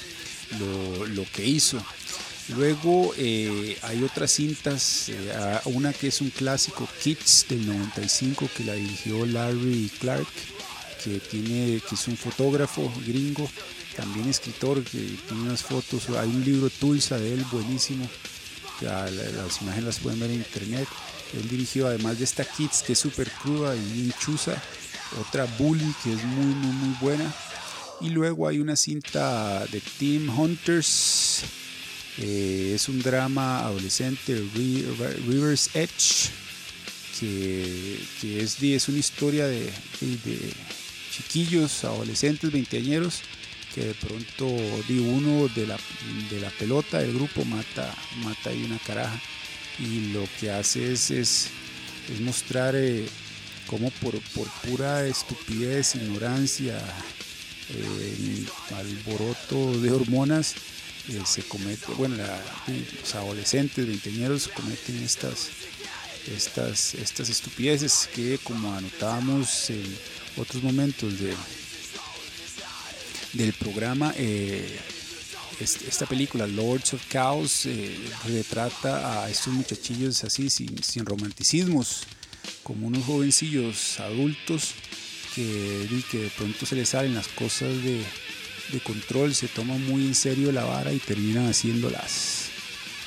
lo, 1.07 1.25
que 1.31 1.45
hizo. 1.45 1.83
Luego 2.49 3.13
eh, 3.17 3.77
hay 3.83 4.03
otras 4.03 4.31
cintas, 4.31 5.09
eh, 5.09 5.33
una 5.65 5.93
que 5.93 6.07
es 6.07 6.19
un 6.21 6.29
clásico, 6.29 6.87
Kids 7.01 7.45
del 7.49 7.65
95, 7.65 8.49
que 8.55 8.63
la 8.65 8.73
dirigió 8.73 9.25
Larry 9.25 9.89
Clark, 9.99 10.27
que, 11.03 11.19
tiene, 11.19 11.81
que 11.87 11.95
es 11.95 12.07
un 12.07 12.17
fotógrafo 12.17 12.91
gringo 13.05 13.49
también 13.95 14.29
escritor 14.29 14.83
que 14.83 14.97
tiene 15.27 15.43
unas 15.43 15.61
fotos, 15.61 16.09
hay 16.09 16.29
un 16.29 16.43
libro 16.43 16.69
Tulsa 16.69 17.17
de 17.17 17.33
él 17.33 17.45
buenísimo, 17.51 18.07
las 18.81 19.61
imágenes 19.61 19.85
las 19.85 19.99
pueden 19.99 20.19
ver 20.19 20.31
en 20.31 20.37
internet. 20.37 20.87
Él 21.33 21.47
dirigió 21.49 21.87
además 21.87 22.17
de 22.17 22.25
esta 22.25 22.43
Kids 22.43 22.83
que 22.83 22.93
es 22.93 22.99
súper 22.99 23.29
cruda 23.31 23.75
y 23.75 23.93
bien 23.93 24.13
chusa, 24.19 24.61
otra 25.19 25.45
Bully 25.57 25.93
que 26.03 26.13
es 26.13 26.23
muy 26.23 26.53
muy 26.53 26.73
muy 26.73 26.95
buena. 26.99 27.33
Y 28.01 28.09
luego 28.09 28.47
hay 28.47 28.59
una 28.59 28.75
cinta 28.75 29.65
de 29.71 29.79
Team 29.79 30.37
Hunters, 30.37 31.43
eh, 32.19 32.73
es 32.75 32.89
un 32.89 33.01
drama 33.01 33.59
adolescente, 33.59 34.43
River's 34.55 35.69
Edge, 35.73 36.29
que, 37.19 37.99
es, 38.23 38.61
es 38.61 38.89
una 38.89 38.99
historia 38.99 39.47
de, 39.47 39.65
de 40.01 40.53
chiquillos, 41.11 41.83
adolescentes, 41.83 42.51
veinteañeros 42.51 43.21
que 43.73 43.85
de 43.85 43.93
pronto 43.95 44.45
di 44.87 44.99
uno 44.99 45.47
de 45.49 45.65
la, 45.65 45.77
de 46.29 46.39
la 46.39 46.49
pelota 46.51 46.99
del 46.99 47.13
grupo 47.13 47.43
mata, 47.45 47.93
mata 48.23 48.49
ahí 48.49 48.63
una 48.63 48.77
caraja. 48.79 49.19
Y 49.79 50.11
lo 50.11 50.23
que 50.39 50.51
hace 50.51 50.93
es, 50.93 51.09
es, 51.09 51.49
mostrar 52.21 52.75
eh, 52.75 53.07
cómo 53.65 53.89
por, 54.01 54.19
por, 54.35 54.47
pura 54.69 55.07
estupidez, 55.07 55.95
ignorancia, 55.95 56.77
eh, 57.69 58.45
alboroto 58.75 59.79
de 59.79 59.91
hormonas, 59.91 60.55
eh, 61.09 61.21
se 61.25 61.43
comete, 61.43 61.85
bueno, 61.97 62.15
los 62.17 63.15
adolescentes, 63.15 63.85
veinteañeros 63.85 64.47
cometen 64.47 65.03
estas, 65.03 65.49
estas, 66.33 66.93
estas 66.95 67.29
estupideces 67.29 68.09
que 68.13 68.37
como 68.37 68.73
anotábamos 68.73 69.69
en 69.69 69.83
otros 70.37 70.63
momentos 70.63 71.19
de, 71.19 71.33
del 73.33 73.51
programa. 73.53 74.13
Eh, 74.15 74.79
esta 75.59 76.05
película, 76.05 76.47
Lords 76.47 76.93
of 76.93 77.07
Chaos, 77.09 77.65
eh, 77.65 77.95
retrata 78.25 79.23
a 79.23 79.29
estos 79.29 79.53
muchachillos 79.53 80.23
así, 80.23 80.49
sin, 80.49 80.81
sin, 80.81 81.05
romanticismos, 81.05 82.03
como 82.63 82.87
unos 82.87 83.03
jovencillos 83.05 83.99
adultos 83.99 84.73
que, 85.35 86.03
que 86.09 86.17
de 86.19 86.29
pronto 86.29 86.65
se 86.65 86.75
les 86.75 86.89
salen 86.89 87.13
las 87.13 87.27
cosas 87.27 87.69
de, 87.83 88.03
de, 88.73 88.79
control, 88.79 89.33
se 89.35 89.47
toman 89.47 89.85
muy 89.85 90.05
en 90.07 90.15
serio 90.15 90.51
la 90.51 90.63
vara 90.63 90.91
y 90.91 90.99
terminan 90.99 91.47
haciendo 91.47 91.89
las, 91.89 92.49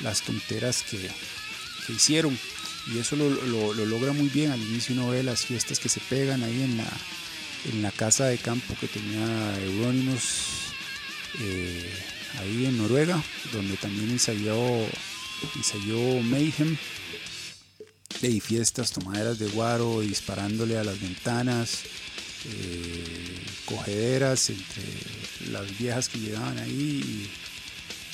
las 0.01 0.21
tonteras 0.21 0.83
que, 0.83 0.97
que 1.85 1.93
hicieron. 1.93 2.37
Y 2.93 2.99
eso 2.99 3.15
lo, 3.15 3.29
lo, 3.29 3.73
lo 3.73 3.85
logra 3.85 4.13
muy 4.13 4.29
bien. 4.29 4.51
Al 4.51 4.61
inicio 4.61 4.95
uno 4.95 5.09
ve 5.09 5.23
las 5.23 5.45
fiestas 5.45 5.79
que 5.79 5.89
se 5.89 5.99
pegan 5.99 6.43
ahí 6.43 6.63
en 6.63 6.77
la, 6.77 6.87
en 7.71 7.81
la 7.81 7.91
casa 7.91 8.25
de 8.25 8.37
campo 8.37 8.75
que 8.79 8.87
tenía 8.87 9.59
Euronymous 9.65 10.67
eh, 11.39 11.91
ahí 12.39 12.65
en 12.65 12.77
Noruega, 12.77 13.21
donde 13.51 13.77
también 13.77 14.09
ensayó, 14.09 14.55
ensayó 15.55 16.21
Mayhem. 16.21 16.77
Y 18.21 18.39
fiestas, 18.39 18.91
tomaderas 18.91 19.37
de 19.37 19.47
guaro, 19.47 20.01
disparándole 20.01 20.77
a 20.77 20.83
las 20.83 20.99
ventanas, 20.99 21.83
eh, 22.45 23.43
cogederas 23.65 24.49
entre 24.49 24.83
las 25.51 25.77
viejas 25.77 26.09
que 26.09 26.19
llegaban 26.19 26.57
ahí 26.59 27.29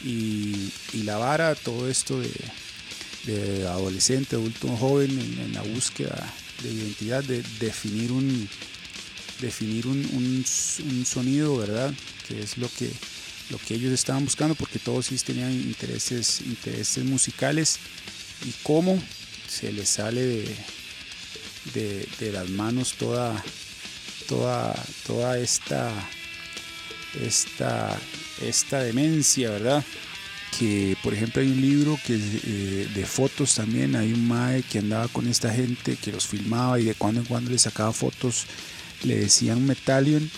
y, 0.03 0.71
la 1.03 1.17
vara, 1.17 1.55
todo 1.55 1.89
esto 1.89 2.19
de, 2.19 3.67
adolescente, 3.67 4.35
adulto, 4.35 4.67
joven 4.77 5.11
en, 5.11 5.53
la 5.53 5.61
búsqueda 5.61 6.33
de 6.61 6.71
identidad, 6.71 7.23
de 7.23 7.41
definir 7.59 8.11
un, 8.11 8.49
definir 9.39 9.87
un, 9.87 10.43
sonido, 11.05 11.57
¿verdad? 11.57 11.93
Que 12.27 12.41
es 12.41 12.57
lo 12.57 12.69
que, 12.69 12.91
lo 13.49 13.57
que 13.57 13.75
ellos 13.75 13.91
estaban 13.93 14.25
buscando, 14.25 14.55
porque 14.55 14.79
todos 14.79 15.07
sí 15.07 15.17
tenían 15.17 15.51
intereses, 15.51 16.41
intereses 16.41 17.03
musicales 17.03 17.79
y 18.45 18.51
cómo 18.63 19.01
se 19.47 19.71
les 19.71 19.89
sale 19.89 20.21
de, 20.21 22.07
de, 22.19 22.31
las 22.31 22.49
manos 22.49 22.93
toda, 22.93 23.41
toda, 24.33 24.73
toda 25.05 25.37
esta, 25.37 25.91
esta, 27.21 27.95
esta 28.41 28.79
demencia, 28.79 29.51
¿verdad? 29.51 29.83
que 30.57 30.95
por 31.01 31.15
ejemplo 31.15 31.41
hay 31.41 31.47
un 31.47 31.61
libro 31.61 31.99
que 32.05 32.13
eh, 32.15 32.87
de 32.93 33.05
fotos 33.05 33.55
también. 33.55 33.95
Hay 33.95 34.13
un 34.13 34.27
mae 34.27 34.61
que 34.63 34.79
andaba 34.79 35.07
con 35.07 35.27
esta 35.27 35.51
gente 35.51 35.95
que 35.95 36.11
los 36.11 36.27
filmaba 36.27 36.79
y 36.79 36.85
de 36.85 36.95
cuando 36.95 37.21
en 37.21 37.25
cuando 37.25 37.49
le 37.49 37.57
sacaba 37.57 37.91
fotos 37.91 38.45
le 39.03 39.17
decían 39.17 39.65
Metallion. 39.65 40.29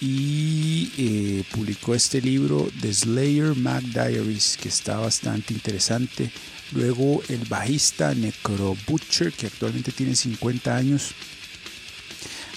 Y 0.00 0.90
eh, 0.98 1.44
publicó 1.52 1.94
este 1.94 2.20
libro 2.20 2.68
The 2.80 2.92
Slayer 2.92 3.54
Mac 3.54 3.82
Diaries 3.84 4.58
que 4.60 4.68
está 4.68 4.98
bastante 4.98 5.54
interesante. 5.54 6.30
Luego 6.72 7.22
el 7.28 7.44
bajista 7.48 8.14
Necro 8.14 8.76
Butcher 8.86 9.32
que 9.32 9.46
actualmente 9.46 9.92
tiene 9.92 10.14
50 10.16 10.76
años 10.76 11.14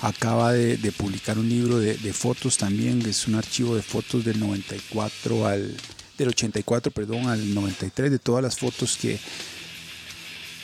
acaba 0.02 0.54
de, 0.54 0.92
publicar 0.92 1.38
un 1.38 1.50
libro 1.50 1.80
de, 1.80 2.14
fotos 2.14 2.58
también 2.58 3.02
es 3.06 3.28
un 3.28 3.36
archivo 3.36 3.76
de 3.76 3.82
fotos 3.82 4.24
del 4.24 4.40
94 4.40 5.48
al 5.48 5.76
del 6.18 6.28
84 6.30 6.92
perdón 6.92 7.28
al 7.28 7.54
93 7.54 8.12
de 8.12 8.20
todas 8.20 8.44
las 8.44 8.58
fotos 8.58 8.98
que 8.98 9.20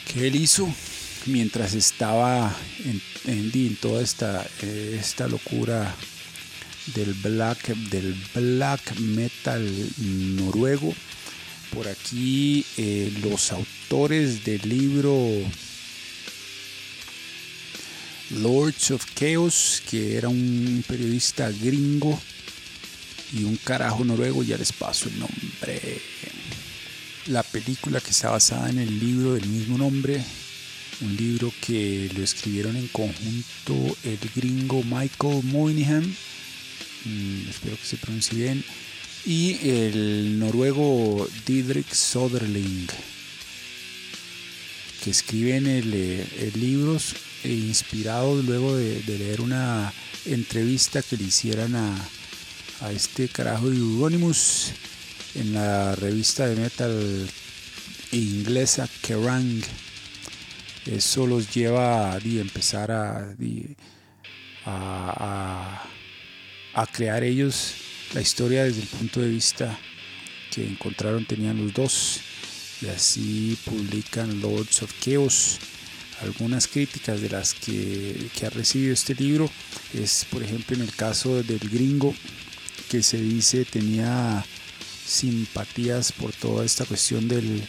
que 0.06 0.26
él 0.26 0.36
hizo 0.36 0.72
mientras 1.26 1.74
estaba 1.74 2.54
en, 2.84 3.02
en, 3.24 3.76
toda 3.76 4.02
esta, 4.02 4.46
eh, 4.62 4.98
esta 5.00 5.26
locura 5.26 5.94
del 6.94 7.14
black, 7.14 7.66
del 7.90 8.14
black 8.34 8.98
metal 9.00 9.68
noruego. 9.98 10.94
Por 11.74 11.88
aquí 11.88 12.64
eh, 12.76 13.12
los 13.22 13.52
autores 13.52 14.44
del 14.44 14.68
libro 14.68 15.12
Lords 18.30 18.90
of 18.90 19.04
Chaos, 19.14 19.82
que 19.88 20.16
era 20.16 20.28
un 20.28 20.84
periodista 20.86 21.48
gringo 21.50 22.20
y 23.32 23.44
un 23.44 23.56
carajo 23.56 24.04
noruego, 24.04 24.42
ya 24.42 24.56
les 24.56 24.72
paso 24.72 25.08
el 25.08 25.18
nombre. 25.18 26.00
La 27.26 27.42
película 27.44 28.00
que 28.00 28.10
está 28.10 28.30
basada 28.30 28.68
en 28.68 28.78
el 28.78 28.98
libro 28.98 29.34
del 29.34 29.46
mismo 29.46 29.78
nombre, 29.78 30.24
un 31.02 31.16
libro 31.16 31.52
que 31.60 32.10
lo 32.16 32.22
escribieron 32.24 32.76
en 32.76 32.88
conjunto 32.88 33.96
el 34.02 34.18
gringo 34.34 34.82
Michael 34.82 35.44
Moynihan, 35.44 36.04
mm, 37.04 37.48
espero 37.48 37.76
que 37.76 37.86
se 37.86 37.96
pronuncie 37.96 38.38
bien, 38.38 38.64
y 39.24 39.58
el 39.68 40.38
noruego 40.38 41.28
Didrik 41.46 41.92
Soderling, 41.92 42.88
que 45.02 45.10
escriben 45.10 45.66
el, 45.66 45.94
eh, 45.94 46.26
el 46.40 46.60
libros 46.60 47.14
inspirados 47.46 48.44
luego 48.44 48.76
de, 48.76 49.02
leer 49.06 49.40
una 49.40 49.92
entrevista 50.24 51.02
que 51.02 51.16
le 51.16 51.24
hicieran 51.24 51.74
a, 51.74 52.08
este 52.92 53.28
carajo 53.28 53.70
de 53.70 53.76
Euronymous 53.76 54.72
en 55.34 55.54
la 55.54 55.96
revista 55.96 56.46
de 56.46 56.56
metal 56.56 57.26
inglesa 58.12 58.88
Kerrang. 59.02 59.62
Eso 60.84 61.26
los 61.26 61.52
lleva 61.54 62.12
a, 62.12 62.18
empezar 62.18 62.90
a, 62.92 63.34
a, 64.66 65.88
crear 66.92 67.24
ellos 67.24 67.74
la 68.14 68.20
historia 68.20 68.64
desde 68.64 68.82
el 68.82 68.88
punto 68.88 69.20
de 69.20 69.28
vista 69.28 69.78
que 70.52 70.66
encontraron 70.66 71.24
tenían 71.24 71.62
los 71.62 71.72
dos 71.72 72.20
y 72.82 72.88
así 72.88 73.58
publican 73.64 74.40
Lords 74.40 74.82
of 74.82 74.92
Chaos 75.00 75.58
algunas 76.22 76.66
críticas 76.66 77.20
de 77.20 77.30
las 77.30 77.54
que, 77.54 78.30
ha 78.44 78.50
recibido 78.50 78.92
este 78.92 79.14
libro 79.14 79.50
es 79.92 80.26
por 80.30 80.42
ejemplo 80.42 80.76
en 80.76 80.82
el 80.82 80.94
caso 80.94 81.42
del 81.42 81.58
gringo 81.58 82.14
que 82.88 83.02
se 83.02 83.18
dice 83.18 83.64
tenía 83.64 84.44
simpatías 85.04 86.12
por 86.12 86.32
toda 86.32 86.64
esta 86.64 86.84
cuestión 86.84 87.28
del 87.28 87.62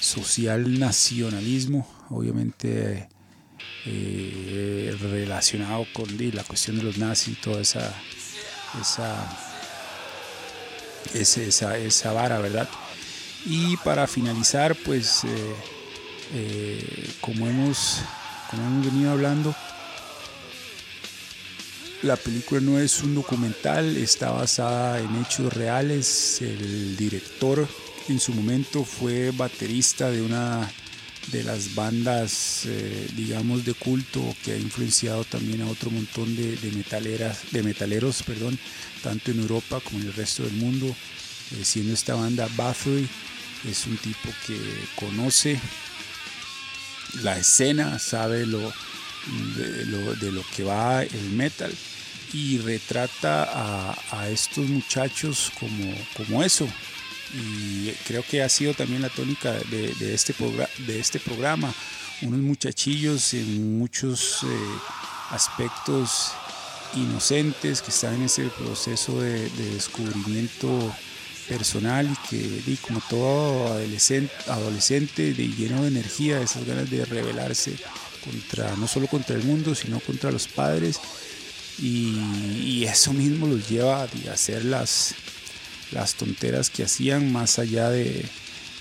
social 0.00 0.78
nacionalismo 0.78 1.88
obviamente 2.10 3.08
eh, 3.84 4.96
relacionado 5.00 5.86
con 5.92 6.06
la 6.34 6.44
cuestión 6.44 6.76
de 6.76 6.84
los 6.84 6.98
nazis 6.98 7.28
y 7.36 7.40
toda 7.40 7.60
esa 7.60 7.94
esa, 8.80 9.38
esa, 11.14 11.78
esa 11.78 12.12
vara 12.12 12.38
verdad 12.38 12.68
y 13.46 13.76
para 13.78 14.06
finalizar 14.06 14.76
pues 14.76 15.24
eh, 15.24 15.54
eh, 16.34 17.10
como, 17.20 17.48
hemos, 17.48 18.00
venido 18.84 19.12
hablando, 19.12 19.54
la 22.02 22.16
película 22.16 22.60
no 22.60 22.78
es 22.78 23.02
un 23.02 23.14
documental, 23.14 23.96
está 23.96 24.30
basada 24.30 25.00
en 25.00 25.16
hechos 25.16 25.52
reales. 25.52 26.40
El 26.40 26.96
director 26.96 27.66
en 28.08 28.20
su 28.20 28.32
momento 28.32 28.84
fue 28.84 29.32
baterista 29.32 30.10
de 30.10 30.22
una 30.22 30.70
de 31.32 31.44
las 31.44 31.74
bandas, 31.74 32.62
eh, 32.66 33.08
digamos, 33.14 33.64
de 33.64 33.74
culto 33.74 34.22
que 34.44 34.52
ha 34.52 34.56
influenciado 34.56 35.24
también 35.24 35.62
a 35.62 35.66
otro 35.66 35.90
montón 35.90 36.34
de, 36.36 36.56
metaleras, 36.74 37.50
de 37.50 37.62
metaleros, 37.62 38.22
perdón, 38.22 38.58
tanto 39.02 39.30
en 39.30 39.40
Europa 39.40 39.80
como 39.80 40.00
en 40.00 40.06
el 40.06 40.14
resto 40.14 40.42
del 40.44 40.54
mundo. 40.54 40.86
Eh, 40.86 41.64
siendo 41.64 41.94
esta 41.94 42.14
banda 42.14 42.48
Bathory, 42.56 43.08
es 43.68 43.86
un 43.86 43.96
tipo 43.96 44.28
que 44.46 44.58
conoce 44.96 45.60
la 47.22 47.38
escena, 47.38 47.98
sabe 47.98 48.46
lo 48.46 48.72
de, 49.56 50.32
lo, 50.32 50.42
que 50.54 50.64
va 50.64 51.02
el 51.02 51.30
metal 51.30 51.74
y 52.32 52.58
retrata 52.58 53.96
a, 54.12 54.28
estos 54.28 54.68
muchachos 54.68 55.52
como, 55.58 55.94
como 56.16 56.42
eso. 56.42 56.68
Y 57.34 57.90
creo 58.06 58.22
que 58.22 58.42
ha 58.42 58.48
sido 58.48 58.74
también 58.74 59.02
la 59.02 59.10
tónica 59.10 59.52
de, 59.52 60.14
este, 60.14 60.34
de 60.86 61.00
este 61.00 61.20
programa. 61.20 61.72
Unos 62.22 62.40
muchachillos 62.40 63.34
en 63.34 63.78
muchos 63.78 64.42
eh, 64.42 64.46
aspectos 65.30 66.32
inocentes 66.94 67.82
que 67.82 67.90
están 67.90 68.14
en 68.14 68.22
ese 68.22 68.44
proceso 68.48 69.20
de, 69.20 69.48
de 69.50 69.74
descubrimiento 69.74 70.94
personal 71.48 72.08
y 72.10 72.28
que 72.28 72.76
como 72.76 73.00
todo 73.08 73.72
adolescente, 73.72 74.32
adolescente 74.48 75.32
de 75.34 75.48
lleno 75.48 75.82
de 75.82 75.88
energía, 75.88 76.40
esas 76.40 76.64
ganas 76.64 76.90
de 76.90 77.04
rebelarse 77.04 77.76
contra 78.24 78.76
no 78.76 78.86
solo 78.86 79.06
contra 79.06 79.36
el 79.36 79.44
mundo, 79.44 79.74
sino 79.74 80.00
contra 80.00 80.30
los 80.30 80.48
padres 80.48 81.00
y, 81.80 82.84
eso 82.84 83.12
mismo 83.12 83.46
los 83.46 83.68
lleva 83.68 84.02
a 84.02 84.32
hacer 84.32 84.64
las, 84.64 85.14
las 85.92 86.14
tonteras 86.14 86.70
que 86.70 86.82
hacían 86.84 87.32
más 87.32 87.58
allá 87.58 87.90
de, 87.90 88.24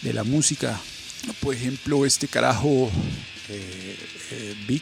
la 0.04 0.24
música. 0.24 0.80
Por 1.42 1.54
ejemplo, 1.54 2.06
este 2.06 2.28
carajo 2.28 2.90
eh, 3.50 3.98
eh 4.32 4.82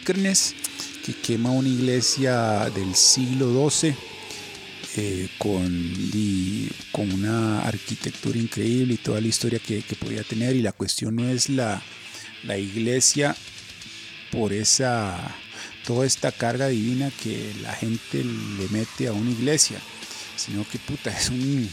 que 1.04 1.14
quema 1.14 1.52
una 1.52 1.70
iglesia 1.70 2.70
del 2.70 2.96
siglo 2.96 3.70
XII 3.70 3.96
eh, 4.98 5.30
con, 5.38 5.62
con 6.92 7.12
una 7.12 7.62
arquitectura 7.64 8.38
increíble 8.38 8.94
y 8.94 8.98
toda 8.98 9.20
la 9.20 9.28
historia 9.28 9.60
que, 9.60 9.84
podía 10.00 10.24
tener. 10.24 10.56
Y 10.56 10.62
la 10.62 10.72
cuestión 10.72 11.16
no 11.18 11.28
es 11.28 11.50
la, 11.50 11.82
la 12.44 12.58
iglesia 12.58 13.36
por 14.32 14.54
esa 14.54 15.36
toda 15.86 16.06
esta 16.06 16.32
carga 16.32 16.68
divina 16.68 17.12
que 17.22 17.54
la 17.62 17.74
gente 17.74 18.24
le 18.24 18.68
mete 18.70 19.08
a 19.08 19.14
una 19.14 19.30
iglesia, 19.32 19.78
sino 20.36 20.68
que 20.68 20.80
puta, 20.80 21.16
es 21.16 21.30
un 21.30 21.70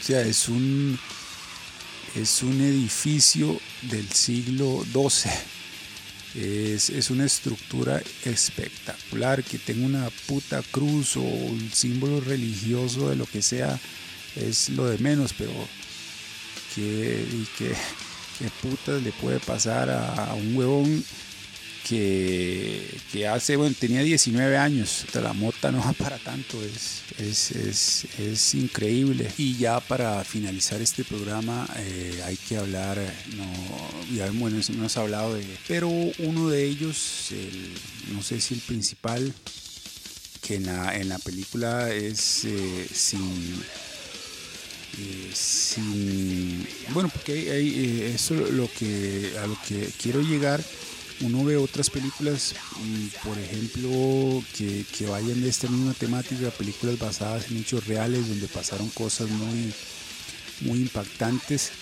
o 0.00 0.02
sea, 0.02 0.22
es 0.22 0.48
un 0.48 0.98
es 2.14 2.42
un 2.42 2.60
edificio 2.60 3.60
del 3.82 4.08
siglo 4.10 4.84
XII 4.92 5.30
es, 6.34 7.10
una 7.10 7.24
estructura 7.24 8.02
espectacular, 8.24 9.42
que 9.44 9.58
tenga 9.58 9.86
una 9.86 10.10
puta 10.26 10.62
cruz 10.70 11.16
o 11.16 11.22
un 11.22 11.70
símbolo 11.72 12.20
religioso 12.20 13.10
de 13.10 13.16
lo 13.16 13.26
que 13.26 13.42
sea, 13.42 13.78
es 14.36 14.70
lo 14.70 14.86
de 14.86 14.98
menos, 14.98 15.32
pero 15.32 15.52
¿qué, 16.74 17.24
qué, 17.56 17.68
qué 18.38 18.50
putas 18.62 19.02
le 19.02 19.12
puede 19.12 19.38
pasar 19.40 19.90
a 19.90 20.34
un 20.34 20.56
huevón 20.56 21.04
que, 21.84 23.28
hace, 23.30 23.56
bueno, 23.56 23.76
tenía 23.78 24.02
19 24.02 24.56
años, 24.56 25.04
la 25.14 25.32
mota 25.32 25.70
no 25.70 25.78
va 25.78 25.92
para 25.92 26.18
tanto, 26.18 26.62
es, 26.62 27.02
es, 27.18 28.06
es, 28.18 28.54
increíble. 28.54 29.30
Y 29.36 29.56
ya 29.56 29.80
para 29.80 30.24
finalizar 30.24 30.80
este 30.80 31.04
programa 31.04 31.68
eh, 31.76 32.22
hay 32.24 32.36
que 32.36 32.56
hablar, 32.56 32.98
no, 33.36 33.44
ya 34.14 34.30
bueno, 34.32 34.58
hemos 34.66 34.96
hablado 34.96 35.34
de, 35.34 35.46
pero 35.68 35.88
uno 35.88 36.48
de 36.48 36.64
ellos, 36.64 37.30
no 38.12 38.22
sé 38.22 38.40
si 38.40 38.54
el 38.54 38.60
principal, 38.60 39.32
que 40.40 40.56
en 40.56 40.66
la, 40.66 40.96
en 40.96 41.08
la 41.08 41.18
película 41.18 41.92
es 41.92 42.44
eh, 42.44 42.88
sin... 42.92 43.62
Eh, 44.96 45.32
sin 45.34 46.68
bueno 46.90 47.08
porque 47.08 48.14
eso 48.14 48.34
lo 48.34 48.70
que 48.70 49.32
a 49.42 49.46
lo 49.48 49.58
que 49.66 49.90
quiero 50.00 50.22
llegar 50.22 50.62
uno 51.24 51.44
ve 51.44 51.56
otras 51.56 51.88
películas, 51.88 52.54
mm, 52.76 53.06
por 53.26 53.38
ejemplo, 53.38 54.42
que, 54.56 55.06
vayan 55.08 55.40
de 55.40 55.48
esta 55.48 55.68
misma 55.68 55.94
temática, 55.94 56.50
películas 56.50 56.98
basadas 56.98 57.50
en 57.50 57.58
hechos 57.58 57.86
reales, 57.86 58.28
donde 58.28 58.46
pasaron 58.46 58.88
cosas 58.90 59.30
muy, 59.30 59.72
muy 60.60 60.80
impactantes 60.80 61.72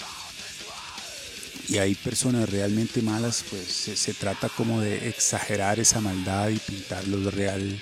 y 1.69 1.79
hay 1.79 1.95
personas 1.95 2.49
realmente 2.49 3.03
malas, 3.03 3.45
pues 3.49 3.67
se, 3.67 4.15
trata 4.15 4.49
como 4.49 4.81
de 4.81 5.09
exagerar 5.09 5.81
esa 5.81 6.01
maldad 6.01 6.51
y 6.51 6.59
pintarlos 6.59 7.35
real, 7.35 7.81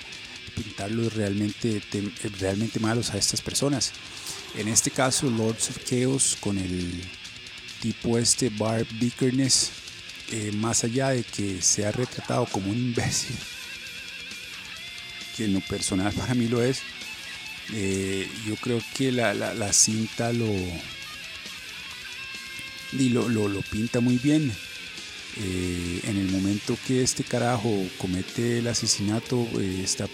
pintarlos 0.55 1.13
realmente, 1.13 1.81
realmente 2.39 2.79
malos 2.79 3.11
a 3.11 3.17
estas 3.17 3.41
personas. 3.41 3.91
En 4.55 4.67
este 4.67 4.91
caso, 4.91 5.29
Lords 5.29 5.69
of 5.69 5.83
Chaos 5.83 6.37
con 6.39 6.57
el 6.57 7.03
tipo 7.81 8.17
este 8.17 8.49
Barb 8.49 8.87
Bickerness 8.99 9.71
eh, 10.31 10.51
más 10.53 10.85
allá 10.85 11.09
de 11.09 11.23
que 11.23 11.61
sea 11.61 11.91
retratado 11.91 12.45
como 12.45 12.71
un 12.71 12.77
imbécil, 12.77 13.35
que 15.35 15.45
en 15.45 15.53
lo 15.53 15.59
personal 15.59 16.13
para 16.13 16.33
mí 16.33 16.47
lo 16.47 16.63
es, 16.63 16.81
eh, 17.73 18.29
yo 18.45 18.55
creo 18.55 18.81
que 18.95 19.11
la, 19.11 19.73
cinta 19.73 20.31
lo, 20.31 20.47
lo, 22.93 23.47
lo, 23.49 23.61
pinta 23.61 23.99
muy 23.99 24.17
bien. 24.17 24.53
Eh, 25.37 26.01
en 26.03 26.17
el 26.17 26.29
momento 26.29 26.77
que 26.87 27.03
este 27.03 27.23
carajo 27.23 27.85
comete 27.97 28.59
el 28.59 28.67
asesinato, 28.67 29.47
está 29.59 30.07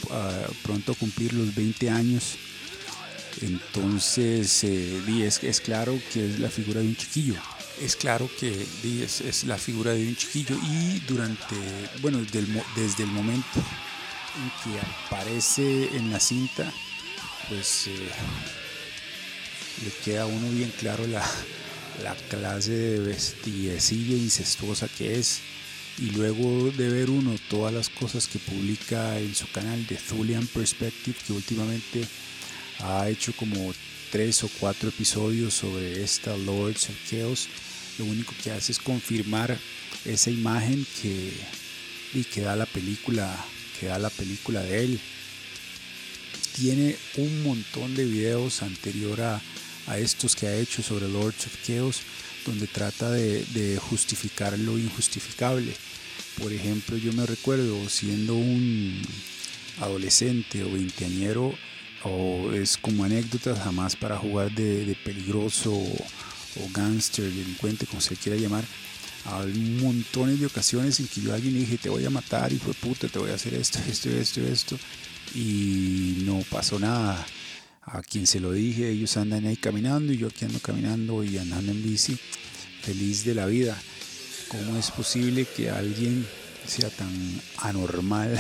pronto 0.64 0.94
a 0.94 0.96
cumplir 0.96 1.34
los 1.34 1.54
20 1.54 1.90
años. 1.92 2.38
Entonces, 3.42 4.64
es, 4.64 5.44
es, 5.44 5.62
claro 5.62 6.00
que 6.12 6.26
es 6.26 6.40
la 6.40 6.50
figura 6.50 6.82
de 6.82 6.88
un 6.88 6.96
chiquillo. 6.96 7.36
Es 7.82 7.96
claro 7.96 8.30
que 8.40 8.66
es, 8.84 9.44
la 9.44 9.58
figura 9.58 9.94
de 9.94 10.08
un 10.08 10.16
chiquillo 10.16 10.56
y 10.56 11.00
durante, 11.08 11.56
bueno, 12.02 12.20
desde 12.76 13.04
el, 13.04 13.10
momento 13.10 13.60
en 14.36 14.52
que 14.64 14.80
aparece 14.80 15.96
en 15.96 16.12
la 16.12 16.20
cinta, 16.20 16.72
pues 17.48 17.88
le 19.84 19.92
queda 20.04 20.24
a 20.24 20.26
uno 20.26 20.50
bien 20.50 20.74
claro 20.80 21.06
la, 21.06 21.24
la 22.04 22.16
clase 22.16 22.72
de 22.72 23.00
vestidecilla 23.00 24.16
incestuosa 24.18 24.88
que 24.88 25.20
es. 25.20 25.42
Y 26.00 26.12
luego 26.12 26.72
de 26.72 26.90
ver 26.90 27.10
uno 27.10 27.36
todas 27.50 27.74
las 27.74 27.90
cosas 27.90 28.28
que 28.28 28.38
publica 28.38 29.18
en 29.18 29.34
su 29.34 29.50
canal 29.52 29.86
de 29.88 29.96
Thulian 29.96 30.46
Perspective, 30.48 31.18
que 31.26 31.34
últimamente 31.34 32.08
ha 32.80 33.10
hecho 33.10 33.34
como 33.34 33.74
tres 34.12 34.44
o 34.44 34.50
cuatro 34.60 34.90
episodios 34.90 35.56
sobre 35.56 36.04
esta 36.04 36.38
Lords 36.38 36.90
of 36.90 36.96
Chaos, 37.10 37.50
lo 37.98 38.06
único 38.06 38.34
que 38.44 38.52
hace 38.52 38.72
es 38.72 38.80
confirmar 38.80 39.58
esa 40.06 40.30
imagen 40.30 40.86
que, 41.02 41.34
y 42.14 42.24
que 42.24 42.42
da 42.42 42.56
la 42.56 42.66
película, 42.66 43.36
que 43.80 43.88
da 43.88 44.00
la 44.00 44.10
película 44.10 44.62
de 44.62 44.84
él. 44.84 45.00
Tiene 46.56 46.96
un 47.18 47.44
montón 47.44 47.96
de 47.96 48.06
videos 48.06 48.64
anterior 48.64 49.22
a, 49.22 49.42
a 49.88 49.98
estos 49.98 50.36
que 50.36 50.48
ha 50.48 50.56
hecho 50.56 50.84
sobre 50.84 51.08
Lords 51.08 51.48
of 51.48 51.56
Chaos, 51.66 52.02
donde 52.46 52.68
trata 52.68 53.12
de, 53.12 53.80
justificar 53.90 54.58
lo 54.58 54.78
injustificable. 54.78 55.74
Por 56.40 56.54
ejemplo, 56.54 56.98
yo 56.98 57.12
me 57.14 57.26
recuerdo 57.26 57.90
siendo 57.90 58.36
un 58.36 59.02
adolescente 59.80 60.64
o 60.64 60.72
veinteañero, 60.72 61.54
o 62.04 62.52
es 62.54 62.78
como 62.78 63.04
anécdotas 63.04 63.60
jamás 63.60 63.96
para 63.96 64.18
jugar 64.18 64.52
de, 64.52 64.96
peligroso 65.04 65.72
o, 66.64 66.70
gangster, 66.74 67.26
delincuente, 67.26 67.86
como 67.86 68.02
se 68.02 68.16
quiera 68.16 68.38
llamar. 68.38 68.64
Hay 69.26 69.54
montones 69.82 70.40
de 70.40 70.46
ocasiones 70.46 71.00
en 71.00 71.08
que 71.08 71.22
yo 71.22 71.32
a 71.32 71.36
alguien 71.36 71.54
le 71.54 71.60
dije, 71.62 71.78
te 71.78 71.90
voy 71.90 72.06
a 72.06 72.10
matar, 72.10 72.54
hijo 72.54 72.68
de 72.68 72.74
puta, 72.76 73.08
te 73.08 73.20
voy 73.20 73.32
a 73.32 73.36
hacer 73.36 73.54
esto, 73.54 73.80
esto, 73.90 74.10
esto, 74.10 74.42
esto. 74.42 74.80
Y 75.36 76.24
no 76.26 76.40
pasó 76.50 76.80
nada 76.80 77.26
a 77.88 78.02
quien 78.02 78.28
se 78.28 78.40
lo 78.40 78.52
dije, 78.52 78.90
ellos 78.90 79.16
andan 79.18 79.46
ahí 79.46 79.56
caminando 79.56 80.12
y 80.12 80.18
yo 80.18 80.28
aquí 80.28 80.46
ando 80.46 80.60
caminando 80.60 81.24
y 81.24 81.38
andando 81.38 81.72
en 81.72 81.84
bici, 81.84 82.18
feliz 82.82 83.24
de 83.24 83.34
la 83.34 83.46
vida. 83.46 83.78
¿Cómo 84.50 84.78
es 84.78 84.92
posible 84.92 85.46
que 85.46 85.70
alguien 85.70 86.26
sea 86.66 86.90
tan 86.90 87.10
anormal? 87.58 88.38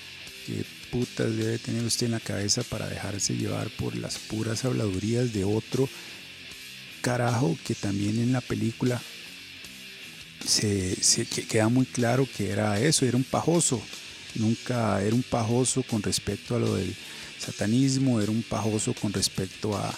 ¿Qué 0.46 0.64
putas 0.90 1.34
debe 1.36 1.58
tener 1.58 1.84
usted 1.84 2.06
en 2.06 2.12
la 2.12 2.20
cabeza 2.20 2.62
para 2.62 2.88
dejarse 2.88 3.36
llevar 3.36 3.68
por 3.70 3.96
las 3.96 4.18
puras 4.18 4.64
habladurías 4.64 5.32
de 5.32 5.44
otro 5.44 5.88
carajo 7.00 7.56
que 7.66 7.74
también 7.74 8.18
en 8.18 8.32
la 8.32 8.40
película 8.40 9.00
se, 10.46 10.96
queda 11.48 11.68
muy 11.68 11.86
claro 11.86 12.26
que 12.36 12.50
era 12.50 12.80
eso, 12.80 13.04
era 13.04 13.16
un 13.16 13.24
pajoso, 13.24 13.80
nunca 14.34 15.02
era 15.02 15.14
un 15.14 15.22
pajoso 15.22 15.82
con 15.82 16.02
respecto 16.02 16.56
a 16.56 16.58
lo 16.58 16.76
del 16.76 16.94
satanismo, 17.38 18.20
era 18.20 18.30
un 18.30 18.42
pajoso 18.42 18.94
con 18.94 19.12
respecto 19.12 19.76
a, 19.76 19.94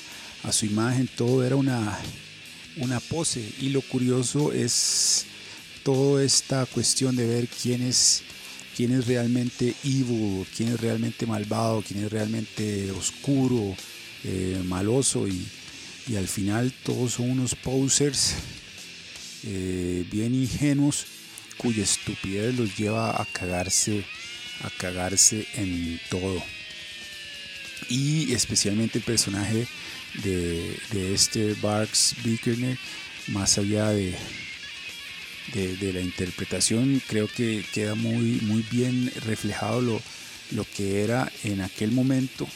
su 0.50 0.66
imagen, 0.66 1.08
todo 1.16 1.44
era 1.44 1.54
una, 1.54 1.98
una 2.78 2.98
pose. 2.98 3.48
Y 3.60 3.68
lo 3.68 3.80
curioso 3.80 4.52
es 4.52 5.26
toda 5.84 6.24
esta 6.24 6.66
cuestión 6.66 7.14
de 7.14 7.26
ver 7.26 7.48
quién 7.48 7.82
es, 7.82 8.22
quién 8.76 8.92
es 8.92 9.06
realmente 9.06 9.74
evil, 9.84 10.44
quién 10.56 10.70
es 10.70 10.80
realmente 10.80 11.26
malvado, 11.26 11.84
quién 11.86 12.04
es 12.04 12.10
realmente 12.10 12.90
oscuro, 12.90 13.76
eh, 14.24 14.60
maloso 14.64 15.28
y, 15.28 15.46
al 16.16 16.28
final 16.28 16.72
todos 16.82 17.14
son 17.14 17.30
unos 17.30 17.54
posers 17.54 18.34
eh, 19.44 20.04
bien 20.10 20.34
ingenuos 20.34 21.06
cuya 21.56 21.84
estupidez 21.84 22.56
los 22.56 22.76
lleva 22.76 23.20
a 23.20 23.24
cagarse, 23.24 24.04
a 24.62 24.70
cagarse 24.70 25.46
en 25.54 26.00
todo. 26.10 26.42
Y 27.88 28.32
especialmente 28.32 28.98
el 28.98 29.04
personaje 29.04 29.66
de, 30.22 31.14
este 31.14 31.54
Barks 31.54 32.16
Bickerner, 32.24 32.78
más 33.28 33.58
allá 33.58 33.90
de, 33.90 34.16
de, 35.54 35.92
la 35.92 36.00
interpretación, 36.00 37.00
creo 37.06 37.28
que 37.28 37.64
queda 37.72 37.94
muy, 37.94 38.40
muy 38.42 38.64
bien 38.70 39.12
reflejado 39.24 39.80
lo, 39.80 40.02
lo 40.50 40.64
que 40.64 41.02
era 41.02 41.30
en 41.44 41.60
aquel 41.60 41.92
momento. 41.92 42.48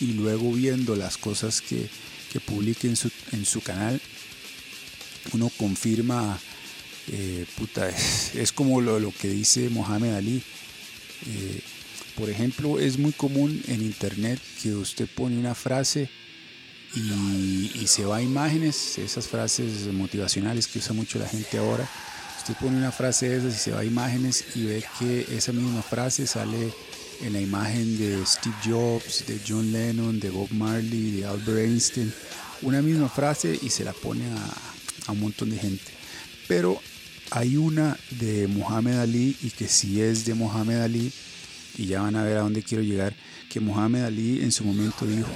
Y 0.00 0.14
luego 0.14 0.52
viendo 0.52 0.96
las 0.96 1.18
cosas 1.18 1.60
que, 1.60 1.88
que 2.32 2.40
publica 2.40 2.86
en 2.86 2.96
su, 2.96 3.10
en 3.32 3.44
su 3.44 3.60
canal, 3.60 4.00
uno 5.32 5.50
confirma, 5.56 6.38
eh, 7.08 7.44
puta, 7.56 7.88
es, 7.88 8.52
como 8.52 8.80
lo, 8.80 8.98
lo, 8.98 9.12
que 9.12 9.28
dice 9.28 9.68
Mohamed 9.68 10.14
Ali. 10.14 10.42
Eh, 11.26 11.60
por 12.16 12.28
ejemplo, 12.28 12.78
es 12.78 12.98
muy 12.98 13.12
común 13.12 13.62
en 13.68 13.82
internet 13.82 14.40
que 14.62 14.74
usted 14.74 15.08
pone 15.08 15.38
una 15.38 15.54
frase 15.54 16.10
y, 16.94 17.86
se 17.86 18.04
va 18.04 18.16
a 18.16 18.22
imágenes, 18.22 18.98
esas 18.98 19.26
frases 19.28 19.86
motivacionales 19.92 20.66
que 20.66 20.78
usa 20.78 20.92
mucho 20.92 21.18
la 21.18 21.28
gente 21.28 21.58
ahora. 21.58 21.88
Usted 22.38 22.54
pone 22.54 22.76
una 22.76 22.92
frase 22.92 23.28
de 23.28 23.36
esas 23.38 23.54
y 23.54 23.58
se 23.58 23.70
va 23.72 23.80
a 23.80 23.84
imágenes 23.84 24.44
y 24.54 24.64
ve 24.64 24.84
que 24.98 25.26
esa 25.36 25.52
misma 25.52 25.82
frase 25.82 26.26
sale 26.26 26.72
en 27.22 27.32
la 27.32 27.40
imagen 27.40 27.98
de 27.98 28.24
Steve 28.26 28.56
Jobs, 28.64 29.26
de 29.26 29.40
John 29.46 29.72
Lennon, 29.72 30.20
de 30.20 30.30
Bob 30.30 30.50
Marley, 30.52 31.12
de 31.12 31.26
Albert 31.26 31.58
Einstein. 31.58 32.12
Una 32.62 32.82
misma 32.82 33.08
frase 33.08 33.58
y 33.60 33.70
se 33.70 33.84
la 33.84 33.92
pone 33.92 34.24
a, 34.26 35.12
un 35.12 35.20
montón 35.20 35.50
de 35.50 35.58
gente. 35.58 35.90
Pero 36.46 36.80
hay 37.30 37.56
una 37.56 37.98
de 38.10 38.46
Muhammad 38.46 39.00
Ali 39.00 39.36
y 39.42 39.50
que 39.50 39.68
si 39.68 40.00
es 40.00 40.24
de 40.24 40.34
Muhammad 40.34 40.82
Ali 40.82 41.12
y 41.76 41.86
ya 41.86 42.02
van 42.02 42.16
a 42.16 42.24
ver 42.24 42.38
a 42.38 42.42
dónde 42.42 42.62
quiero 42.62 42.82
llegar, 42.82 43.14
que 43.48 43.60
Mohamed 43.60 44.04
Ali 44.04 44.42
en 44.42 44.52
su 44.52 44.64
momento 44.64 45.06
dijo, 45.06 45.30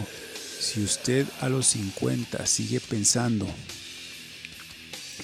si 0.61 0.83
usted 0.83 1.27
a 1.41 1.49
los 1.49 1.67
50 1.69 2.47
sigue 2.47 2.81
pensando 2.81 3.47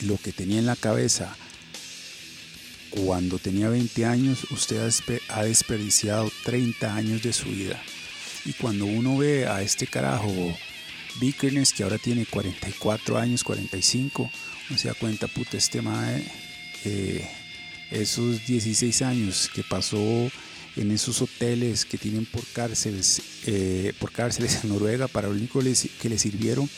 lo 0.03 0.17
que 0.19 0.33
tenía 0.33 0.59
en 0.59 0.67
la 0.67 0.77
cabeza 0.77 1.37
cuando 2.91 3.39
tenía 3.39 3.69
20 3.69 4.05
años, 4.05 4.45
usted 4.51 4.91
ha 5.29 5.43
desperdiciado 5.45 6.31
30 6.45 6.95
años 6.95 7.23
de 7.23 7.33
su 7.33 7.47
vida. 7.47 7.81
Y 8.45 8.53
cuando 8.55 8.87
uno 8.87 9.17
ve 9.17 9.47
a 9.47 9.63
este 9.63 9.87
carajo, 9.87 10.33
Vickerness, 11.21 11.73
que 11.73 11.83
ahora 11.83 11.99
tiene 11.99 12.27
44 12.27 13.19
años, 13.19 13.45
45, 13.45 14.31
uno 14.69 14.79
se 14.79 14.89
da 14.89 14.95
cuenta, 14.95 15.27
puta, 15.29 15.57
este 15.57 15.83
mae, 15.83 16.25
eh, 16.85 17.29
esos 17.91 18.47
16 18.47 19.03
años 19.03 19.51
que 19.55 19.63
pasó 19.63 20.31
en 20.77 20.91
esos 20.91 21.21
hoteles 21.23 21.85
que 21.85 21.99
tienen 21.99 22.27
por 22.27 22.45
cárceles, 22.47 23.23
eh, 23.47 23.93
por 23.99 24.13
cárceles 24.13 24.63
en 24.63 24.71
Noruega, 24.71 25.09
para 25.09 25.29
lo 25.29 25.35
único 25.35 25.61
que 25.61 26.09
le 26.09 26.19
sirvieron 26.19 26.69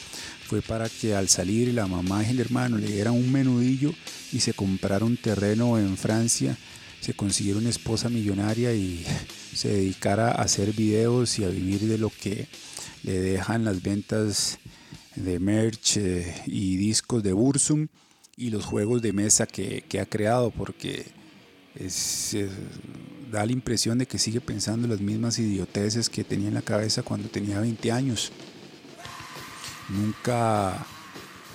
fue 0.52 0.60
para 0.60 0.88
que 0.88 1.14
al 1.14 1.28
salir 1.28 1.72
la 1.72 1.86
mamá 1.86 2.22
y 2.24 2.30
el 2.30 2.40
hermano 2.40 2.76
le 2.76 2.86
dieran 2.86 3.14
un 3.14 3.32
menudillo 3.32 3.94
y 4.32 4.40
se 4.40 4.52
compraron 4.52 5.16
terreno 5.16 5.78
en 5.78 5.96
Francia, 5.96 6.58
se 7.00 7.14
consiguieron 7.14 7.62
una 7.62 7.70
esposa 7.70 8.08
millonaria 8.08 8.74
y 8.74 9.04
se 9.54 9.68
dedicara 9.68 10.28
a 10.28 10.42
hacer 10.42 10.72
videos 10.72 11.38
y 11.38 11.44
a 11.44 11.48
vivir 11.48 11.80
de 11.80 11.96
lo 11.96 12.10
que 12.10 12.48
le 13.02 13.18
dejan 13.18 13.64
las 13.64 13.82
ventas 13.82 14.58
de 15.16 15.38
merch 15.40 15.96
eh, 15.96 16.34
y 16.46 16.76
discos 16.76 17.22
de 17.22 17.32
Bursum 17.32 17.88
y 18.36 18.50
los 18.50 18.64
juegos 18.64 19.00
de 19.02 19.12
mesa 19.12 19.46
que, 19.46 19.84
que 19.88 20.00
ha 20.00 20.06
creado 20.06 20.50
porque 20.50 21.06
es, 21.74 22.36
da 23.32 23.46
la 23.46 23.52
impresión 23.52 23.96
de 23.96 24.06
que 24.06 24.18
sigue 24.18 24.42
pensando 24.42 24.86
las 24.86 25.00
mismas 25.00 25.38
idioteces 25.38 26.10
que 26.10 26.22
tenía 26.22 26.48
en 26.48 26.54
la 26.54 26.62
cabeza 26.62 27.02
cuando 27.02 27.28
tenía 27.28 27.60
20 27.60 27.90
años. 27.90 28.30
Nunca, 29.88 30.86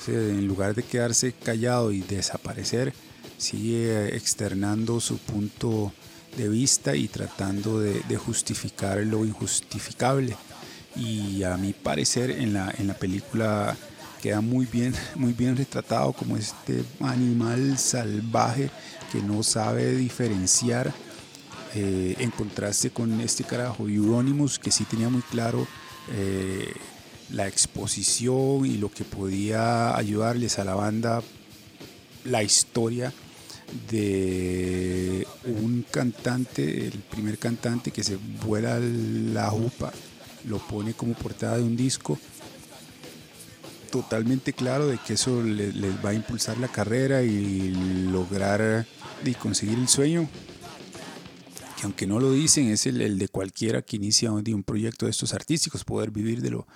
en 0.07 0.47
lugar 0.47 0.73
de 0.73 0.81
quedarse 0.81 1.33
callado 1.33 1.91
y 1.91 2.01
desaparecer, 2.01 2.93
sigue 3.37 4.15
externando 4.15 4.99
su 4.99 5.19
punto 5.19 5.93
de 6.35 6.49
vista 6.49 6.95
y 6.95 7.07
tratando 7.07 7.79
de, 7.79 8.17
justificar 8.17 8.97
lo 8.97 9.23
injustificable. 9.23 10.35
Y 10.95 11.43
a 11.43 11.57
mi 11.57 11.73
parecer 11.73 12.31
en 12.31 12.53
la, 12.53 12.73
en 12.75 12.87
la 12.87 12.95
película 12.95 13.77
queda 14.23 14.41
muy 14.41 14.65
bien, 14.65 14.95
muy 15.15 15.33
bien 15.33 15.55
retratado 15.55 16.11
como 16.13 16.37
este 16.37 16.83
animal 17.01 17.77
salvaje 17.77 18.71
que 19.11 19.21
no 19.21 19.43
sabe 19.43 19.95
diferenciar 19.95 20.91
eh, 21.75 22.15
en 22.19 22.31
contraste 22.31 22.91
con 22.91 23.19
este 23.21 23.43
carajo 23.43 23.87
Euronymous 23.87 24.59
que 24.59 24.71
sí 24.71 24.85
tenía 24.85 25.09
muy 25.09 25.21
claro 25.21 25.67
eh, 26.11 26.73
la 27.31 27.47
exposición 27.47 28.65
y 28.65 28.77
lo 28.77 28.89
que 28.89 29.03
podía 29.03 29.95
ayudarles 29.97 30.59
a 30.59 30.63
la 30.63 30.75
banda, 30.75 31.21
la 32.23 32.43
historia 32.43 33.13
de 33.89 35.27
un 35.45 35.85
cantante, 35.89 36.87
el 36.87 36.99
primer 36.99 37.37
cantante 37.37 37.91
que 37.91 38.03
se 38.03 38.17
vuela 38.45 38.79
la 38.79 39.49
jupa, 39.49 39.91
lo 40.45 40.59
pone 40.59 40.93
como 40.93 41.13
portada 41.13 41.57
de 41.57 41.63
un 41.63 41.75
disco, 41.75 42.17
totalmente 43.91 44.53
claro 44.53 44.87
de 44.87 44.97
que 44.97 45.13
eso 45.13 45.41
les, 45.43 45.73
va 46.03 46.11
a 46.11 46.13
impulsar 46.13 46.57
la 46.57 46.67
carrera 46.67 47.23
y 47.23 47.73
lograr 48.09 48.85
y 49.25 49.33
conseguir 49.33 49.77
el 49.77 49.87
sueño, 49.87 50.29
que 51.77 51.83
aunque 51.83 52.07
no 52.07 52.19
lo 52.19 52.31
dicen, 52.31 52.69
es 52.69 52.87
el, 52.87 53.19
de 53.19 53.27
cualquiera 53.27 53.83
que 53.83 53.97
inicia 53.97 54.31
un, 54.31 54.63
proyecto 54.63 55.05
de 55.05 55.11
estos 55.11 55.33
artísticos, 55.33 55.83
poder 55.83 56.09
vivir 56.09 56.41
de 56.41 56.49
lo, 56.49 56.67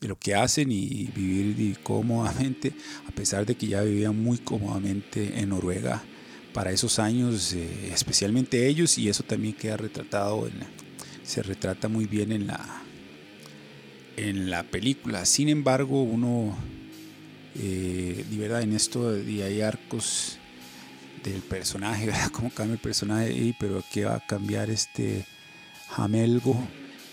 de 0.00 0.08
lo 0.08 0.18
que 0.18 0.34
hacen 0.34 0.72
y 0.72 1.10
vivir 1.14 1.78
cómodamente, 1.82 2.72
a 3.06 3.12
pesar 3.12 3.44
de 3.44 3.56
que 3.56 3.68
ya 3.68 3.82
vivían 3.82 4.20
muy 4.20 4.38
cómodamente 4.38 5.38
en 5.38 5.50
Noruega 5.50 6.02
para 6.54 6.72
esos 6.72 6.98
años, 6.98 7.52
eh, 7.52 7.90
especialmente 7.92 8.66
ellos, 8.66 8.96
y 8.96 9.10
eso 9.10 9.22
también 9.22 9.54
queda 9.54 9.76
retratado, 9.76 10.48
se 11.22 11.42
retrata 11.42 11.88
muy 11.88 12.06
bien 12.06 12.32
en 12.32 12.46
la, 12.46 12.82
en 14.16 14.48
la 14.48 14.62
película. 14.62 15.26
Sin 15.26 15.50
embargo, 15.50 16.02
uno, 16.02 16.56
eh, 17.54 18.24
de 18.30 18.36
verdad, 18.38 18.62
en 18.62 18.72
esto 18.72 19.12
de, 19.12 19.44
hay 19.44 19.60
arcos 19.60 20.37
del 21.22 21.42
personaje, 21.42 22.06
¿verdad? 22.06 22.30
¿Cómo 22.30 22.50
cambia 22.50 22.74
el 22.74 22.80
personaje? 22.80 23.54
Pero 23.58 23.82
¿qué 23.92 24.04
va 24.04 24.16
a 24.16 24.26
cambiar 24.26 24.70
este 24.70 25.26
Jamelgo 25.88 26.56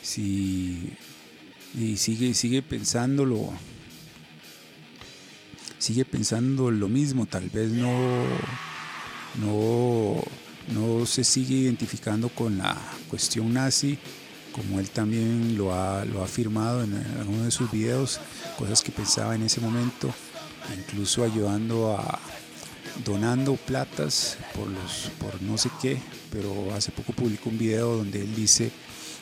si 0.02 0.98
y 1.78 1.98
sigue, 1.98 2.34
sigue 2.34 2.62
pensándolo, 2.62 3.50
sigue 5.78 6.06
pensando 6.06 6.72
lo 6.72 6.88
mismo, 6.88 7.26
tal 7.26 7.50
vez 7.50 7.72
no, 7.72 8.24
no, 9.42 10.24
no 10.74 11.06
se 11.06 11.24
sigue 11.24 11.56
identificando 11.56 12.30
con 12.30 12.58
la 12.58 12.78
cuestión 13.10 13.54
nazi, 13.54 13.98
como 14.54 14.80
él 14.80 14.90
también 14.90 15.58
lo 15.58 15.74
ha, 15.74 16.06
lo 16.06 16.22
ha 16.22 16.26
afirmado 16.26 16.82
en 16.82 16.96
alguno 17.20 17.44
de 17.44 17.52
sus 17.52 17.70
videos, 17.70 18.22
cosas 18.58 18.82
que 18.82 18.94
pensaba 18.94 19.36
en 19.36 19.44
ese 19.44 19.60
momento, 19.60 20.14
incluso 20.78 21.26
ayudando 21.26 21.98
a 21.98 22.20
donando 23.04 23.56
platas 23.56 24.38
por 24.54 24.68
por 25.20 25.42
no 25.42 25.58
sé 25.58 25.70
qué, 25.82 25.98
pero 26.32 26.74
hace 26.74 26.92
poco 26.92 27.14
publicó 27.14 27.50
un 27.50 27.58
video 27.58 27.98
donde 27.98 28.22
él 28.22 28.36
dice 28.36 28.72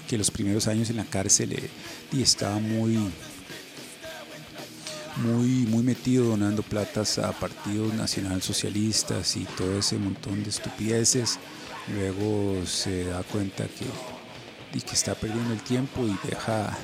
que 0.07 0.17
los 0.17 0.31
primeros 0.31 0.67
años 0.67 0.89
en 0.89 0.97
la 0.97 1.05
cárcel 1.05 1.53
eh, 1.53 1.69
y 2.11 2.21
estaba 2.21 2.59
muy, 2.59 2.97
muy, 5.17 5.47
muy 5.67 5.83
metido 5.83 6.25
donando 6.25 6.61
platas 6.61 7.17
a 7.17 7.31
partidos 7.31 7.93
nacionalsocialistas 7.93 9.35
y 9.37 9.45
todo 9.45 9.79
ese 9.79 9.97
montón 9.97 10.43
de 10.43 10.49
estupideces. 10.49 11.39
Luego 11.93 12.65
se 12.65 13.05
da 13.05 13.23
cuenta 13.23 13.65
que, 13.65 13.85
y 14.77 14.81
que 14.81 14.93
está 14.93 15.15
perdiendo 15.15 15.53
el 15.53 15.61
tiempo 15.61 16.01
y 16.05 16.17
deja, 16.27 16.77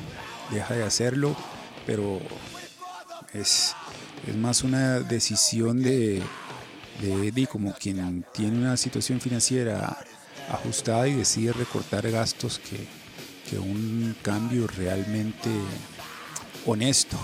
deja 0.52 0.74
de 0.74 0.84
hacerlo, 0.84 1.36
pero 1.86 2.20
es, 3.34 3.74
es 4.28 4.36
más 4.36 4.64
una 4.64 5.00
decisión 5.00 5.82
de, 5.82 6.22
de, 7.02 7.32
de, 7.32 7.48
como 7.48 7.74
quien 7.74 8.26
tiene 8.34 8.58
una 8.58 8.78
situación 8.78 9.22
financiera 9.22 9.98
ajustada 10.50 11.08
y 11.08 11.14
decide 11.14 11.54
recortar 11.54 12.10
gastos 12.10 12.60
que, 12.60 12.88
un 13.58 14.16
cambio 14.22 14.68
realmente 14.68 15.50
honesto 16.68 17.18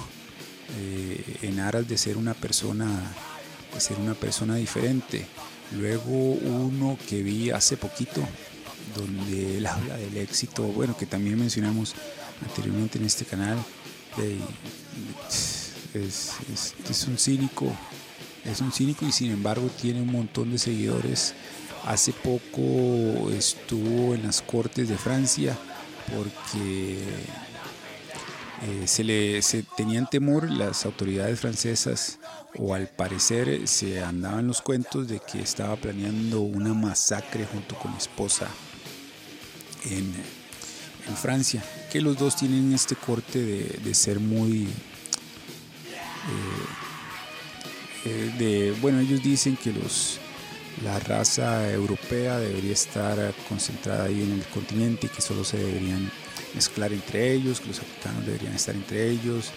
eh, 0.80 1.38
en 1.43 1.60
aras 1.60 1.88
de 1.88 1.99
ser 1.99 2.18
una 2.18 2.34
persona 2.34 2.88
de 3.72 3.80
ser 3.80 3.99
una 3.99 4.15
persona 4.15 4.56
diferente. 4.56 5.27
Luego 5.77 6.10
uno 6.10 6.97
que 7.07 7.22
vi 7.22 7.52
hace 7.52 7.77
poquito 7.77 8.27
donde 8.95 9.57
él 9.57 9.68
habla 9.68 9.97
del 9.97 10.18
éxito 10.18 10.64
bueno 10.64 10.97
que 10.97 11.06
también 11.06 11.38
mencionamos 11.38 11.93
anteriormente 12.41 12.97
en 12.97 13.06
este 13.06 13.26
canal 13.26 13.60
es, 15.93 16.34
es 16.89 17.07
un 17.07 17.19
cínico 17.19 17.72
es 18.45 18.61
un 18.61 18.72
cínico 18.72 19.05
y 19.05 19.11
sin 19.11 19.31
embargo 19.31 19.69
tiene 19.81 20.01
un 20.01 20.11
montón 20.11 20.51
de 20.51 20.59
seguidores. 20.59 21.34
Hace 21.85 22.13
poco 22.13 23.31
estuvo 23.31 24.15
en 24.15 24.23
las 24.23 24.41
cortes 24.41 24.89
de 24.89 24.97
Francia 24.97 25.57
porque 26.15 26.97
eh, 28.63 28.88
se 28.88 29.03
le 29.03 29.41
tenían 29.76 30.09
temor 30.09 30.49
las 30.49 30.85
autoridades 30.85 31.39
francesas 31.39 32.19
o 32.57 32.73
al 32.73 32.88
parecer 32.88 33.67
se 33.67 34.03
andaban 34.03 34.47
los 34.47 34.61
cuentos 34.61 35.07
de 35.07 35.19
que 35.19 35.41
estaba 35.41 35.76
planeando 35.76 36.41
una 36.41 36.73
masacre 36.73 37.45
junto 37.45 37.76
con 37.76 37.91
la 37.91 37.97
esposa 37.97 38.47
en, 39.84 40.13
Francia, 41.22 41.63
que 41.91 42.01
los 42.01 42.17
dos 42.17 42.35
tienen 42.35 42.73
este 42.73 42.95
corte 42.95 43.39
de, 43.39 43.93
ser 43.93 44.19
muy... 44.19 44.63
Eh, 44.63 44.67
de, 48.10 48.73
bueno, 48.82 48.99
ellos 48.99 49.22
dicen 49.23 49.57
que 49.57 49.72
los 49.72 50.19
la 50.84 50.99
raza 50.99 51.72
europea 51.72 52.38
debería 52.38 52.73
estar 52.73 53.34
concentrada 53.48 54.06
ahí 54.06 54.22
en 54.22 54.34
el 54.34 54.44
continente 54.45 55.07
y 55.07 55.10
que 55.10 55.22
solo 55.22 55.44
se 55.44 55.57
deberían 55.57 56.11
mezclar 56.53 56.91
entre 56.91 57.34
ellos, 57.34 57.61
que 57.61 57.68
los 57.68 57.80
africanos 57.80 58.26
deberían 58.26 58.53
estar 58.53 58.76
entre 58.76 59.10
ellos, 59.10 59.52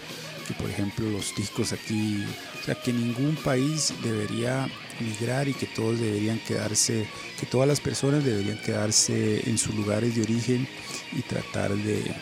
que 0.47 0.53
por 0.53 0.69
ejemplo 0.69 1.09
los 1.09 1.33
ticos 1.35 1.73
aquí, 1.73 2.23
o 2.61 2.65
sea, 2.65 2.75
que 2.75 2.93
ningún 2.93 3.35
país 3.35 3.93
debería 4.03 4.67
migrar 4.99 5.47
y 5.47 5.53
que 5.53 5.65
todos 5.65 5.99
deberían 5.99 6.39
quedarse, 6.39 7.07
que 7.39 7.45
todas 7.45 7.67
las 7.67 7.79
personas 7.79 8.23
deberían 8.23 8.57
quedarse 8.61 9.49
en 9.49 9.57
sus 9.57 9.75
lugares 9.75 10.15
de 10.15 10.21
origen 10.21 10.67
y 11.11 11.21
tratar 11.21 11.75
de, 11.75 12.13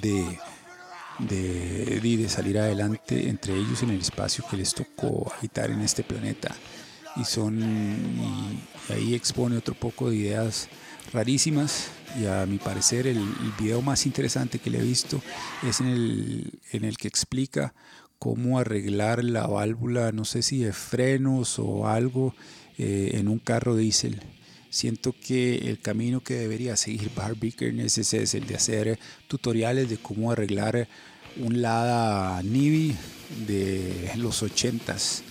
de 0.00 0.38
de, 1.18 2.00
de, 2.00 2.28
salir 2.28 2.58
adelante 2.58 3.28
entre 3.28 3.54
ellos 3.54 3.82
en 3.82 3.90
el 3.90 4.00
espacio 4.00 4.44
que 4.50 4.56
les 4.56 4.74
tocó 4.74 5.32
habitar 5.38 5.70
en 5.70 5.80
este 5.80 6.02
planeta 6.02 6.54
y 7.16 7.24
son 7.24 7.62
ahí 8.90 9.14
expone 9.14 9.56
otro 9.56 9.74
poco 9.74 10.10
de 10.10 10.16
ideas 10.16 10.68
rarísimas 11.12 11.88
y 12.20 12.26
a 12.26 12.46
mi 12.46 12.58
parecer 12.58 13.06
el, 13.06 13.22
video 13.58 13.82
más 13.82 14.06
interesante 14.06 14.58
que 14.58 14.70
le 14.70 14.78
he 14.78 14.82
visto 14.82 15.22
es 15.66 15.80
en 15.80 15.88
el, 15.88 16.60
en 16.72 16.84
el 16.84 16.96
que 16.96 17.08
explica 17.08 17.74
cómo 18.18 18.58
arreglar 18.58 19.22
la 19.24 19.46
válvula, 19.46 20.12
no 20.12 20.24
sé 20.24 20.42
si 20.42 20.58
de 20.58 20.72
frenos 20.72 21.58
o 21.58 21.86
algo 21.86 22.34
eh, 22.78 23.12
en 23.14 23.28
un 23.28 23.38
carro 23.38 23.76
diésel. 23.76 24.20
Siento 24.76 25.14
que 25.18 25.70
el 25.70 25.78
camino 25.80 26.20
que 26.22 26.34
debería 26.34 26.76
seguir 26.76 27.10
Barbie 27.16 27.54
es 27.78 27.96
ese, 27.96 28.22
es 28.22 28.34
el 28.34 28.46
de 28.46 28.56
hacer 28.56 28.98
tutoriales 29.26 29.88
de 29.88 29.96
cómo 29.96 30.30
arreglar 30.30 30.86
un 31.38 31.62
Lada 31.62 32.42
Nivi 32.42 32.94
de 33.46 34.12
los 34.16 34.42
80s 34.42 35.22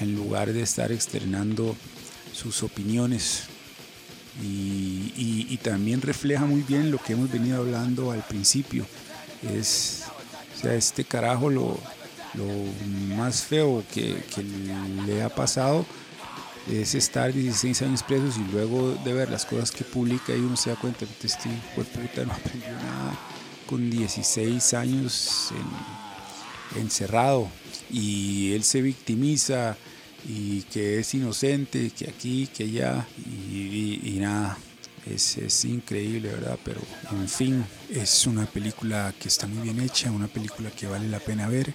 en 0.00 0.16
lugar 0.16 0.52
de 0.52 0.62
estar 0.62 0.90
externando 0.90 1.76
sus 2.32 2.64
opiniones. 2.64 3.44
Y, 4.42 5.56
también 5.62 6.02
refleja 6.02 6.44
muy 6.44 6.62
bien 6.62 6.90
lo 6.90 6.98
que 6.98 7.12
hemos 7.12 7.30
venido 7.30 7.58
hablando 7.58 8.10
al 8.10 8.26
principio. 8.26 8.84
Es, 9.54 10.02
o 10.56 10.62
sea, 10.62 10.74
este 10.74 11.04
carajo 11.04 11.48
lo, 11.48 11.78
más 13.16 13.44
feo 13.44 13.84
que, 13.94 14.20
le 15.06 15.22
ha 15.22 15.28
pasado 15.28 15.86
es 16.68 16.94
estar 16.94 17.32
16 17.32 17.82
años 17.82 18.02
presos 18.02 18.36
y 18.36 18.52
luego 18.52 18.94
de 19.04 19.12
ver 19.12 19.30
las 19.30 19.44
cosas 19.46 19.70
que 19.70 19.84
publica 19.84 20.34
y 20.34 20.40
uno 20.40 20.56
se 20.56 20.70
da 20.70 20.76
cuenta 20.76 21.06
que 21.06 21.26
este 21.26 21.48
hijo 21.48 21.82
puta 21.82 22.24
no 22.24 22.32
aprendió 22.32 22.72
nada 22.72 23.18
con 23.66 23.88
16 23.88 24.74
años 24.74 25.52
encerrado 26.76 27.48
y 27.90 28.52
él 28.52 28.64
se 28.64 28.82
victimiza 28.82 29.76
y 30.28 30.62
que 30.62 31.00
es 31.00 31.14
inocente, 31.14 31.90
que 31.90 32.08
aquí, 32.08 32.46
que 32.46 32.64
allá, 32.64 33.06
y, 33.50 34.18
nada, 34.20 34.58
es, 35.06 35.38
es, 35.38 35.64
increíble, 35.64 36.28
¿verdad? 36.28 36.58
Pero 36.62 36.80
en 37.12 37.28
fin, 37.28 37.64
es 37.88 38.26
una 38.26 38.44
película 38.46 39.14
que 39.18 39.28
está 39.28 39.46
muy 39.46 39.62
bien 39.62 39.80
hecha, 39.80 40.10
una 40.10 40.28
película 40.28 40.70
que 40.70 40.86
vale 40.86 41.08
la 41.08 41.20
pena 41.20 41.48
ver, 41.48 41.72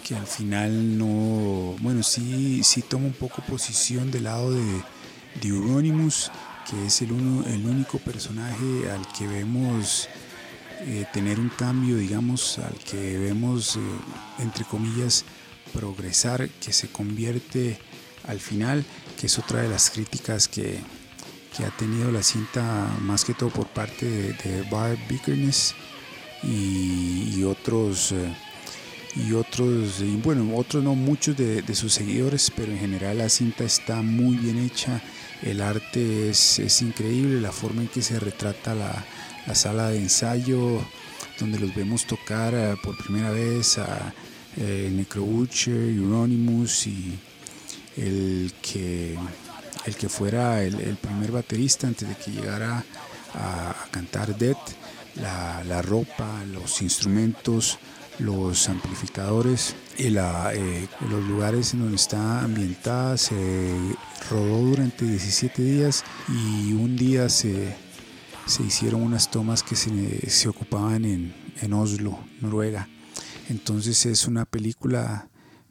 que 0.00 0.14
al 0.14 0.26
final 0.26 0.98
no, 0.98 1.76
bueno, 1.80 2.02
sí, 2.02 2.62
sí 2.64 2.82
toma 2.82 3.06
un 3.06 3.12
poco 3.12 3.42
posición 3.42 4.10
del 4.10 4.24
lado 4.24 4.52
de, 4.52 4.82
de 5.40 5.48
Euronymous, 5.48 6.30
que 6.68 6.86
es 6.86 7.02
el, 7.02 7.12
uno, 7.12 7.44
el 7.46 7.64
único 7.66 7.98
personaje 7.98 8.90
al 8.90 9.06
que 9.12 9.26
vemos 9.26 10.08
eh, 10.80 11.04
tener 11.12 11.38
un 11.38 11.50
cambio, 11.50 11.96
digamos, 11.96 12.58
al 12.58 12.74
que 12.78 13.18
vemos, 13.18 13.76
eh, 13.76 13.80
entre 14.38 14.64
comillas, 14.64 15.24
progresar, 15.72 16.48
que 16.48 16.72
se 16.72 16.88
convierte 16.88 17.78
al 18.26 18.40
final, 18.40 18.84
que 19.18 19.26
es 19.26 19.38
otra 19.38 19.62
de 19.62 19.68
las 19.68 19.90
críticas 19.90 20.48
que, 20.48 20.80
que 21.56 21.64
ha 21.64 21.70
tenido 21.70 22.10
la 22.10 22.22
cinta 22.22 22.88
más 23.00 23.24
que 23.24 23.34
todo 23.34 23.50
por 23.50 23.66
parte 23.66 24.06
de, 24.06 24.32
de 24.32 24.62
Barb 24.70 24.98
Bickerness 25.08 25.74
y, 26.42 27.42
otros, 27.44 28.12
eh, 28.12 28.34
y 29.16 29.32
otros, 29.32 30.02
bueno, 30.22 30.56
otros 30.56 30.84
no, 30.84 30.94
muchos 30.94 31.36
de, 31.36 31.74
sus 31.74 31.92
seguidores, 31.92 32.50
pero 32.54 32.72
en 32.72 32.78
general 32.78 33.18
la 33.18 33.28
cinta 33.28 33.64
está 33.64 34.02
muy 34.02 34.36
bien 34.36 34.58
hecha, 34.58 35.02
el 35.42 35.60
arte 35.60 36.30
es, 36.30 36.82
increíble, 36.82 37.40
la 37.40 37.52
forma 37.52 37.82
en 37.82 37.88
que 37.88 38.02
se 38.02 38.20
retrata 38.20 38.74
la, 38.74 39.04
sala 39.54 39.90
de 39.90 39.98
ensayo, 39.98 40.80
donde 41.40 41.58
los 41.58 41.74
vemos 41.74 42.06
tocar 42.06 42.54
eh, 42.54 42.76
por 42.82 42.96
primera 42.96 43.30
vez 43.30 43.78
a 43.78 44.14
eh, 44.56 44.90
Necrobutcher, 44.92 45.74
Euronymous 45.74 46.86
y 46.86 47.18
el 47.96 48.52
que, 48.62 49.18
el 49.86 49.96
que 49.96 50.08
fuera 50.08 50.62
el, 50.62 50.96
primer 50.96 51.32
baterista 51.32 51.88
antes 51.88 52.08
de 52.08 52.14
que 52.14 52.30
llegara 52.30 52.84
a, 53.34 53.74
cantar 53.90 54.36
Dead, 54.38 54.56
la, 55.16 55.64
la 55.64 55.82
ropa, 55.82 56.44
los 56.44 56.80
instrumentos, 56.80 57.78
los 58.20 58.68
amplificadores 58.68 59.74
y 59.98 60.10
la, 60.10 60.52
eh, 60.54 60.88
los 61.08 61.24
lugares 61.24 61.74
en 61.74 61.80
donde 61.80 61.96
está 61.96 62.42
ambientada. 62.42 63.16
Se 63.16 63.76
rodó 64.30 64.58
durante 64.60 65.04
17 65.04 65.62
días 65.62 66.04
y 66.28 66.72
un 66.72 66.96
día 66.96 67.28
se, 67.28 67.74
se 68.46 68.62
hicieron 68.62 69.02
unas 69.02 69.30
tomas 69.30 69.62
que 69.62 69.76
se, 69.76 70.30
se 70.30 70.48
ocupaban 70.48 71.04
en, 71.04 71.34
en, 71.60 71.72
Oslo, 71.72 72.18
Noruega. 72.40 72.88
Entonces 73.48 74.06
es 74.06 74.26
una 74.26 74.44
película 74.44 75.28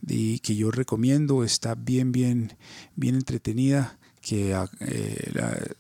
que 0.07 0.55
yo 0.55 0.71
recomiendo, 0.71 1.43
está 1.43 1.75
bien, 1.75 2.11
bien, 2.11 2.57
bien 2.95 3.15
entretenida, 3.15 3.99
que 4.21 4.55
eh, 4.79 5.73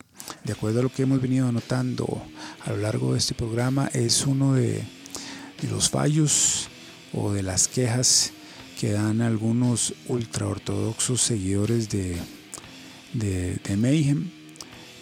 de 0.43 0.53
acuerdo 0.53 0.81
a 0.81 0.83
lo 0.83 0.89
que 0.89 1.03
hemos 1.03 1.21
venido 1.21 1.51
notando 1.51 2.21
a 2.65 2.71
lo 2.71 2.77
largo 2.77 3.13
de 3.13 3.19
este 3.19 3.33
programa, 3.33 3.89
es 3.93 4.25
uno 4.27 4.53
de 4.53 4.83
de 5.61 5.69
los 5.69 5.89
fallos 5.89 6.67
o 7.13 7.31
de 7.31 7.43
las 7.43 7.67
quejas 7.67 8.31
que 8.79 8.91
dan 8.91 9.21
algunos 9.21 9.93
ultraortodoxos 10.07 11.21
seguidores 11.21 11.89
de, 11.89 12.15
de, 13.13 13.77
Mayhem, 13.77 14.29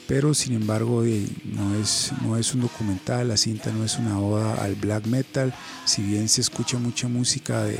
pero 0.08 0.34
sin 0.34 0.54
embargo 0.54 1.04
no 1.46 1.76
es, 1.76 2.12
no 2.24 2.38
es 2.38 2.54
un 2.56 2.62
documental, 2.62 3.28
la 3.28 3.38
cinta 3.38 3.72
no 3.72 3.84
es 3.84 3.98
una 3.98 4.20
oda 4.20 4.56
al 4.64 4.76
black 4.76 5.06
metal, 5.06 5.54
si 5.86 6.02
bien 6.02 6.28
se 6.28 6.42
escucha 6.42 6.80
mucha 6.80 7.08
música 7.08 7.64
de 7.66 7.78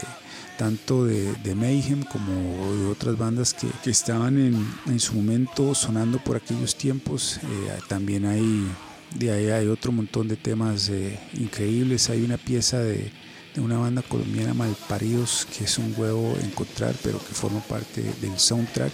tanto 0.58 1.06
de, 1.06 1.56
Mayhem 1.56 2.04
como 2.04 2.32
de 2.76 2.88
otras 2.88 3.18
bandas 3.18 3.54
que, 3.54 3.90
estaban 3.90 4.38
en, 4.86 5.00
su 5.00 5.14
momento 5.14 5.74
sonando 5.74 6.20
por 6.20 6.36
aquellos 6.36 6.76
tiempos, 6.76 7.38
eh, 7.38 7.80
también 7.88 8.26
hay 8.26 8.68
de 9.16 9.32
ahí 9.32 9.50
hay 9.50 9.68
otro 9.68 9.92
montón 9.92 10.28
de 10.28 10.36
temas 10.36 10.90
eh, 10.90 11.20
increíbles. 11.34 12.10
Hay 12.10 12.22
una 12.22 12.38
pieza 12.38 12.80
de, 12.80 13.12
una 13.58 13.80
banda 13.80 14.04
colombiana 14.04 14.54
Malparidos 14.54 15.48
que 15.58 15.64
es 15.64 15.78
un 15.78 15.94
huevo 15.98 16.38
encontrar, 16.44 16.96
pero 17.04 17.20
que 17.20 17.34
forma 17.34 17.60
parte 17.62 18.04
del 18.22 18.38
soundtrack. 18.38 18.92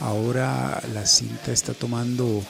Ahora 0.00 0.80
la 0.94 1.04
cinta 1.06 1.52
está 1.52 1.74
tomando 1.74 2.44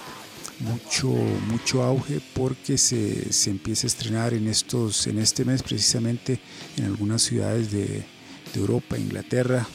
mucho, 0.61 1.09
mucho 1.09 1.83
auge 1.83 2.20
porque 2.35 2.77
se, 2.77 3.29
empieza 3.49 3.87
a 3.87 3.89
estrenar 3.89 4.35
en, 4.35 4.49
estos, 4.49 5.07
en 5.07 5.19
este 5.19 5.45
mes 5.45 5.62
precisamente 5.62 6.41
en 6.77 6.85
algunas 6.85 7.23
ciudades 7.23 7.70
de, 7.70 8.05
Europa, 8.55 8.99
Inglaterra 8.99 9.69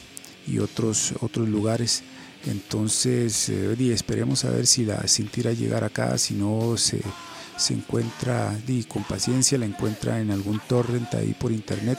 y 0.46 0.58
otros, 0.58 1.14
otros 1.20 1.48
lugares. 1.48 2.02
Entonces, 2.46 3.48
eh, 3.48 3.92
esperemos 3.92 4.44
a 4.44 4.50
ver 4.50 4.66
si 4.66 4.84
la 4.84 5.06
cinta 5.08 5.52
llegar 5.52 5.84
acá, 5.84 6.18
si 6.18 6.34
no 6.34 6.76
se, 6.76 7.00
se 7.56 7.74
encuentra, 7.74 8.54
di, 8.66 8.84
con 8.84 9.04
paciencia, 9.04 9.56
la 9.56 9.66
encuentra 9.66 10.20
en 10.20 10.30
algún 10.30 10.60
torrent 10.68 11.14
ahí 11.14 11.34
por 11.38 11.52
internet. 11.52 11.98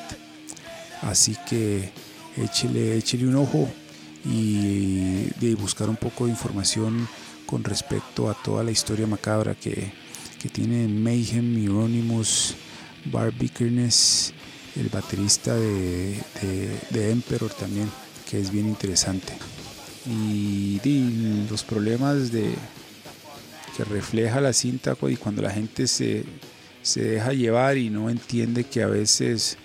Así 1.01 1.35
que 1.49 1.91
échele, 2.37 2.97
échele 2.97 3.27
un 3.27 3.35
ojo 3.35 3.67
y 4.23 5.29
de 5.39 5.55
buscar 5.55 5.89
un 5.89 5.97
poco 5.97 6.25
de 6.25 6.31
información 6.31 7.07
con 7.45 7.63
respecto 7.63 8.29
a 8.29 8.33
toda 8.33 8.63
la 8.63 8.71
historia 8.71 9.07
macabra 9.07 9.55
que, 9.55 9.91
que 10.39 10.49
tiene 10.49 10.87
Mayhem, 10.87 11.57
Euronymous, 11.65 12.55
Barbickerness, 13.05 14.33
el 14.75 14.89
baterista 14.89 15.55
de, 15.55 16.21
de, 16.41 16.79
de 16.89 17.11
Emperor 17.11 17.51
también, 17.51 17.89
que 18.29 18.39
es 18.39 18.51
bien 18.51 18.67
interesante 18.67 19.33
y, 20.07 21.47
los 21.49 21.63
problemas 21.63 22.31
de, 22.31 22.53
que 23.75 23.83
refleja 23.83 24.41
la 24.41 24.53
cinta 24.53 24.95
y 25.09 25.15
cuando 25.15 25.41
la 25.41 25.51
gente 25.51 25.87
se, 25.87 26.25
deja 26.95 27.33
llevar 27.33 27.77
y 27.77 27.89
no 27.89 28.09
entiende 28.09 28.63
que 28.63 28.83
a 28.83 28.87
veces 28.87 29.57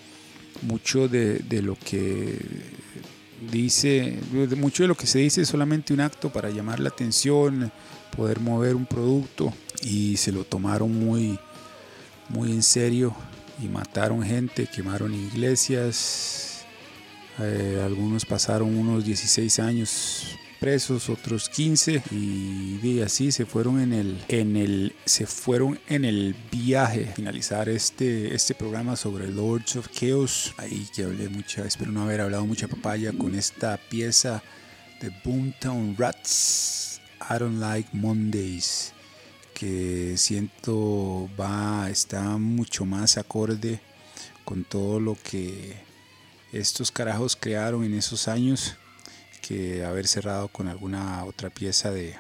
mucho 0.63 1.09
de, 1.09 1.43
lo 1.63 1.77
que 1.77 2.39
dice, 3.51 4.19
mucho 4.57 4.85
de 4.85 4.89
lo 4.89 4.95
que 4.95 5.07
se 5.07 5.19
dice 5.21 5.43
es 5.43 5.49
solamente 5.49 5.93
un 5.93 6.01
acto 6.01 6.31
para 6.31 6.51
llamar 6.51 6.81
la 6.81 6.89
atención, 6.89 7.73
poder 8.17 8.41
mover 8.41 8.75
un 8.75 8.87
producto 8.87 9.53
y 9.83 10.17
se 10.17 10.33
lo 10.33 10.45
tomaron 10.45 10.95
muy, 10.95 11.39
muy 12.29 12.53
en 12.53 12.63
serio 12.63 13.15
y 13.63 13.69
mataron 13.69 14.23
gente, 14.23 14.67
quemaron 14.67 15.15
iglesias, 15.15 16.50
eh, 17.43 17.81
algunos 17.85 18.25
pasaron 18.25 18.77
unos 18.77 19.05
16 19.05 19.59
años 19.61 20.39
presos, 20.61 21.09
otros 21.09 21.49
15 21.49 22.03
y, 22.11 23.01
así 23.01 23.33
se 23.33 23.47
fueron 23.47 23.81
en 23.81 23.95
el 23.95 24.23
en 24.29 24.57
el 24.57 24.95
se 25.07 25.27
fueron 25.27 25.81
en 25.89 26.05
el 26.05 26.37
viaje 26.53 27.11
finalizar 27.17 27.71
este 27.71 28.35
este 28.35 28.55
programa 28.55 28.95
sobre 28.95 29.29
Lords 29.29 29.77
of 29.77 29.89
Chaos. 29.91 30.53
Ahí 30.59 30.87
que 30.95 31.05
hablé 31.05 31.31
mucha, 31.31 31.65
espero 31.65 31.91
no 31.91 32.03
haber 32.03 32.21
hablado 32.21 32.45
mucha 32.45 32.69
papaya 32.69 33.13
con 33.13 33.35
esta 33.35 33.79
pieza 33.89 34.43
de 35.01 35.11
Boomtown 35.25 35.97
Rats. 35.99 37.01
I 37.31 37.39
don't 37.39 37.59
like 37.59 37.89
Mondays 37.93 38.93
que 39.55 40.15
siento 40.17 41.29
va 41.39 41.89
está 41.91 42.39
mucho 42.39 42.85
más 42.85 43.19
acorde 43.19 43.81
con 44.45 44.65
todo 44.65 45.01
lo 45.01 45.17
que 45.23 45.90
estos 46.53 46.91
carajos 46.91 47.37
crearon 47.37 47.85
en 47.85 47.95
esos 47.95 48.29
años 48.29 48.77
que 49.41 49.85
haber 49.85 50.07
cerrado 50.07 50.49
con 50.49 50.69
alguna 50.69 51.25
otra 51.25 51.51
pieza 51.51 51.91
de, 51.91 52.15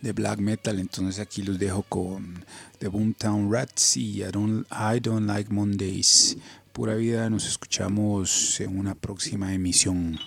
de 0.00 0.12
black 0.12 0.38
metal. 0.38 0.78
Entonces 0.78 1.20
aquí 1.20 1.42
los 1.42 1.58
dejo 1.58 1.82
con 1.82 2.44
The 2.78 2.88
Boomtown 2.88 3.52
Rats 3.52 3.96
y 3.96 4.22
I 4.22 4.30
don't, 4.30 4.66
I 4.70 5.00
don't 5.00 5.26
Like 5.26 5.52
Mondays. 5.52 6.36
Pura 6.72 6.94
vida, 6.94 7.28
nos 7.28 7.46
escuchamos 7.46 8.60
en 8.60 8.78
una 8.78 8.94
próxima 8.94 9.52
emisión. 9.52 10.18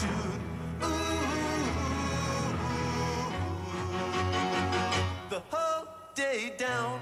should. 0.00 0.08
Ooh, 0.82 0.86
the 5.28 5.42
whole 5.50 5.88
day 6.14 6.54
down. 6.56 7.00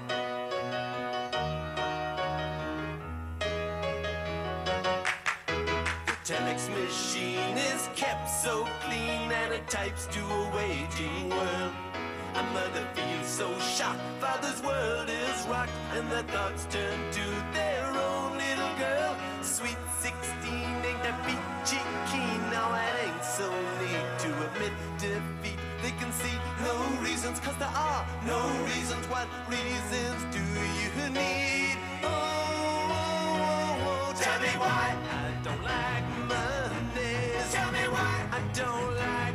The 6.07 6.15
telex 6.25 6.69
machine 6.69 7.57
is 7.71 7.89
kept 7.95 8.29
so 8.29 8.67
clean 8.83 9.31
and 9.31 9.53
it 9.53 9.65
types 9.69 10.05
to 10.07 10.19
a 10.19 10.51
waiting 10.57 11.29
world. 11.29 11.73
A 12.35 12.43
mother 12.53 12.85
feels 12.95 13.27
so 13.27 13.47
shocked, 13.59 14.01
father's 14.19 14.61
world 14.61 15.09
is 15.09 15.47
rocked, 15.47 15.71
and 15.93 16.11
their 16.11 16.23
thoughts 16.23 16.65
turn 16.69 16.99
to 17.11 17.25
their 17.53 17.85
own 17.87 18.37
little 18.37 18.73
girl, 18.77 19.15
sweet 19.41 19.77
16. 20.01 20.38
Cause 27.49 27.57
there 27.57 27.67
are 27.75 28.05
no 28.27 28.63
reasons. 28.65 29.07
What 29.07 29.27
reasons 29.49 30.21
do 30.31 30.37
you 30.37 31.09
need? 31.09 31.77
Oh, 32.03 32.07
oh, 32.07 32.91
oh. 32.91 33.87
oh. 33.87 34.13
tell 34.15 34.39
me 34.39 34.49
why 34.59 34.95
I 35.09 35.43
don't 35.43 35.63
like 35.63 36.05
Mondays. 36.29 37.51
Tell 37.51 37.71
me 37.71 37.87
why 37.89 38.27
I 38.31 38.39
don't 38.53 38.95
like. 38.97 39.28